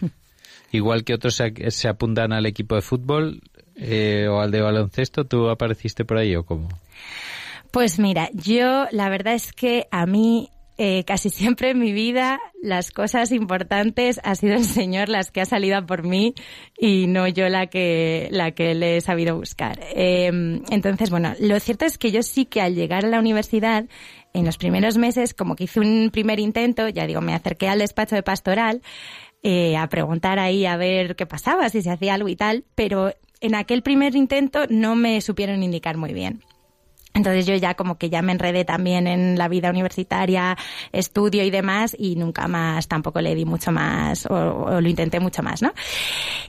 Igual 0.72 1.02
que 1.02 1.14
otros 1.14 1.34
se, 1.34 1.70
se 1.70 1.88
apuntan 1.88 2.32
al 2.32 2.46
equipo 2.46 2.76
de 2.76 2.82
fútbol 2.82 3.40
eh, 3.74 4.26
o 4.28 4.40
al 4.40 4.50
de 4.50 4.60
baloncesto, 4.60 5.24
¿tú 5.24 5.48
apareciste 5.48 6.04
por 6.04 6.18
ahí 6.18 6.36
o 6.36 6.44
cómo? 6.44 6.68
Pues 7.70 7.98
mira, 7.98 8.30
yo 8.32 8.86
la 8.90 9.08
verdad 9.08 9.34
es 9.34 9.52
que 9.52 9.86
a 9.90 10.06
mí 10.06 10.50
eh, 10.78 11.04
casi 11.04 11.30
siempre 11.30 11.70
en 11.70 11.78
mi 11.78 11.92
vida 11.92 12.38
las 12.62 12.90
cosas 12.90 13.32
importantes 13.32 14.20
ha 14.24 14.34
sido 14.34 14.54
el 14.54 14.64
Señor 14.64 15.08
las 15.08 15.30
que 15.30 15.40
ha 15.40 15.46
salido 15.46 15.84
por 15.86 16.02
mí 16.02 16.34
y 16.78 17.06
no 17.06 17.26
yo 17.28 17.48
la 17.48 17.66
que 17.66 18.28
la 18.30 18.50
que 18.50 18.74
le 18.74 18.98
he 18.98 19.00
sabido 19.00 19.36
buscar. 19.36 19.78
Eh, 19.94 20.26
entonces, 20.70 21.10
bueno, 21.10 21.34
lo 21.40 21.58
cierto 21.60 21.84
es 21.86 21.96
que 21.96 22.10
yo 22.10 22.22
sí 22.22 22.44
que 22.44 22.60
al 22.60 22.74
llegar 22.74 23.04
a 23.04 23.08
la 23.08 23.20
universidad 23.20 23.86
en 24.34 24.44
los 24.44 24.58
primeros 24.58 24.98
meses, 24.98 25.32
como 25.32 25.56
que 25.56 25.64
hice 25.64 25.80
un 25.80 26.10
primer 26.12 26.38
intento, 26.40 26.88
ya 26.88 27.06
digo, 27.06 27.22
me 27.22 27.34
acerqué 27.34 27.68
al 27.68 27.78
despacho 27.78 28.14
de 28.14 28.22
pastoral 28.22 28.82
eh, 29.42 29.76
a 29.76 29.88
preguntar 29.88 30.38
ahí 30.38 30.66
a 30.66 30.76
ver 30.76 31.16
qué 31.16 31.24
pasaba, 31.24 31.70
si 31.70 31.80
se 31.80 31.90
hacía 31.90 32.14
algo 32.14 32.28
y 32.28 32.36
tal, 32.36 32.64
pero 32.74 33.14
en 33.40 33.54
aquel 33.54 33.82
primer 33.82 34.14
intento 34.14 34.66
no 34.68 34.94
me 34.94 35.20
supieron 35.20 35.62
indicar 35.62 35.96
muy 35.96 36.12
bien. 36.12 36.42
Entonces 37.16 37.46
yo 37.46 37.56
ya 37.56 37.74
como 37.74 37.96
que 37.96 38.10
ya 38.10 38.20
me 38.20 38.32
enredé 38.32 38.66
también 38.66 39.06
en 39.06 39.38
la 39.38 39.48
vida 39.48 39.70
universitaria, 39.70 40.56
estudio 40.92 41.42
y 41.44 41.50
demás, 41.50 41.96
y 41.98 42.14
nunca 42.14 42.46
más 42.46 42.88
tampoco 42.88 43.22
le 43.22 43.34
di 43.34 43.46
mucho 43.46 43.72
más, 43.72 44.26
o, 44.26 44.34
o 44.34 44.80
lo 44.80 44.88
intenté 44.88 45.18
mucho 45.18 45.42
más, 45.42 45.62
¿no? 45.62 45.72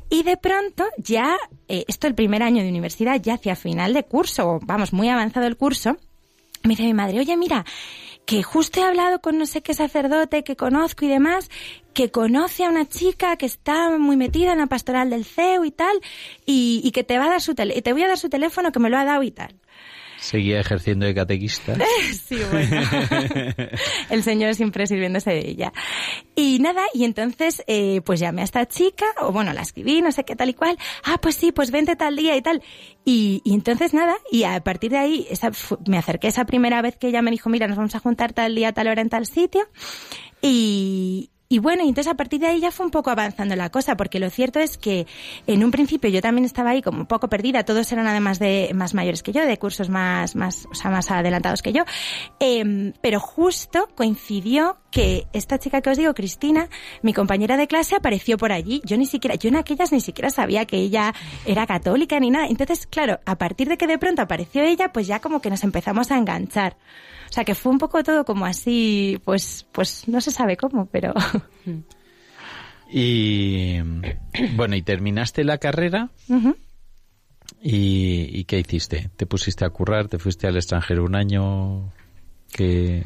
Y 0.09 0.23
de 0.23 0.35
pronto 0.35 0.85
ya, 0.97 1.37
eh, 1.69 1.85
esto 1.87 2.07
el 2.07 2.15
primer 2.15 2.43
año 2.43 2.63
de 2.63 2.69
universidad, 2.69 3.21
ya 3.21 3.35
hacia 3.35 3.55
final 3.55 3.93
de 3.93 4.03
curso, 4.03 4.59
vamos, 4.63 4.91
muy 4.91 5.07
avanzado 5.07 5.47
el 5.47 5.55
curso, 5.55 5.97
me 6.63 6.71
dice 6.71 6.83
mi 6.83 6.93
madre, 6.93 7.19
oye, 7.19 7.37
mira, 7.37 7.65
que 8.25 8.43
justo 8.43 8.81
he 8.81 8.83
hablado 8.83 9.21
con 9.21 9.37
no 9.37 9.45
sé 9.45 9.61
qué 9.61 9.73
sacerdote 9.73 10.43
que 10.43 10.57
conozco 10.57 11.05
y 11.05 11.07
demás, 11.07 11.49
que 11.93 12.11
conoce 12.11 12.65
a 12.65 12.69
una 12.69 12.85
chica 12.85 13.37
que 13.37 13.45
está 13.45 13.97
muy 13.97 14.17
metida 14.17 14.51
en 14.51 14.59
la 14.59 14.67
pastoral 14.67 15.09
del 15.09 15.23
CEU 15.23 15.63
y 15.63 15.71
tal, 15.71 15.95
y, 16.45 16.91
que 16.91 17.05
te 17.05 17.17
va 17.17 17.25
a 17.25 17.29
dar 17.29 17.41
su 17.41 17.55
te 17.55 17.93
voy 17.93 18.03
a 18.03 18.07
dar 18.09 18.17
su 18.17 18.27
teléfono 18.27 18.73
que 18.73 18.79
me 18.79 18.89
lo 18.89 18.97
ha 18.97 19.05
dado 19.05 19.23
y 19.23 19.31
tal. 19.31 19.55
Seguía 20.27 20.59
ejerciendo 20.59 21.05
de 21.05 21.15
catequista. 21.15 21.73
sí, 22.27 22.37
bueno. 22.51 22.81
El 24.09 24.23
señor 24.23 24.55
siempre 24.55 24.85
sirviéndose 24.85 25.29
de 25.29 25.47
ella. 25.47 25.71
Y 26.35 26.59
nada, 26.59 26.83
y 26.93 27.05
entonces, 27.05 27.63
eh, 27.65 28.01
pues 28.01 28.19
llamé 28.19 28.41
a 28.41 28.43
esta 28.43 28.67
chica, 28.67 29.05
o 29.21 29.31
bueno, 29.31 29.53
la 29.53 29.61
escribí, 29.61 30.01
no 30.01 30.11
sé 30.11 30.25
qué 30.25 30.35
tal 30.35 30.49
y 30.49 30.53
cual. 30.53 30.77
Ah, 31.05 31.17
pues 31.21 31.35
sí, 31.35 31.53
pues 31.53 31.71
vente 31.71 31.95
tal 31.95 32.17
día 32.17 32.35
y 32.35 32.41
tal. 32.41 32.61
Y, 33.05 33.41
y 33.45 33.53
entonces 33.53 33.93
nada, 33.93 34.17
y 34.29 34.43
a 34.43 34.59
partir 34.65 34.91
de 34.91 34.97
ahí, 34.97 35.27
esa, 35.29 35.49
me 35.87 35.97
acerqué 35.97 36.27
esa 36.27 36.43
primera 36.43 36.81
vez 36.81 36.97
que 36.97 37.07
ella 37.07 37.21
me 37.21 37.31
dijo, 37.31 37.49
mira, 37.49 37.69
nos 37.69 37.77
vamos 37.77 37.95
a 37.95 37.99
juntar 37.99 38.33
tal 38.33 38.53
día, 38.53 38.73
tal 38.73 38.89
hora 38.89 39.01
en 39.01 39.07
tal 39.07 39.27
sitio. 39.27 39.63
Y, 40.41 41.31
y 41.49 41.59
bueno, 41.59 41.83
entonces 41.83 42.11
a 42.11 42.15
partir 42.15 42.39
de 42.39 42.47
ahí 42.47 42.59
ya 42.59 42.71
fue 42.71 42.85
un 42.85 42.91
poco 42.91 43.09
avanzando 43.09 43.55
la 43.55 43.69
cosa, 43.69 43.95
porque 43.95 44.19
lo 44.19 44.29
cierto 44.29 44.59
es 44.59 44.77
que 44.77 45.07
en 45.45 45.63
un 45.63 45.71
principio 45.71 46.09
yo 46.09 46.21
también 46.21 46.45
estaba 46.45 46.71
ahí 46.71 46.81
como 46.81 46.99
un 46.99 47.07
poco 47.07 47.27
perdida, 47.27 47.63
todos 47.63 47.91
eran 47.91 48.07
además 48.07 48.39
de 48.39 48.71
más 48.73 48.93
mayores 48.93 49.23
que 49.23 49.31
yo, 49.31 49.45
de 49.45 49.57
cursos 49.57 49.89
más, 49.89 50.35
más, 50.35 50.67
o 50.71 50.75
sea, 50.75 50.91
más 50.91 51.09
adelantados 51.11 51.61
que 51.61 51.73
yo, 51.73 51.83
Em, 52.39 52.93
pero 53.01 53.19
justo 53.19 53.89
coincidió 53.95 54.77
que 54.91 55.27
esta 55.33 55.59
chica 55.59 55.81
que 55.81 55.89
os 55.89 55.97
digo, 55.97 56.13
Cristina, 56.13 56.69
mi 57.01 57.13
compañera 57.13 57.57
de 57.57 57.67
clase 57.67 57.95
apareció 57.95 58.37
por 58.37 58.51
allí, 58.51 58.81
yo 58.85 58.97
ni 58.97 59.05
siquiera, 59.05 59.35
yo 59.35 59.49
en 59.49 59.55
aquellas 59.55 59.91
ni 59.91 60.01
siquiera 60.01 60.29
sabía 60.29 60.65
que 60.65 60.77
ella 60.77 61.13
era 61.45 61.65
católica 61.65 62.19
ni 62.19 62.29
nada, 62.29 62.47
entonces 62.47 62.87
claro, 62.87 63.19
a 63.25 63.37
partir 63.37 63.67
de 63.67 63.77
que 63.77 63.87
de 63.87 63.97
pronto 63.97 64.21
apareció 64.21 64.63
ella, 64.63 64.91
pues 64.93 65.07
ya 65.07 65.19
como 65.19 65.41
que 65.41 65.49
nos 65.49 65.63
empezamos 65.63 66.11
a 66.11 66.17
enganchar. 66.17 66.77
O 67.29 67.33
sea, 67.33 67.43
que 67.43 67.55
fue 67.55 67.71
un 67.71 67.77
poco 67.77 68.03
todo 68.03 68.25
como 68.25 68.45
así, 68.45 69.21
pues, 69.23 69.65
pues 69.71 70.07
no 70.07 70.21
se 70.21 70.31
sabe 70.31 70.57
cómo, 70.57 70.87
pero... 70.87 71.13
Y 72.89 73.79
bueno, 74.55 74.77
y 74.77 74.81
terminaste 74.81 75.43
la 75.43 75.57
carrera 75.57 76.09
y, 77.61 78.29
y 78.31 78.45
¿qué 78.45 78.59
hiciste? 78.59 79.09
¿Te 79.17 79.25
pusiste 79.25 79.65
a 79.65 79.69
currar? 79.69 80.07
¿Te 80.07 80.19
fuiste 80.19 80.47
al 80.47 80.55
extranjero 80.55 81.03
un 81.03 81.17
año? 81.17 81.91
que 82.51 83.03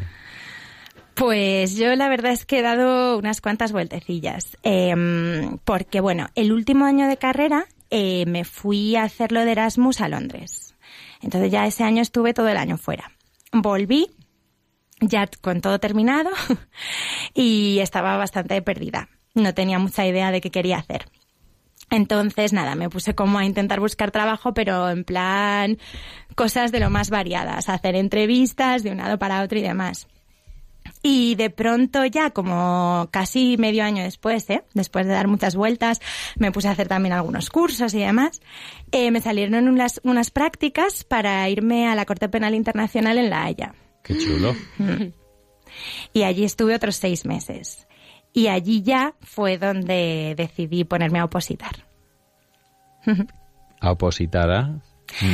Pues 1.16 1.76
yo 1.76 1.96
la 1.96 2.10
verdad 2.10 2.32
es 2.32 2.46
que 2.46 2.60
he 2.60 2.62
dado 2.62 3.18
unas 3.18 3.42
cuantas 3.42 3.72
vueltecillas. 3.72 4.58
Em, 4.64 5.58
porque 5.66 6.00
bueno, 6.00 6.28
el 6.36 6.52
último 6.52 6.86
año 6.86 7.08
de 7.08 7.18
carrera 7.18 7.66
eh, 7.90 8.26
me 8.28 8.44
fui 8.44 8.96
a 8.96 9.04
hacerlo 9.04 9.44
de 9.46 9.52
Erasmus 9.52 10.02
a 10.02 10.10
Londres. 10.10 10.76
Entonces 11.22 11.52
ya 11.52 11.66
ese 11.66 11.84
año 11.84 12.02
estuve 12.02 12.34
todo 12.34 12.50
el 12.50 12.58
año 12.58 12.78
fuera. 12.78 13.12
Volví, 13.52 14.10
ya 15.00 15.28
con 15.42 15.62
todo 15.62 15.80
terminado, 15.80 16.30
y 17.34 17.80
estaba 17.80 18.18
bastante 18.18 18.62
perdida. 18.62 19.10
No 19.34 19.54
tenía 19.54 19.80
mucha 19.80 20.06
idea 20.06 20.32
de 20.32 20.42
qué 20.42 20.52
quería 20.52 20.78
hacer. 20.78 21.06
Entonces, 21.90 22.54
nada, 22.54 22.76
me 22.76 22.90
puse 22.90 23.16
como 23.16 23.38
a 23.38 23.46
intentar 23.46 23.82
buscar 23.82 24.12
trabajo, 24.12 24.54
pero 24.54 24.90
en 24.90 25.04
plan 25.04 25.78
cosas 26.36 26.72
de 26.72 26.80
lo 26.80 26.90
más 26.90 27.10
variadas, 27.10 27.68
hacer 27.68 27.96
entrevistas 27.96 28.84
de 28.84 28.92
un 28.92 28.98
lado 28.98 29.20
para 29.20 29.44
otro 29.44 29.60
y 29.60 29.62
demás. 29.62 30.08
Y 31.04 31.36
de 31.36 31.50
pronto 31.50 32.06
ya, 32.06 32.30
como 32.30 33.08
casi 33.12 33.58
medio 33.58 33.84
año 33.84 34.04
después, 34.04 34.48
¿eh? 34.50 34.64
después 34.74 35.08
de 35.08 35.14
dar 35.14 35.28
muchas 35.28 35.56
vueltas, 35.56 36.00
me 36.36 36.52
puse 36.52 36.68
a 36.68 36.72
hacer 36.72 36.88
también 36.88 37.14
algunos 37.14 37.50
cursos 37.50 37.94
y 37.96 38.00
demás, 38.00 38.42
eh, 38.92 39.10
me 39.10 39.22
salieron 39.22 39.68
unas, 39.68 40.00
unas 40.04 40.30
prácticas 40.30 41.04
para 41.04 41.50
irme 41.50 41.88
a 41.88 41.96
la 41.96 42.06
Corte 42.06 42.30
Penal 42.30 42.54
Internacional 42.54 43.18
en 43.18 43.30
La 43.30 43.46
Haya. 43.46 43.74
qué 44.04 44.18
chulo. 44.18 44.56
Y 46.14 46.24
allí 46.24 46.44
estuve 46.44 46.76
otros 46.76 46.98
seis 46.98 47.26
meses. 47.26 47.88
Y 48.34 48.48
allí 48.48 48.82
ya 48.82 49.16
fue 49.22 49.58
donde 49.58 50.36
decidí 50.38 50.84
ponerme 50.84 51.20
a 51.20 51.26
opositar. 51.26 51.86
A 53.80 53.92
opositar 53.92 54.52
a 54.52 54.82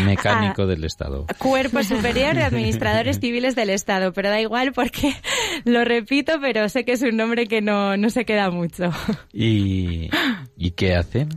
mecánico 0.05 0.63
Ah. 0.63 0.65
del 0.65 0.83
Estado. 0.83 1.25
Cuerpo 1.37 1.83
Superior 1.83 2.35
de 2.35 2.43
Administradores 2.43 3.19
Civiles 3.19 3.55
del 3.55 3.69
Estado, 3.69 4.13
pero 4.13 4.29
da 4.29 4.39
igual 4.41 4.73
porque 4.73 5.13
lo 5.65 5.83
repito, 5.85 6.33
pero 6.41 6.67
sé 6.69 6.83
que 6.85 6.93
es 6.93 7.01
un 7.01 7.17
nombre 7.17 7.47
que 7.47 7.61
no, 7.61 7.97
no 7.97 8.09
se 8.09 8.25
queda 8.25 8.49
mucho. 8.49 8.91
¿Y, 9.33 10.09
¿Y 10.57 10.71
qué 10.71 10.95
hacen? 10.95 11.29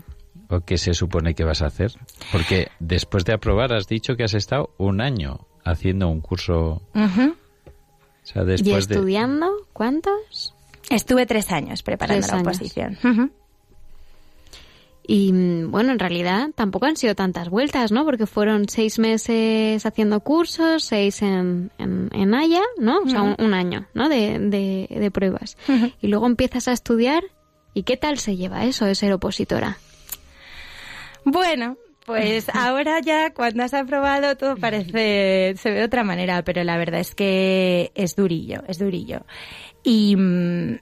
¿O 0.49 0.61
qué 0.61 0.79
se 0.79 0.95
supone 0.95 1.35
que 1.35 1.45
vas 1.45 1.63
a 1.63 1.67
hacer? 1.67 1.93
Porque 2.33 2.69
después 2.81 3.25
de 3.25 3.33
aprobar 3.35 3.73
has 3.73 3.87
dicho 3.87 4.17
que 4.17 4.25
has 4.25 4.35
estado 4.35 4.71
un 4.79 5.01
año 5.01 5.47
haciendo 5.65 6.09
un 6.09 6.21
curso. 6.21 6.83
Ujú. 6.95 7.35
O 7.35 8.27
sea, 8.27 8.43
¿Y 8.43 8.47
después 8.47 8.89
de... 8.89 8.95
estudiando? 8.97 9.47
¿Cuántos? 9.73 10.55
Estuve 10.91 11.25
tres 11.27 11.53
años 11.53 11.83
preparando 11.85 12.27
Tres 12.27 12.33
la 12.33 12.39
años. 12.41 12.57
oposición. 12.57 12.99
Ujú. 13.05 13.31
Y 15.13 15.33
mm, 15.33 15.73
bueno, 15.73 15.91
en 15.91 15.99
realidad 15.99 16.51
tampoco 16.55 16.87
han 16.87 16.95
sido 16.95 17.17
tantas 17.17 17.49
vueltas, 17.49 17.91
¿no? 17.91 18.05
Porque 18.05 18.27
fueron 18.27 18.69
seis 18.69 19.01
meses 19.01 19.85
haciendo 19.85 20.21
cursos, 20.21 20.85
seis 20.85 21.21
en, 21.23 21.73
en, 21.79 22.11
en 22.13 22.33
Haya, 22.33 22.63
¿no? 22.79 23.01
O 23.01 23.09
sea, 23.09 23.23
un, 23.37 23.53
año, 23.53 23.89
¿no? 23.93 24.09
De, 24.09 24.39
de, 24.39 24.87
de 24.89 25.11
pruebas. 25.11 25.57
Y 26.01 26.07
luego 26.07 26.27
empiezas 26.27 26.69
a 26.69 26.73
estudiar. 26.73 27.25
¿Y 27.75 27.83
qué 27.83 27.97
tal 27.97 28.19
se 28.19 28.37
lleva 28.37 28.65
eso 28.67 28.85
de 28.85 28.95
ser 28.95 29.13
opositora? 29.13 29.79
Bueno, 31.25 31.77
pues 32.07 32.49
ahora 32.55 33.01
ya 33.01 33.33
cuando 33.35 33.65
has 33.65 33.75
aprobado 33.75 34.37
todo 34.37 34.57
parece, 34.57 35.55
se 35.57 35.71
ve 35.71 35.79
de 35.79 35.85
otra 35.85 36.05
manera, 36.05 36.43
pero 36.45 36.63
la 36.63 36.77
verdad 36.79 37.01
es 37.01 37.17
que 37.17 37.91
es 37.97 38.15
durillo, 38.15 38.63
es 38.69 38.79
durillo. 38.79 39.23
Y, 39.83 40.17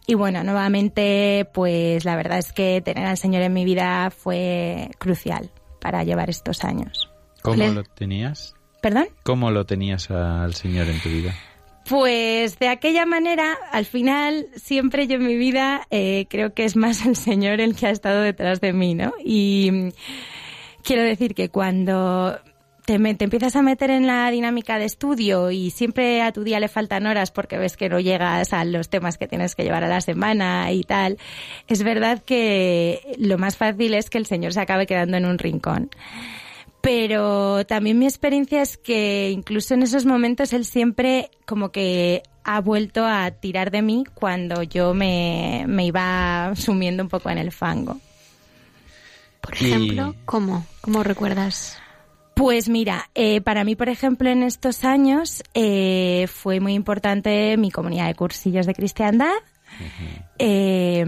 y 0.07 0.15
bueno, 0.15 0.43
nuevamente, 0.45 1.47
pues 1.55 2.05
la 2.05 2.17
verdad 2.17 2.39
es 2.39 2.53
que 2.53 2.81
tener 2.85 3.07
al 3.07 3.17
Señor 3.17 3.43
en 3.43 3.53
mi 3.53 3.65
vida 3.65 4.11
fue 4.11 4.91
crucial 4.99 5.51
para 5.81 6.03
llevar 6.05 6.31
estos 6.31 6.65
años. 6.65 7.11
¿Cómo 7.43 7.57
Le- 7.57 7.73
lo 7.73 7.85
tenías? 7.85 8.55
¿Perdón? 8.83 9.09
¿Cómo 9.23 9.51
lo 9.51 9.65
tenías 9.67 10.11
al 10.11 10.55
Señor 10.55 10.89
en 10.89 11.01
tu 11.01 11.09
vida? 11.09 11.35
Pues 11.89 12.59
de 12.59 12.69
aquella 12.69 13.07
manera, 13.07 13.57
al 13.73 13.87
final, 13.87 14.47
siempre 14.57 15.07
yo 15.07 15.15
en 15.17 15.27
mi 15.27 15.37
vida 15.37 15.87
eh, 15.91 16.27
creo 16.29 16.53
que 16.53 16.65
es 16.65 16.77
más 16.77 17.07
el 17.07 17.17
Señor 17.17 17.61
el 17.61 17.75
que 17.75 17.87
ha 17.87 17.91
estado 17.91 18.21
detrás 18.21 18.61
de 18.61 18.73
mí, 18.73 18.95
¿no? 18.95 19.13
Y 19.25 19.71
mm, 19.73 19.89
quiero 20.83 21.03
decir 21.03 21.35
que 21.35 21.49
cuando 21.49 22.39
te, 22.89 22.99
me- 22.99 23.15
te 23.15 23.25
empiezas 23.25 23.55
a 23.55 23.61
meter 23.61 23.91
en 23.91 24.07
la 24.07 24.31
dinámica 24.31 24.79
de 24.79 24.87
estudio 24.87 25.51
y 25.51 25.69
siempre 25.71 26.23
a 26.23 26.33
tu 26.33 26.43
día 26.43 26.59
le 26.59 26.69
faltan 26.69 27.07
horas 27.07 27.31
porque 27.31 27.59
ves 27.59 27.77
que 27.77 27.91
no 27.91 28.01
llegas 28.01 28.55
a 28.55 28.65
los 28.65 28.89
temas 28.89 29.19
que 29.19 29.29
tienes 29.29 29.55
que 29.55 29.63
llevar 29.63 29.85
a 29.85 29.89
la 29.89 30.01
semana 30.01 30.73
y 30.73 30.85
tal, 30.85 31.19
es 31.67 31.83
verdad 31.83 32.23
que 32.25 33.15
lo 33.19 33.37
más 33.37 33.59
fácil 33.59 33.93
es 33.93 34.09
que 34.09 34.17
el 34.17 34.25
señor 34.25 34.55
se 34.55 34.61
acabe 34.63 34.87
quedando 34.87 35.19
en 35.19 35.27
un 35.27 35.37
rincón. 35.39 35.91
Pero 36.81 37.67
también 37.67 37.99
mi 37.99 38.07
experiencia 38.07 38.63
es 38.63 38.79
que 38.79 39.31
incluso 39.33 39.75
en 39.75 39.83
esos 39.83 40.07
momentos 40.07 40.55
él 40.55 40.65
siempre 40.65 41.31
como 41.45 41.71
que 41.71 42.23
ha 42.43 42.61
vuelto 42.63 43.05
a 43.05 43.31
tirar 43.33 43.71
de 43.71 43.83
mí 43.83 44.05
cuando 44.15 44.63
yo 44.63 44.95
me, 44.95 45.65
me 45.69 45.85
iba 45.85 46.53
sumiendo 46.57 47.03
un 47.03 47.11
poco 47.11 47.29
en 47.29 47.37
el 47.37 47.53
fango. 47.53 47.99
Por 49.43 49.53
ejemplo, 49.55 50.15
¿cómo? 50.25 50.65
¿Cómo 50.81 51.03
recuerdas? 51.03 51.79
Pues 52.39 52.69
mira, 52.69 53.11
eh, 53.17 53.41
para 53.41 53.65
mí, 53.65 53.75
por 53.75 53.89
ejemplo, 53.89 54.31
en 54.31 54.45
estos 54.45 54.85
años 54.85 55.43
eh, 55.55 56.29
fue 56.33 56.61
muy 56.61 56.75
importante 56.75 57.57
mi 57.57 57.73
comunidad 57.73 58.07
de 58.07 58.15
cursillos 58.15 58.65
de 58.65 58.75
cristiandad. 58.75 59.35
Eh, 60.39 61.05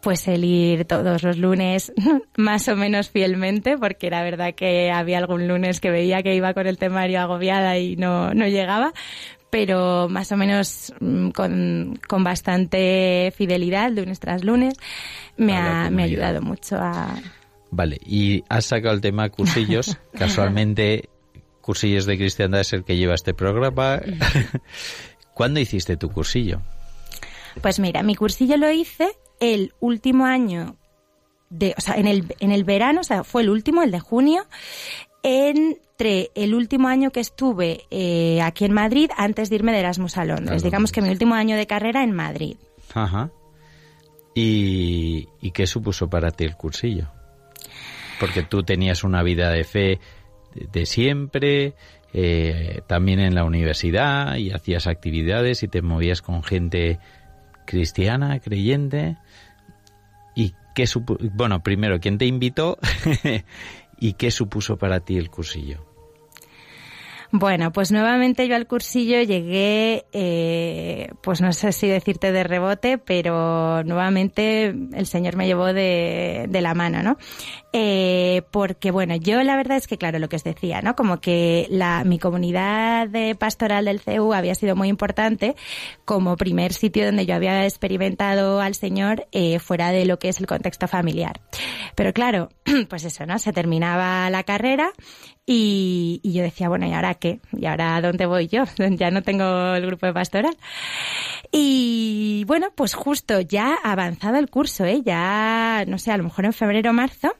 pues 0.00 0.26
el 0.26 0.42
ir 0.42 0.86
todos 0.86 1.22
los 1.22 1.36
lunes 1.36 1.92
más 2.38 2.66
o 2.68 2.76
menos 2.76 3.10
fielmente, 3.10 3.76
porque 3.76 4.06
era 4.06 4.22
verdad 4.22 4.54
que 4.54 4.90
había 4.90 5.18
algún 5.18 5.46
lunes 5.48 5.80
que 5.80 5.90
veía 5.90 6.22
que 6.22 6.34
iba 6.34 6.54
con 6.54 6.66
el 6.66 6.78
temario 6.78 7.20
agobiada 7.20 7.76
y 7.76 7.96
no, 7.96 8.32
no 8.32 8.46
llegaba, 8.46 8.94
pero 9.50 10.08
más 10.08 10.32
o 10.32 10.38
menos 10.38 10.94
mm, 10.98 11.28
con, 11.28 12.00
con 12.08 12.24
bastante 12.24 13.34
fidelidad, 13.36 13.90
lunes 13.90 14.18
tras 14.18 14.42
lunes, 14.44 14.74
me 15.36 15.58
ha, 15.58 15.90
me 15.90 16.02
ha 16.02 16.06
ayudado 16.06 16.40
mucho 16.40 16.76
a, 16.76 17.16
Vale, 17.76 17.98
y 18.06 18.44
has 18.48 18.66
sacado 18.66 18.94
el 18.94 19.00
tema 19.00 19.28
cursillos. 19.30 19.98
Casualmente, 20.14 21.08
cursillos 21.60 22.06
de 22.06 22.16
cristiandad 22.16 22.60
es 22.60 22.72
el 22.72 22.84
que 22.84 22.96
lleva 22.96 23.14
este 23.14 23.34
programa. 23.34 24.00
¿Cuándo 25.34 25.58
hiciste 25.58 25.96
tu 25.96 26.08
cursillo? 26.08 26.62
Pues 27.60 27.80
mira, 27.80 28.04
mi 28.04 28.14
cursillo 28.14 28.56
lo 28.56 28.70
hice 28.70 29.08
el 29.40 29.72
último 29.80 30.24
año 30.24 30.76
de, 31.50 31.74
o 31.76 31.80
sea, 31.80 31.96
en 31.96 32.06
el, 32.06 32.32
en 32.38 32.52
el 32.52 32.62
verano, 32.62 33.00
o 33.00 33.04
sea, 33.04 33.24
fue 33.24 33.42
el 33.42 33.50
último, 33.50 33.82
el 33.82 33.90
de 33.90 33.98
junio, 33.98 34.46
entre 35.24 36.30
el 36.36 36.54
último 36.54 36.86
año 36.86 37.10
que 37.10 37.18
estuve 37.18 37.86
eh, 37.90 38.40
aquí 38.40 38.66
en 38.66 38.72
Madrid 38.72 39.10
antes 39.16 39.50
de 39.50 39.56
irme 39.56 39.72
de 39.72 39.80
Erasmus 39.80 40.16
a 40.16 40.24
Londres. 40.24 40.62
Claro. 40.62 40.62
Digamos 40.62 40.92
que 40.92 41.02
mi 41.02 41.08
último 41.08 41.34
año 41.34 41.56
de 41.56 41.66
carrera 41.66 42.04
en 42.04 42.12
Madrid. 42.12 42.56
Ajá. 42.94 43.32
¿Y, 44.32 45.28
y 45.40 45.50
qué 45.50 45.66
supuso 45.66 46.08
para 46.08 46.30
ti 46.30 46.44
el 46.44 46.56
cursillo? 46.56 47.13
Porque 48.20 48.42
tú 48.42 48.62
tenías 48.62 49.04
una 49.04 49.22
vida 49.22 49.50
de 49.50 49.64
fe 49.64 50.00
de, 50.54 50.86
siempre, 50.86 51.74
eh, 52.12 52.80
también 52.86 53.20
en 53.20 53.34
la 53.34 53.44
universidad, 53.44 54.36
y 54.36 54.50
hacías 54.50 54.86
actividades 54.86 55.62
y 55.62 55.68
te 55.68 55.82
movías 55.82 56.22
con 56.22 56.42
gente 56.42 56.98
cristiana, 57.66 58.38
creyente. 58.40 59.16
¿Y 60.34 60.54
qué 60.74 60.86
supu 60.86 61.18
Bueno, 61.32 61.62
primero, 61.62 62.00
¿quién 62.00 62.18
te 62.18 62.26
invitó? 62.26 62.78
¿Y 63.98 64.14
qué 64.14 64.30
supuso 64.30 64.76
para 64.76 65.00
ti 65.00 65.16
el 65.16 65.30
cursillo? 65.30 65.93
Bueno, 67.36 67.72
pues 67.72 67.90
nuevamente 67.90 68.46
yo 68.46 68.54
al 68.54 68.68
cursillo 68.68 69.20
llegué, 69.20 70.06
eh, 70.12 71.08
pues 71.20 71.40
no 71.40 71.52
sé 71.52 71.72
si 71.72 71.88
decirte 71.88 72.30
de 72.30 72.44
rebote, 72.44 72.96
pero 72.96 73.82
nuevamente 73.82 74.66
el 74.66 75.06
Señor 75.06 75.34
me 75.34 75.48
llevó 75.48 75.72
de, 75.72 76.46
de 76.48 76.60
la 76.60 76.74
mano, 76.74 77.02
¿no? 77.02 77.18
Eh, 77.72 78.42
porque 78.52 78.92
bueno, 78.92 79.16
yo 79.16 79.42
la 79.42 79.56
verdad 79.56 79.76
es 79.76 79.88
que 79.88 79.98
claro, 79.98 80.20
lo 80.20 80.28
que 80.28 80.36
os 80.36 80.44
decía, 80.44 80.80
¿no? 80.80 80.94
Como 80.94 81.20
que 81.20 81.66
la, 81.70 82.04
mi 82.04 82.20
comunidad 82.20 83.08
de 83.08 83.34
pastoral 83.34 83.86
del 83.86 83.98
CEU 83.98 84.32
había 84.32 84.54
sido 84.54 84.76
muy 84.76 84.86
importante 84.86 85.56
como 86.04 86.36
primer 86.36 86.72
sitio 86.72 87.04
donde 87.04 87.26
yo 87.26 87.34
había 87.34 87.64
experimentado 87.64 88.60
al 88.60 88.76
Señor 88.76 89.26
eh, 89.32 89.58
fuera 89.58 89.90
de 89.90 90.04
lo 90.04 90.20
que 90.20 90.28
es 90.28 90.38
el 90.38 90.46
contexto 90.46 90.86
familiar. 90.86 91.40
Pero 91.96 92.12
claro, 92.12 92.50
pues 92.88 93.02
eso, 93.02 93.26
¿no? 93.26 93.40
Se 93.40 93.52
terminaba 93.52 94.30
la 94.30 94.44
carrera 94.44 94.92
y, 95.46 96.20
y 96.22 96.32
yo 96.32 96.42
decía, 96.42 96.68
bueno, 96.68 96.86
¿y 96.86 96.92
ahora 96.92 97.14
qué? 97.14 97.40
¿Y 97.52 97.66
ahora 97.66 98.00
dónde 98.00 98.26
voy 98.26 98.48
yo? 98.48 98.64
Ya 98.90 99.10
no 99.10 99.22
tengo 99.22 99.74
el 99.74 99.86
grupo 99.86 100.06
de 100.06 100.12
pastoral. 100.12 100.56
Y 101.52 102.44
bueno, 102.46 102.72
pues 102.74 102.94
justo 102.94 103.40
ya 103.40 103.76
avanzado 103.82 104.38
el 104.38 104.50
curso, 104.50 104.84
¿eh? 104.84 105.02
Ya, 105.04 105.84
no 105.86 105.98
sé, 105.98 106.12
a 106.12 106.16
lo 106.16 106.24
mejor 106.24 106.46
en 106.46 106.52
febrero 106.52 106.92
marzo, 106.92 107.34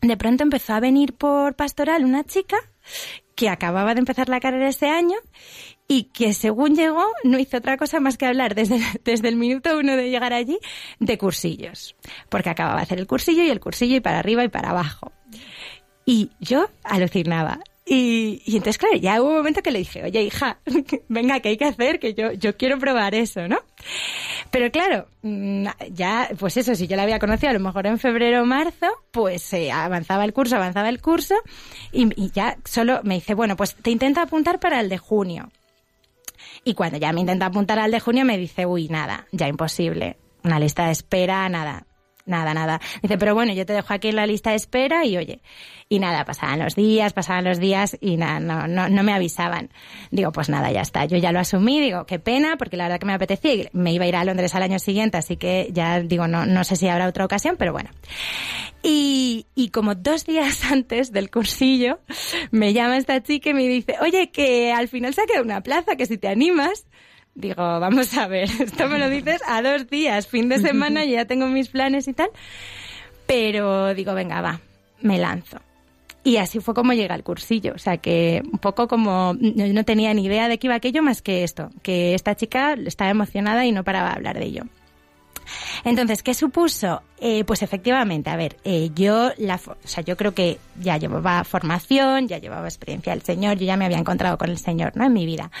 de 0.00 0.16
pronto 0.16 0.42
empezó 0.42 0.74
a 0.74 0.80
venir 0.80 1.14
por 1.14 1.54
pastoral 1.54 2.04
una 2.04 2.24
chica 2.24 2.56
que 3.34 3.48
acababa 3.48 3.94
de 3.94 4.00
empezar 4.00 4.28
la 4.28 4.40
carrera 4.40 4.68
ese 4.68 4.88
año 4.88 5.16
y 5.86 6.04
que 6.04 6.34
según 6.34 6.74
llegó 6.74 7.06
no 7.22 7.38
hizo 7.38 7.58
otra 7.58 7.76
cosa 7.76 8.00
más 8.00 8.18
que 8.18 8.26
hablar 8.26 8.54
desde, 8.54 8.80
desde 9.04 9.28
el 9.28 9.36
minuto 9.36 9.78
uno 9.78 9.96
de 9.96 10.10
llegar 10.10 10.32
allí 10.32 10.58
de 10.98 11.18
cursillos. 11.18 11.94
Porque 12.28 12.50
acababa 12.50 12.78
de 12.78 12.82
hacer 12.82 12.98
el 12.98 13.06
cursillo 13.06 13.44
y 13.44 13.50
el 13.50 13.60
cursillo 13.60 13.96
y 13.96 14.00
para 14.00 14.18
arriba 14.18 14.42
y 14.44 14.48
para 14.48 14.70
abajo. 14.70 15.12
Y 16.08 16.30
yo 16.40 16.70
alucinaba. 16.84 17.60
Y, 17.84 18.40
y 18.46 18.56
entonces, 18.56 18.78
claro, 18.78 18.96
ya 18.96 19.20
hubo 19.20 19.28
un 19.28 19.36
momento 19.36 19.62
que 19.62 19.70
le 19.70 19.80
dije, 19.80 20.02
oye, 20.04 20.22
hija, 20.22 20.58
venga, 21.08 21.40
¿qué 21.40 21.50
hay 21.50 21.58
que 21.58 21.66
hacer? 21.66 22.00
Que 22.00 22.14
yo, 22.14 22.32
yo 22.32 22.56
quiero 22.56 22.78
probar 22.78 23.14
eso, 23.14 23.46
¿no? 23.46 23.58
Pero 24.50 24.70
claro, 24.70 25.06
mm, 25.20 25.66
ya, 25.92 26.30
pues 26.38 26.56
eso, 26.56 26.74
si 26.74 26.86
yo 26.86 26.96
la 26.96 27.02
había 27.02 27.18
conocido 27.18 27.50
a 27.50 27.52
lo 27.52 27.60
mejor 27.60 27.86
en 27.86 27.98
febrero 27.98 28.40
o 28.40 28.46
marzo, 28.46 28.86
pues 29.10 29.52
eh, 29.52 29.70
avanzaba 29.70 30.24
el 30.24 30.32
curso, 30.32 30.56
avanzaba 30.56 30.88
el 30.88 31.02
curso, 31.02 31.34
y, 31.92 32.08
y 32.18 32.30
ya 32.30 32.56
solo 32.64 33.00
me 33.02 33.16
dice, 33.16 33.34
bueno, 33.34 33.54
pues 33.54 33.74
te 33.74 33.90
intento 33.90 34.22
apuntar 34.22 34.60
para 34.60 34.80
el 34.80 34.88
de 34.88 34.96
junio. 34.96 35.50
Y 36.64 36.72
cuando 36.72 36.96
ya 36.96 37.12
me 37.12 37.20
intenta 37.20 37.44
apuntar 37.44 37.78
al 37.78 37.90
de 37.90 38.00
junio, 38.00 38.24
me 38.24 38.38
dice, 38.38 38.64
uy, 38.64 38.88
nada, 38.88 39.26
ya 39.30 39.46
imposible. 39.46 40.16
Una 40.42 40.58
lista 40.58 40.86
de 40.86 40.92
espera, 40.92 41.46
nada. 41.50 41.84
Nada, 42.28 42.52
nada. 42.52 42.78
Dice, 43.00 43.16
pero 43.16 43.34
bueno, 43.34 43.54
yo 43.54 43.64
te 43.64 43.72
dejo 43.72 43.94
aquí 43.94 44.08
en 44.08 44.16
la 44.16 44.26
lista 44.26 44.50
de 44.50 44.56
espera 44.56 45.06
y 45.06 45.16
oye, 45.16 45.40
y 45.88 45.98
nada, 45.98 46.26
pasaban 46.26 46.58
los 46.58 46.74
días, 46.74 47.14
pasaban 47.14 47.44
los 47.44 47.58
días 47.58 47.96
y 48.02 48.18
nada, 48.18 48.38
no, 48.38 48.68
no, 48.68 48.90
no 48.90 49.02
me 49.02 49.14
avisaban. 49.14 49.70
Digo, 50.10 50.30
pues 50.30 50.50
nada, 50.50 50.70
ya 50.70 50.82
está. 50.82 51.06
Yo 51.06 51.16
ya 51.16 51.32
lo 51.32 51.40
asumí, 51.40 51.80
digo, 51.80 52.04
qué 52.04 52.18
pena, 52.18 52.58
porque 52.58 52.76
la 52.76 52.84
verdad 52.84 53.00
que 53.00 53.06
me 53.06 53.14
apetecía 53.14 53.54
y 53.54 53.68
me 53.72 53.94
iba 53.94 54.04
a 54.04 54.08
ir 54.08 54.16
a 54.16 54.24
Londres 54.24 54.54
al 54.54 54.62
año 54.62 54.78
siguiente, 54.78 55.16
así 55.16 55.38
que 55.38 55.70
ya 55.72 56.00
digo, 56.00 56.28
no, 56.28 56.44
no 56.44 56.64
sé 56.64 56.76
si 56.76 56.86
habrá 56.86 57.08
otra 57.08 57.24
ocasión, 57.24 57.56
pero 57.58 57.72
bueno. 57.72 57.88
Y, 58.82 59.46
y 59.54 59.70
como 59.70 59.94
dos 59.94 60.26
días 60.26 60.64
antes 60.70 61.12
del 61.12 61.30
cursillo, 61.30 62.00
me 62.50 62.74
llama 62.74 62.98
esta 62.98 63.22
chica 63.22 63.50
y 63.50 63.54
me 63.54 63.66
dice, 63.66 63.94
oye, 64.02 64.30
que 64.30 64.70
al 64.70 64.88
final 64.88 65.14
se 65.14 65.22
ha 65.22 65.26
quedado 65.26 65.44
una 65.44 65.62
plaza, 65.62 65.96
que 65.96 66.04
si 66.04 66.18
te 66.18 66.28
animas. 66.28 66.86
Digo, 67.38 67.54
vamos 67.56 68.18
a 68.18 68.26
ver, 68.26 68.50
esto 68.60 68.88
me 68.88 68.98
lo 68.98 69.08
dices 69.08 69.40
a 69.46 69.62
dos 69.62 69.88
días, 69.88 70.26
fin 70.26 70.48
de 70.48 70.58
semana, 70.58 71.04
ya 71.04 71.24
tengo 71.24 71.46
mis 71.46 71.68
planes 71.68 72.08
y 72.08 72.12
tal. 72.12 72.30
Pero 73.28 73.94
digo, 73.94 74.12
venga, 74.12 74.40
va, 74.40 74.60
me 75.02 75.18
lanzo. 75.18 75.58
Y 76.24 76.38
así 76.38 76.58
fue 76.58 76.74
como 76.74 76.94
llega 76.94 77.14
el 77.14 77.22
cursillo. 77.22 77.74
O 77.76 77.78
sea 77.78 77.98
que 77.98 78.42
un 78.44 78.58
poco 78.58 78.88
como 78.88 79.36
yo 79.40 79.72
no 79.72 79.84
tenía 79.84 80.12
ni 80.14 80.24
idea 80.24 80.48
de 80.48 80.58
qué 80.58 80.66
iba 80.66 80.74
aquello 80.74 81.00
más 81.00 81.22
que 81.22 81.44
esto, 81.44 81.70
que 81.82 82.14
esta 82.14 82.34
chica 82.34 82.74
estaba 82.84 83.10
emocionada 83.10 83.64
y 83.64 83.70
no 83.70 83.84
paraba 83.84 84.08
de 84.08 84.14
hablar 84.16 84.38
de 84.38 84.44
ello. 84.44 84.64
Entonces, 85.84 86.24
¿qué 86.24 86.34
supuso? 86.34 87.02
Eh, 87.20 87.44
pues 87.44 87.62
efectivamente, 87.62 88.30
a 88.30 88.36
ver, 88.36 88.56
eh, 88.64 88.90
yo, 88.96 89.30
la, 89.38 89.60
o 89.64 89.76
sea, 89.84 90.02
yo 90.02 90.16
creo 90.16 90.34
que 90.34 90.58
ya 90.80 90.96
llevaba 90.96 91.44
formación, 91.44 92.26
ya 92.26 92.38
llevaba 92.38 92.66
experiencia 92.66 93.12
del 93.12 93.22
Señor, 93.22 93.56
yo 93.58 93.64
ya 93.64 93.76
me 93.76 93.84
había 93.84 93.98
encontrado 93.98 94.36
con 94.38 94.50
el 94.50 94.58
Señor, 94.58 94.96
¿no? 94.96 95.04
En 95.04 95.12
mi 95.12 95.24
vida. 95.24 95.52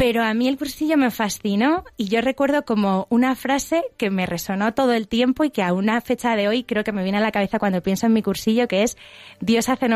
Pero 0.00 0.24
a 0.24 0.32
mí 0.32 0.48
el 0.48 0.56
cursillo 0.56 0.96
me 0.96 1.10
fascinó 1.10 1.84
y 1.98 2.08
yo 2.08 2.22
recuerdo 2.22 2.64
como 2.64 3.06
una 3.10 3.36
frase 3.36 3.84
que 3.98 4.08
me 4.08 4.24
resonó 4.24 4.72
todo 4.72 4.94
el 4.94 5.08
tiempo 5.08 5.44
y 5.44 5.50
que 5.50 5.62
a 5.62 5.74
una 5.74 6.00
fecha 6.00 6.36
de 6.36 6.48
hoy 6.48 6.64
creo 6.64 6.84
que 6.84 6.92
me 6.92 7.02
viene 7.02 7.18
a 7.18 7.20
la 7.20 7.32
cabeza 7.32 7.58
cuando 7.58 7.82
pienso 7.82 8.06
en 8.06 8.14
mi 8.14 8.22
cursillo, 8.22 8.66
que 8.66 8.82
es 8.82 8.96
Dios 9.40 9.68
hace 9.68 9.88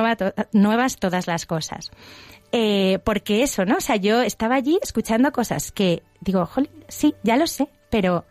nuevas 0.53 0.97
todas 0.99 1.27
las 1.27 1.47
cosas. 1.47 1.91
Eh, 2.53 2.99
porque 3.03 3.43
eso, 3.43 3.65
¿no? 3.65 3.79
O 3.79 3.81
sea, 3.81 3.97
yo 3.97 4.21
estaba 4.21 4.57
allí 4.57 4.79
escuchando 4.83 5.33
cosas 5.33 5.73
que 5.73 6.03
digo, 6.21 6.45
"Jolín, 6.45 6.85
sí, 6.87 7.15
ya 7.23 7.39
lo 7.39 7.47
sé, 7.47 7.69
pero 7.89 8.27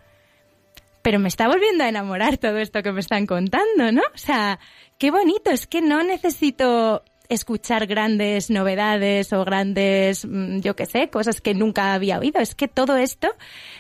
pero 1.02 1.18
me 1.18 1.28
está 1.28 1.48
volviendo 1.48 1.84
a 1.86 1.90
enamorar 1.90 2.38
todo 2.38 2.60
esto 2.60 2.84
que 2.84 2.92
me 2.92 3.00
están 3.00 3.26
contando, 3.26 3.92
¿no? 3.92 4.04
O 4.14 4.18
sea, 4.18 4.60
qué 5.00 5.10
bonito, 5.10 5.50
es 5.50 5.66
que 5.66 5.82
no 5.82 6.04
necesito 6.04 7.04
escuchar 7.34 7.88
grandes 7.88 8.50
novedades 8.50 9.34
o 9.34 9.44
grandes, 9.46 10.26
mm, 10.26 10.60
yo 10.60 10.76
qué 10.76 10.86
sé, 10.86 11.10
cosas 11.10 11.42
que 11.42 11.54
nunca 11.54 11.94
había 11.94 12.20
oído. 12.20 12.40
Es 12.42 12.56
que 12.56 12.68
todo 12.68 12.98
esto 12.98 13.30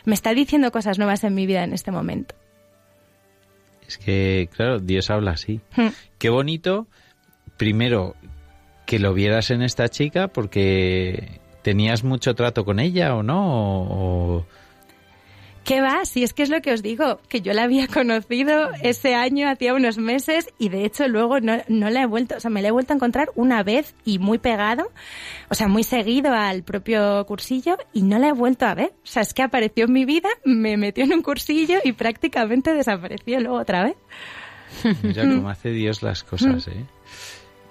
me 0.06 0.14
está 0.16 0.34
diciendo 0.34 0.72
cosas 0.72 0.98
nuevas 0.98 1.24
en 1.24 1.34
mi 1.36 1.46
vida 1.46 1.64
en 1.64 1.74
este 1.74 1.92
momento. 1.92 2.36
Es 3.88 3.98
que, 3.98 4.50
claro, 4.56 4.80
Dios 4.80 5.10
habla 5.10 5.32
así. 5.32 5.60
Hmm. 5.76 5.90
Qué 6.18 6.30
bonito, 6.30 6.88
primero, 7.58 8.16
que 8.86 9.00
lo 9.00 9.14
vieras 9.14 9.52
en 9.52 9.62
esta 9.62 9.90
chica 9.90 10.28
porque 10.30 11.40
tenías 11.62 12.04
mucho 12.04 12.34
trato 12.36 12.66
con 12.66 12.80
ella 12.80 13.16
o 13.16 13.24
no. 13.24 13.46
O- 13.82 14.38
o- 14.38 14.48
¿Qué 15.64 15.80
va? 15.80 16.04
Si 16.06 16.24
es 16.24 16.34
que 16.34 16.44
es 16.44 16.50
lo 16.50 16.62
que 16.62 16.74
os 16.74 16.84
digo, 16.84 17.20
que 17.30 17.42
yo 17.42 17.54
la 17.54 17.64
había 17.64 17.88
conocido 17.94 18.72
ese 18.82 19.16
año, 19.16 19.50
hacía 19.50 19.74
unos 19.74 19.98
meses, 19.98 20.50
y 20.60 20.70
de 20.70 20.86
hecho 20.86 21.08
luego 21.08 21.40
no, 21.40 21.62
no 21.70 21.90
la 21.90 22.02
he 22.02 22.06
vuelto, 22.06 22.36
o 22.36 22.40
sea, 22.40 22.50
me 22.50 22.62
la 22.62 22.68
he 22.68 22.72
vuelto 22.72 22.94
a 22.94 22.96
encontrar 22.98 23.30
una 23.36 23.64
vez 23.64 23.96
y 24.04 24.20
muy 24.20 24.40
pegado, 24.40 24.92
o 25.50 25.56
sea, 25.56 25.68
muy 25.68 25.84
seguido 25.84 26.34
al 26.34 26.64
propio 26.64 27.26
cursillo, 27.26 27.78
y 27.94 28.04
no 28.04 28.20
la 28.20 28.30
he 28.30 28.34
vuelto 28.34 28.66
a 28.66 28.76
ver. 28.76 28.94
O 29.04 29.08
sea, 29.08 29.22
es 29.22 29.34
que 29.34 29.42
apareció 29.44 29.86
en 29.86 29.94
mi 29.94 30.06
vida, 30.06 30.30
me 30.44 30.76
metió 30.78 31.04
en 31.04 31.14
un 31.14 31.22
cursillo 31.22 31.80
y 31.84 31.94
prácticamente 31.94 32.74
desapareció 32.74 33.40
luego 33.40 33.58
otra 33.58 33.84
vez. 33.84 33.96
Mira 35.04 35.24
cómo 35.24 35.50
hace 35.50 35.70
Dios 35.70 36.02
las 36.02 36.24
cosas, 36.24 36.68
¿eh? 36.68 36.86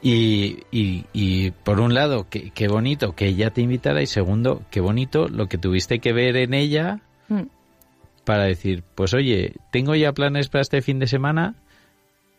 Y, 0.05 0.65
y, 0.73 1.05
y 1.13 1.53
por 1.53 1.79
un 1.79 1.95
lado, 1.95 2.27
qué, 2.29 2.51
qué 2.51 2.67
bonito 2.67 3.15
que 3.15 3.27
ella 3.27 3.51
te 3.51 3.61
invitara 3.61 4.03
y 4.03 4.07
segundo, 4.07 4.63
qué 4.71 4.81
bonito 4.81 5.29
lo 5.29 5.47
que 5.47 5.59
tuviste 5.59 6.01
que 6.01 6.13
ver 6.13 6.37
en 6.37 6.55
ella. 6.55 7.01
Para 8.25 8.45
decir, 8.45 8.83
pues 8.95 9.15
oye, 9.15 9.55
tengo 9.71 9.95
ya 9.95 10.13
planes 10.13 10.49
para 10.49 10.63
este 10.63 10.83
fin 10.83 10.99
de 10.99 11.07
semana, 11.07 11.57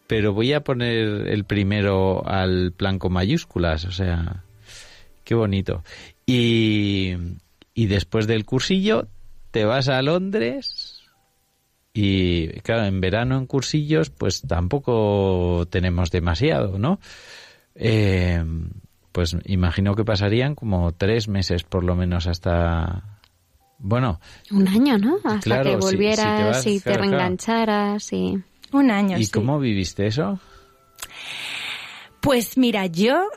pero 0.08 0.34
voy 0.34 0.54
a 0.54 0.64
poner 0.64 1.28
el 1.28 1.46
primero 1.46 2.28
al 2.28 2.72
plan 2.72 3.00
con 3.00 3.14
mayúsculas, 3.14 3.86
o 3.86 3.92
sea, 3.92 4.44
qué 5.24 5.36
bonito. 5.36 5.84
Y, 6.26 7.14
y 7.74 7.88
después 7.88 8.28
del 8.28 8.46
cursillo 8.46 9.08
te 9.52 9.66
vas 9.66 9.90
a 9.90 10.02
Londres 10.02 10.94
y 11.94 12.48
claro, 12.62 12.86
en 12.86 13.00
verano 13.02 13.38
en 13.38 13.46
cursillos 13.46 14.10
pues 14.10 14.42
tampoco 14.42 15.68
tenemos 15.70 16.10
demasiado, 16.10 16.80
¿no? 16.80 17.00
Eh, 17.76 18.44
pues 19.12 19.38
imagino 19.46 19.96
que 19.96 20.04
pasarían 20.04 20.56
como 20.56 20.92
tres 20.94 21.28
meses 21.28 21.64
por 21.64 21.84
lo 21.84 21.96
menos 21.96 22.26
hasta... 22.28 23.20
Bueno, 23.86 24.20
Un 24.50 24.66
año, 24.68 24.98
¿no? 24.98 25.18
Hasta 25.26 25.40
Claro, 25.42 25.64
que 25.64 25.70
si- 25.70 25.74
si 25.76 25.78
te 25.78 25.86
volvieras 25.98 26.46
vas, 26.56 26.68
y 26.68 26.80
te 26.80 26.84
claro. 26.94 27.02
reengancharas 27.02 28.14
y... 28.14 28.42
Un 28.72 28.90
año, 28.90 29.18
¿y 29.20 29.26
sí. 29.26 29.32
cómo 29.32 29.60
viviste 29.60 30.08
eso? 30.08 30.40
Pues 32.22 32.58
mira, 32.58 32.86
yo 32.86 33.28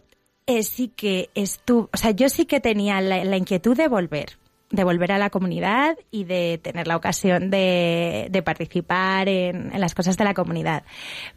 eh, 0.47 0.62
sí 0.62 0.88
que 0.88 1.30
estuve, 1.34 1.88
o 1.92 1.97
sea, 1.97 2.12
yo 2.12 2.28
sí 2.28 2.47
que 2.47 2.61
tenía 2.61 3.01
la, 3.01 3.24
la 3.24 3.36
inquietud 3.36 3.76
de 3.76 3.88
volver, 3.88 4.38
de 4.70 4.84
volver 4.84 5.12
a 5.12 5.18
la 5.18 5.30
comunidad 5.30 5.99
y 6.11 6.24
de 6.24 6.59
tener 6.62 6.86
la 6.86 6.97
ocasión 6.97 7.51
de, 7.51 8.28
de 8.30 8.42
participar 8.42 9.28
en, 9.28 9.72
en 9.74 9.80
las 9.80 9.94
cosas 9.94 10.16
de 10.16 10.24
la 10.24 10.34
comunidad. 10.34 10.84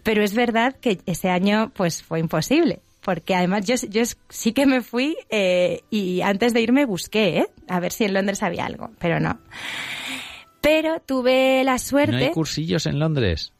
Pero 0.03 0.23
es 0.23 0.33
verdad 0.35 0.75
que 0.79 0.99
ese 1.07 1.29
año 1.29 1.71
pues 1.75 2.03
fue 2.03 2.19
imposible. 2.19 2.81
Porque 3.01 3.33
además 3.35 3.65
yo, 3.65 3.75
yo 3.89 4.03
sí 4.29 4.51
que 4.51 4.65
me 4.65 4.81
fui 4.81 5.17
eh, 5.29 5.81
y 5.89 6.21
antes 6.21 6.53
de 6.53 6.61
irme 6.61 6.85
busqué, 6.85 7.39
¿eh? 7.39 7.47
A 7.67 7.79
ver 7.79 7.91
si 7.91 8.03
en 8.03 8.13
Londres 8.13 8.43
había 8.43 8.65
algo, 8.65 8.91
pero 8.99 9.19
no. 9.19 9.39
Pero 10.61 10.99
tuve 10.99 11.63
la 11.63 11.73
¿No 11.73 11.79
suerte. 11.79 12.15
hay 12.17 12.31
cursillos 12.31 12.85
en 12.85 12.99
Londres? 12.99 13.53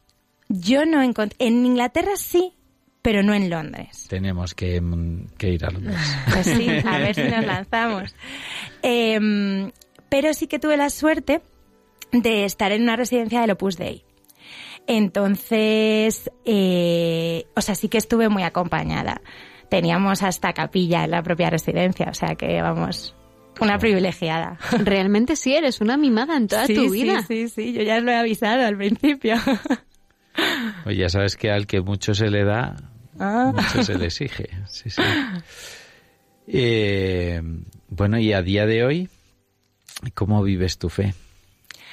Yo 0.50 0.86
no 0.86 1.02
encontré. 1.02 1.38
En 1.40 1.66
Inglaterra 1.66 2.12
sí, 2.18 2.54
pero 3.02 3.24
no 3.24 3.34
en 3.34 3.50
Londres. 3.50 4.08
Tenemos 4.10 4.54
que, 4.54 4.82
mm, 4.82 5.28
que 5.38 5.54
ir 5.54 5.66
a 5.66 5.72
Londres. 5.72 5.98
Pues 6.34 6.46
sí, 6.46 6.68
a 6.86 6.98
ver 6.98 7.16
si 7.16 7.24
nos 7.24 7.46
lanzamos. 7.46 8.14
Em, 8.82 9.72
pero 10.10 10.34
sí 10.34 10.48
que 10.48 10.60
tuve 10.60 10.76
la 10.76 10.90
suerte 10.90 11.42
de 12.12 12.44
estar 12.46 12.72
en 12.72 12.82
una 12.82 12.96
residencia 12.96 13.42
del 13.42 13.52
Opus 13.52 13.78
Dei. 13.78 14.04
Entonces, 14.90 16.32
eh, 16.46 17.46
o 17.56 17.62
sea, 17.62 17.76
sí 17.76 17.90
que 17.90 18.00
estuve 18.00 18.28
muy 18.28 18.42
acompañada. 18.42 19.22
Teníamos 19.70 20.24
hasta 20.24 20.52
capilla 20.54 21.04
en 21.04 21.12
la 21.12 21.22
propia 21.22 21.52
residencia, 21.52 22.08
o 22.10 22.14
sea 22.16 22.34
que 22.34 22.60
vamos, 22.60 23.16
una 23.62 23.78
privilegiada. 23.78 24.58
Realmente 24.84 25.36
sí 25.36 25.54
eres 25.56 25.80
una 25.80 25.96
mimada 25.96 26.36
en 26.36 26.48
toda 26.48 26.66
Sí, 26.66 26.74
tu 26.74 26.86
sí, 26.86 27.04
vida. 27.04 27.22
Sí, 27.28 27.50
sí, 27.50 27.72
yo 27.74 27.84
ya 27.84 28.00
lo 28.00 28.10
he 28.10 28.16
avisado 28.18 28.66
al 28.66 28.76
principio. 28.78 29.36
Oye, 30.88 30.98
ya 30.98 31.10
sabes 31.10 31.36
que 31.38 31.52
al 31.52 31.68
que 31.68 31.82
mucho 31.82 32.16
se 32.16 32.32
le 32.32 32.44
da, 32.44 32.76
Ah. 33.20 33.52
mucho 33.54 33.84
se 33.84 33.96
le 33.96 34.06
exige. 34.06 34.50
Sí, 34.68 34.90
sí. 34.90 35.02
Eh, 36.52 37.40
bueno, 37.90 38.18
y 38.18 38.34
a 38.34 38.42
día 38.42 38.66
de 38.66 38.84
hoy, 38.84 39.08
¿cómo 40.16 40.42
vives 40.42 40.80
tu 40.80 40.90
fe? 40.90 41.14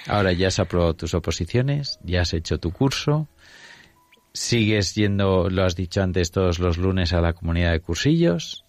Ahora 0.09 0.33
ya 0.33 0.49
has 0.49 0.59
aprobado 0.59 0.95
tus 0.95 1.15
oposiciones, 1.15 1.99
ya 2.03 2.23
has 2.23 2.33
hecho 2.33 2.59
tu 2.59 2.71
curso, 2.71 3.29
sigues 4.33 4.95
yendo, 4.95 5.49
lo 5.51 5.65
has 5.65 5.75
dicho 5.75 6.03
antes, 6.03 6.31
todos 6.31 6.59
los 6.59 6.79
lunes 6.79 7.13
a 7.13 7.21
la 7.21 7.33
comunidad 7.33 7.73
de 7.73 7.81
cursillos. 7.81 8.65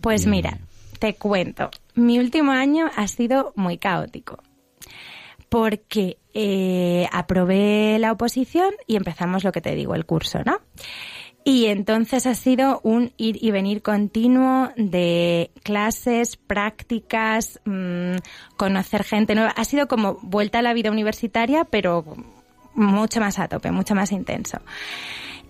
Pues 0.00 0.26
mira, 0.26 0.58
te 0.98 1.14
cuento. 1.14 1.70
Mi 1.94 2.18
último 2.18 2.52
año 2.52 2.90
ha 2.96 3.06
sido 3.08 3.52
muy 3.56 3.78
caótico. 3.78 4.42
Porque 5.48 6.18
eh, 6.32 7.08
aprobé 7.12 7.98
la 8.00 8.10
oposición 8.10 8.74
y 8.88 8.96
empezamos 8.96 9.44
lo 9.44 9.52
que 9.52 9.60
te 9.60 9.74
digo, 9.76 9.94
el 9.94 10.04
curso, 10.04 10.40
¿no? 10.44 10.58
Y 11.46 11.66
entonces 11.66 12.26
ha 12.26 12.34
sido 12.34 12.80
un 12.84 13.12
ir 13.18 13.36
y 13.44 13.50
venir 13.50 13.82
continuo 13.82 14.70
de 14.76 15.50
clases, 15.62 16.38
prácticas, 16.38 17.60
mm, 17.66 18.16
conocer 18.56 19.04
gente 19.04 19.34
nueva. 19.34 19.50
Ha 19.50 19.64
sido 19.64 19.86
como 19.86 20.14
vuelta 20.22 20.60
a 20.60 20.62
la 20.62 20.72
vida 20.72 20.90
universitaria, 20.90 21.64
pero 21.66 22.04
mucho 22.74 23.20
más 23.20 23.38
a 23.38 23.48
tope, 23.48 23.70
mucho 23.70 23.94
más 23.94 24.10
intenso. 24.10 24.58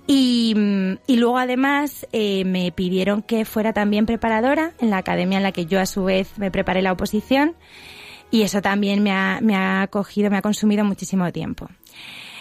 Y, 0.08 0.52
mm, 0.56 0.98
y 1.06 1.16
luego 1.16 1.38
además 1.38 2.06
eh, 2.12 2.44
me 2.44 2.72
pidieron 2.72 3.22
que 3.22 3.44
fuera 3.44 3.72
también 3.72 4.04
preparadora 4.04 4.72
en 4.80 4.90
la 4.90 4.98
academia 4.98 5.38
en 5.38 5.44
la 5.44 5.52
que 5.52 5.66
yo 5.66 5.80
a 5.80 5.86
su 5.86 6.04
vez 6.04 6.38
me 6.38 6.50
preparé 6.50 6.82
la 6.82 6.92
oposición 6.92 7.54
y 8.32 8.42
eso 8.42 8.60
también 8.60 9.02
me 9.02 9.12
ha, 9.12 9.38
me 9.40 9.54
ha 9.54 9.86
cogido, 9.86 10.28
me 10.28 10.38
ha 10.38 10.42
consumido 10.42 10.84
muchísimo 10.84 11.30
tiempo. 11.30 11.68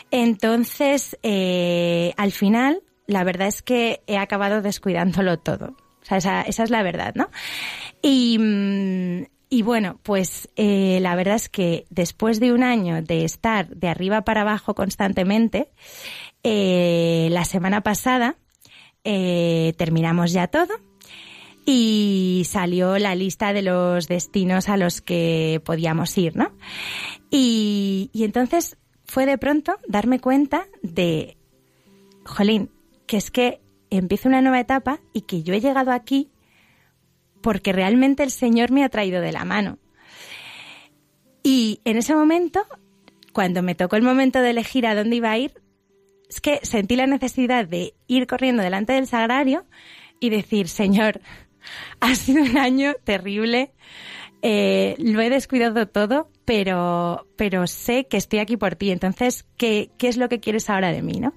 Entonces, 0.10 1.18
eh, 1.24 2.14
al 2.18 2.32
final, 2.32 2.82
la 3.08 3.24
verdad 3.24 3.48
es 3.48 3.62
que 3.62 4.02
he 4.08 4.18
acabado 4.18 4.62
descuidándolo 4.62 5.40
todo. 5.40 5.76
O 6.02 6.06
sea, 6.06 6.42
esa, 6.42 6.64
es 6.64 6.70
la 6.70 6.84
verdad, 6.84 7.14
¿no? 7.16 7.30
Y, 8.02 8.38
mm, 8.38 9.26
y 9.54 9.62
bueno, 9.62 10.00
pues 10.02 10.50
eh, 10.56 10.98
la 11.00 11.16
verdad 11.16 11.36
es 11.36 11.48
que 11.48 11.86
después 11.92 12.40
de 12.40 12.52
un 12.52 12.64
año 12.64 13.04
de 13.04 13.24
estar 13.24 13.68
de 13.68 13.88
arriba 13.88 14.24
para 14.24 14.42
abajo 14.42 14.74
constantemente, 14.74 15.70
eh, 16.42 17.28
la 17.30 17.46
semana 17.46 17.82
pasada 17.82 18.36
eh, 19.04 19.74
terminamos 19.78 20.34
ya 20.34 20.48
todo 20.48 20.74
y 21.68 22.44
salió 22.48 22.98
la 22.98 23.14
lista 23.14 23.54
de 23.54 23.62
los 23.62 24.08
destinos 24.08 24.70
a 24.70 24.76
los 24.76 25.02
que 25.02 25.62
podíamos 25.64 26.18
ir, 26.18 26.36
¿no? 26.36 26.52
Y, 27.30 28.10
y 28.12 28.24
entonces 28.24 28.78
fue 29.06 29.28
de 29.28 29.38
pronto 29.38 29.78
darme 29.88 30.20
cuenta 30.20 30.66
de, 30.82 31.38
jolín, 32.26 32.72
que 33.14 33.18
es 33.18 33.30
que 33.30 33.62
empieza 33.92 34.28
una 34.28 34.42
nueva 34.42 34.60
etapa 34.60 35.00
y 35.14 35.22
que 35.22 35.44
yo 35.44 35.54
he 35.54 35.62
llegado 35.62 35.92
aquí 35.92 36.32
porque 37.44 37.72
realmente 37.72 38.24
el 38.24 38.32
Señor 38.32 38.72
me 38.72 38.84
ha 38.84 38.90
traído 38.90 39.22
de 39.22 39.32
la 39.32 39.46
mano. 39.46 39.78
Y 41.44 41.80
en 41.86 41.98
ese 41.98 42.16
momento, 42.16 42.66
cuando 43.32 43.62
me 43.62 43.76
tocó 43.76 43.98
el 43.98 44.02
momento 44.02 44.42
de 44.42 44.50
elegir 44.50 44.88
a 44.88 44.96
dónde 44.96 45.18
iba 45.18 45.30
a 45.30 45.38
ir, 45.38 45.62
es 46.28 46.42
que 46.42 46.60
sentí 46.64 46.96
la 46.96 47.06
necesidad 47.06 47.68
de 47.68 47.94
ir 48.08 48.26
corriendo 48.26 48.64
delante 48.64 48.94
del 48.94 49.06
sagrario 49.06 49.68
y 50.20 50.32
decir, 50.32 50.68
Señor, 50.68 51.22
ha 52.00 52.16
sido 52.16 52.42
un 52.42 52.58
año 52.58 52.96
terrible, 53.04 53.74
eh, 54.46 54.96
lo 55.00 55.22
he 55.22 55.30
descuidado 55.30 55.88
todo, 55.88 56.30
pero, 56.44 57.26
pero 57.38 57.66
sé 57.66 58.08
que 58.08 58.18
estoy 58.18 58.40
aquí 58.40 58.58
por 58.58 58.76
ti. 58.76 58.92
Entonces, 58.92 59.46
¿qué, 59.56 59.90
¿qué 59.98 60.10
es 60.10 60.18
lo 60.18 60.28
que 60.28 60.42
quieres 60.42 60.70
ahora 60.70 60.92
de 60.92 61.02
mí, 61.02 61.22
no? 61.22 61.34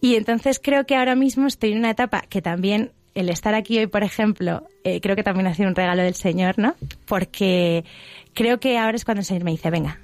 Y 0.00 0.16
entonces 0.16 0.58
creo 0.58 0.86
que 0.86 0.96
ahora 0.96 1.14
mismo 1.14 1.46
estoy 1.46 1.72
en 1.72 1.78
una 1.78 1.90
etapa 1.90 2.22
que 2.22 2.40
también 2.40 2.92
el 3.14 3.28
estar 3.28 3.54
aquí 3.54 3.78
hoy, 3.78 3.86
por 3.86 4.02
ejemplo, 4.02 4.66
eh, 4.82 5.02
creo 5.02 5.14
que 5.14 5.22
también 5.22 5.46
ha 5.46 5.54
sido 5.54 5.68
un 5.68 5.74
regalo 5.74 6.02
del 6.02 6.14
Señor, 6.14 6.58
¿no? 6.58 6.74
Porque 7.04 7.84
creo 8.32 8.60
que 8.60 8.78
ahora 8.78 8.96
es 8.96 9.04
cuando 9.04 9.20
el 9.20 9.26
Señor 9.26 9.44
me 9.44 9.50
dice, 9.50 9.68
venga, 9.68 10.00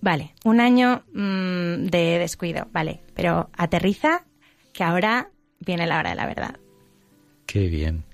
vale, 0.00 0.34
un 0.44 0.60
año 0.60 1.02
mm, 1.12 1.86
de 1.86 2.18
descuido, 2.20 2.68
vale, 2.70 3.00
pero 3.14 3.50
aterriza 3.56 4.24
que 4.72 4.84
ahora 4.84 5.30
viene 5.58 5.88
la 5.88 5.98
hora 5.98 6.10
de 6.10 6.16
la 6.16 6.26
verdad. 6.26 6.56
Qué 7.46 7.66
bien. 7.66 8.04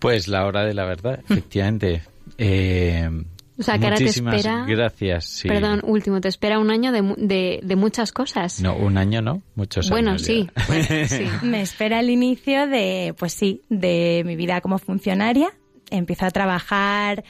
Pues 0.00 0.28
la 0.28 0.44
hora 0.44 0.66
de 0.66 0.74
la 0.74 0.84
verdad, 0.84 1.20
efectivamente. 1.30 2.02
Eh, 2.38 3.08
O 3.58 3.62
sea, 3.62 3.78
que 3.78 3.84
ahora 3.84 3.96
te 3.96 4.04
muchísimas 4.04 4.34
espera- 4.36 4.64
Gracias. 4.66 5.24
sí. 5.26 5.48
Perdón, 5.48 5.80
último, 5.84 6.20
te 6.20 6.28
espera 6.28 6.58
un 6.58 6.70
año 6.70 6.90
de, 6.92 7.02
de, 7.18 7.60
de 7.62 7.76
muchas 7.76 8.12
cosas. 8.12 8.60
No, 8.60 8.74
un 8.76 8.98
año 8.98 9.22
no, 9.22 9.42
muchos 9.54 9.88
Bueno, 9.90 10.10
años. 10.10 10.22
sí, 10.22 10.48
bueno, 10.68 10.84
sí. 11.08 11.24
Me 11.42 11.60
espera 11.62 12.00
el 12.00 12.10
inicio 12.10 12.66
de, 12.66 13.14
pues 13.18 13.32
sí, 13.32 13.62
de 13.68 14.22
mi 14.26 14.34
vida 14.36 14.60
como 14.60 14.78
funcionaria. 14.78 15.50
Empiezo 15.90 16.26
a 16.26 16.30
trabajar 16.30 17.22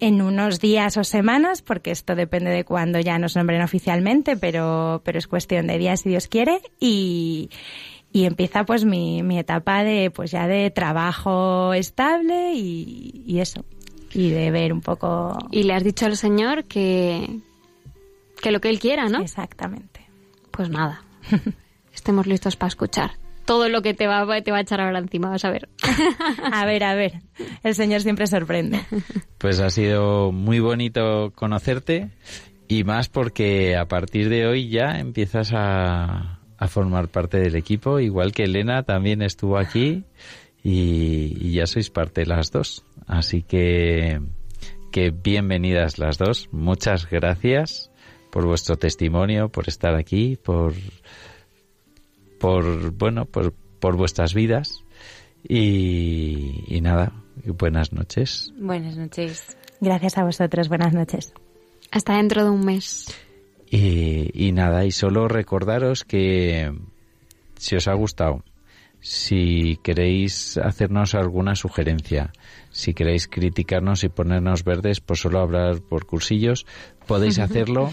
en 0.00 0.22
unos 0.22 0.60
días 0.60 0.96
o 0.96 1.04
semanas, 1.04 1.60
porque 1.60 1.90
esto 1.90 2.14
depende 2.14 2.50
de 2.50 2.64
cuándo 2.64 2.98
ya 3.00 3.18
nos 3.18 3.36
nombren 3.36 3.60
oficialmente, 3.62 4.36
pero, 4.36 5.02
pero 5.04 5.18
es 5.18 5.26
cuestión 5.26 5.66
de 5.66 5.76
días 5.76 6.00
si 6.00 6.10
Dios 6.10 6.28
quiere. 6.28 6.60
Y, 6.80 7.50
y 8.12 8.24
empieza 8.24 8.64
pues 8.64 8.84
mi, 8.86 9.22
mi 9.22 9.38
etapa 9.38 9.84
de, 9.84 10.10
pues 10.10 10.30
ya 10.30 10.46
de 10.46 10.70
trabajo 10.70 11.74
estable 11.74 12.54
y, 12.54 13.22
y 13.26 13.40
eso. 13.40 13.64
Y 14.16 14.30
de 14.30 14.50
ver 14.50 14.72
un 14.72 14.80
poco. 14.80 15.36
Y 15.50 15.64
le 15.64 15.74
has 15.74 15.84
dicho 15.84 16.06
al 16.06 16.16
Señor 16.16 16.64
que, 16.64 17.40
Que 18.40 18.50
lo 18.50 18.62
que 18.62 18.70
él 18.70 18.78
quiera, 18.78 19.10
¿no? 19.10 19.20
Exactamente. 19.20 20.08
Pues 20.50 20.70
nada. 20.70 21.02
Estemos 21.94 22.26
listos 22.26 22.56
para 22.56 22.68
escuchar. 22.68 23.10
Todo 23.44 23.68
lo 23.68 23.82
que 23.82 23.92
te 23.92 24.06
va, 24.06 24.24
te 24.40 24.50
va 24.50 24.56
a 24.56 24.60
echar 24.62 24.80
ahora 24.80 25.00
encima, 25.00 25.28
vas 25.28 25.44
a 25.44 25.50
ver. 25.50 25.68
A 26.50 26.64
ver, 26.64 26.82
a 26.82 26.94
ver. 26.94 27.20
El 27.62 27.74
Señor 27.74 28.00
siempre 28.00 28.26
sorprende. 28.26 28.80
Pues 29.36 29.60
ha 29.60 29.68
sido 29.68 30.32
muy 30.32 30.60
bonito 30.60 31.32
conocerte 31.34 32.08
y 32.68 32.84
más 32.84 33.08
porque 33.08 33.76
a 33.76 33.86
partir 33.86 34.30
de 34.30 34.46
hoy 34.46 34.70
ya 34.70 34.98
empiezas 34.98 35.52
a, 35.52 36.40
a 36.56 36.68
formar 36.68 37.08
parte 37.08 37.38
del 37.38 37.54
equipo, 37.54 38.00
igual 38.00 38.32
que 38.32 38.44
Elena 38.44 38.82
también 38.82 39.20
estuvo 39.20 39.58
aquí 39.58 40.04
y, 40.66 41.38
y 41.40 41.52
ya 41.52 41.66
sois 41.66 41.90
parte 41.90 42.26
las 42.26 42.50
dos. 42.50 42.84
Así 43.06 43.42
que, 43.42 44.20
que 44.90 45.12
bienvenidas 45.12 46.00
las 46.00 46.18
dos. 46.18 46.48
Muchas 46.50 47.08
gracias 47.08 47.92
por 48.32 48.46
vuestro 48.46 48.76
testimonio, 48.76 49.48
por 49.48 49.68
estar 49.68 49.94
aquí, 49.94 50.36
por, 50.36 50.74
por 52.40 52.90
bueno, 52.90 53.26
por, 53.26 53.52
por 53.52 53.96
vuestras 53.96 54.34
vidas. 54.34 54.82
Y, 55.48 56.64
y 56.66 56.80
nada, 56.80 57.12
buenas 57.44 57.92
noches. 57.92 58.52
Buenas 58.58 58.96
noches. 58.96 59.56
Gracias 59.80 60.18
a 60.18 60.24
vosotros. 60.24 60.68
Buenas 60.68 60.92
noches. 60.92 61.32
Hasta 61.92 62.16
dentro 62.16 62.42
de 62.42 62.50
un 62.50 62.64
mes. 62.64 63.06
Y, 63.70 64.30
y 64.34 64.50
nada, 64.50 64.84
y 64.84 64.90
solo 64.90 65.28
recordaros 65.28 66.02
que 66.02 66.72
si 67.56 67.76
os 67.76 67.86
ha 67.86 67.94
gustado, 67.94 68.42
si 69.06 69.78
queréis 69.84 70.58
hacernos 70.58 71.14
alguna 71.14 71.54
sugerencia, 71.54 72.32
si 72.70 72.92
queréis 72.92 73.28
criticarnos 73.28 74.02
y 74.02 74.08
ponernos 74.08 74.64
verdes 74.64 75.00
por 75.00 75.16
solo 75.16 75.38
hablar 75.38 75.80
por 75.80 76.06
cursillos, 76.06 76.66
podéis 77.06 77.38
hacerlo 77.38 77.92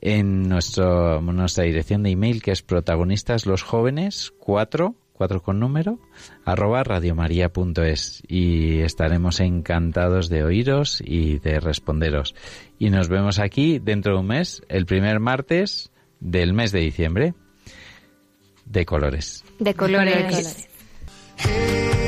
en 0.00 0.48
nuestro, 0.48 1.22
nuestra 1.22 1.62
dirección 1.62 2.02
de 2.02 2.10
email 2.10 2.42
que 2.42 2.50
es 2.50 2.62
protagonistas 2.62 3.46
los 3.46 3.62
jóvenes 3.62 4.32
4, 4.40 4.96
4 5.12 5.42
con 5.44 5.60
número, 5.60 6.00
arroba 6.44 6.82
radiomaria.es 6.82 8.24
y 8.26 8.80
estaremos 8.80 9.38
encantados 9.38 10.28
de 10.28 10.42
oíros 10.42 11.00
y 11.06 11.38
de 11.38 11.60
responderos. 11.60 12.34
Y 12.80 12.90
nos 12.90 13.08
vemos 13.08 13.38
aquí 13.38 13.78
dentro 13.78 14.14
de 14.14 14.20
un 14.22 14.26
mes, 14.26 14.62
el 14.68 14.86
primer 14.86 15.20
martes 15.20 15.92
del 16.18 16.52
mes 16.52 16.72
de 16.72 16.80
diciembre, 16.80 17.34
de 18.70 18.84
colores. 18.84 19.44
De 19.58 19.74
colores. 19.74 20.68
Hey, 21.38 22.07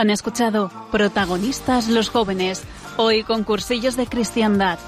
Han 0.00 0.08
escuchado 0.08 0.70
Protagonistas 0.90 1.88
los 1.88 2.08
jóvenes, 2.08 2.62
hoy 2.96 3.22
con 3.22 3.44
cursillos 3.44 3.98
de 3.98 4.06
cristiandad. 4.06 4.78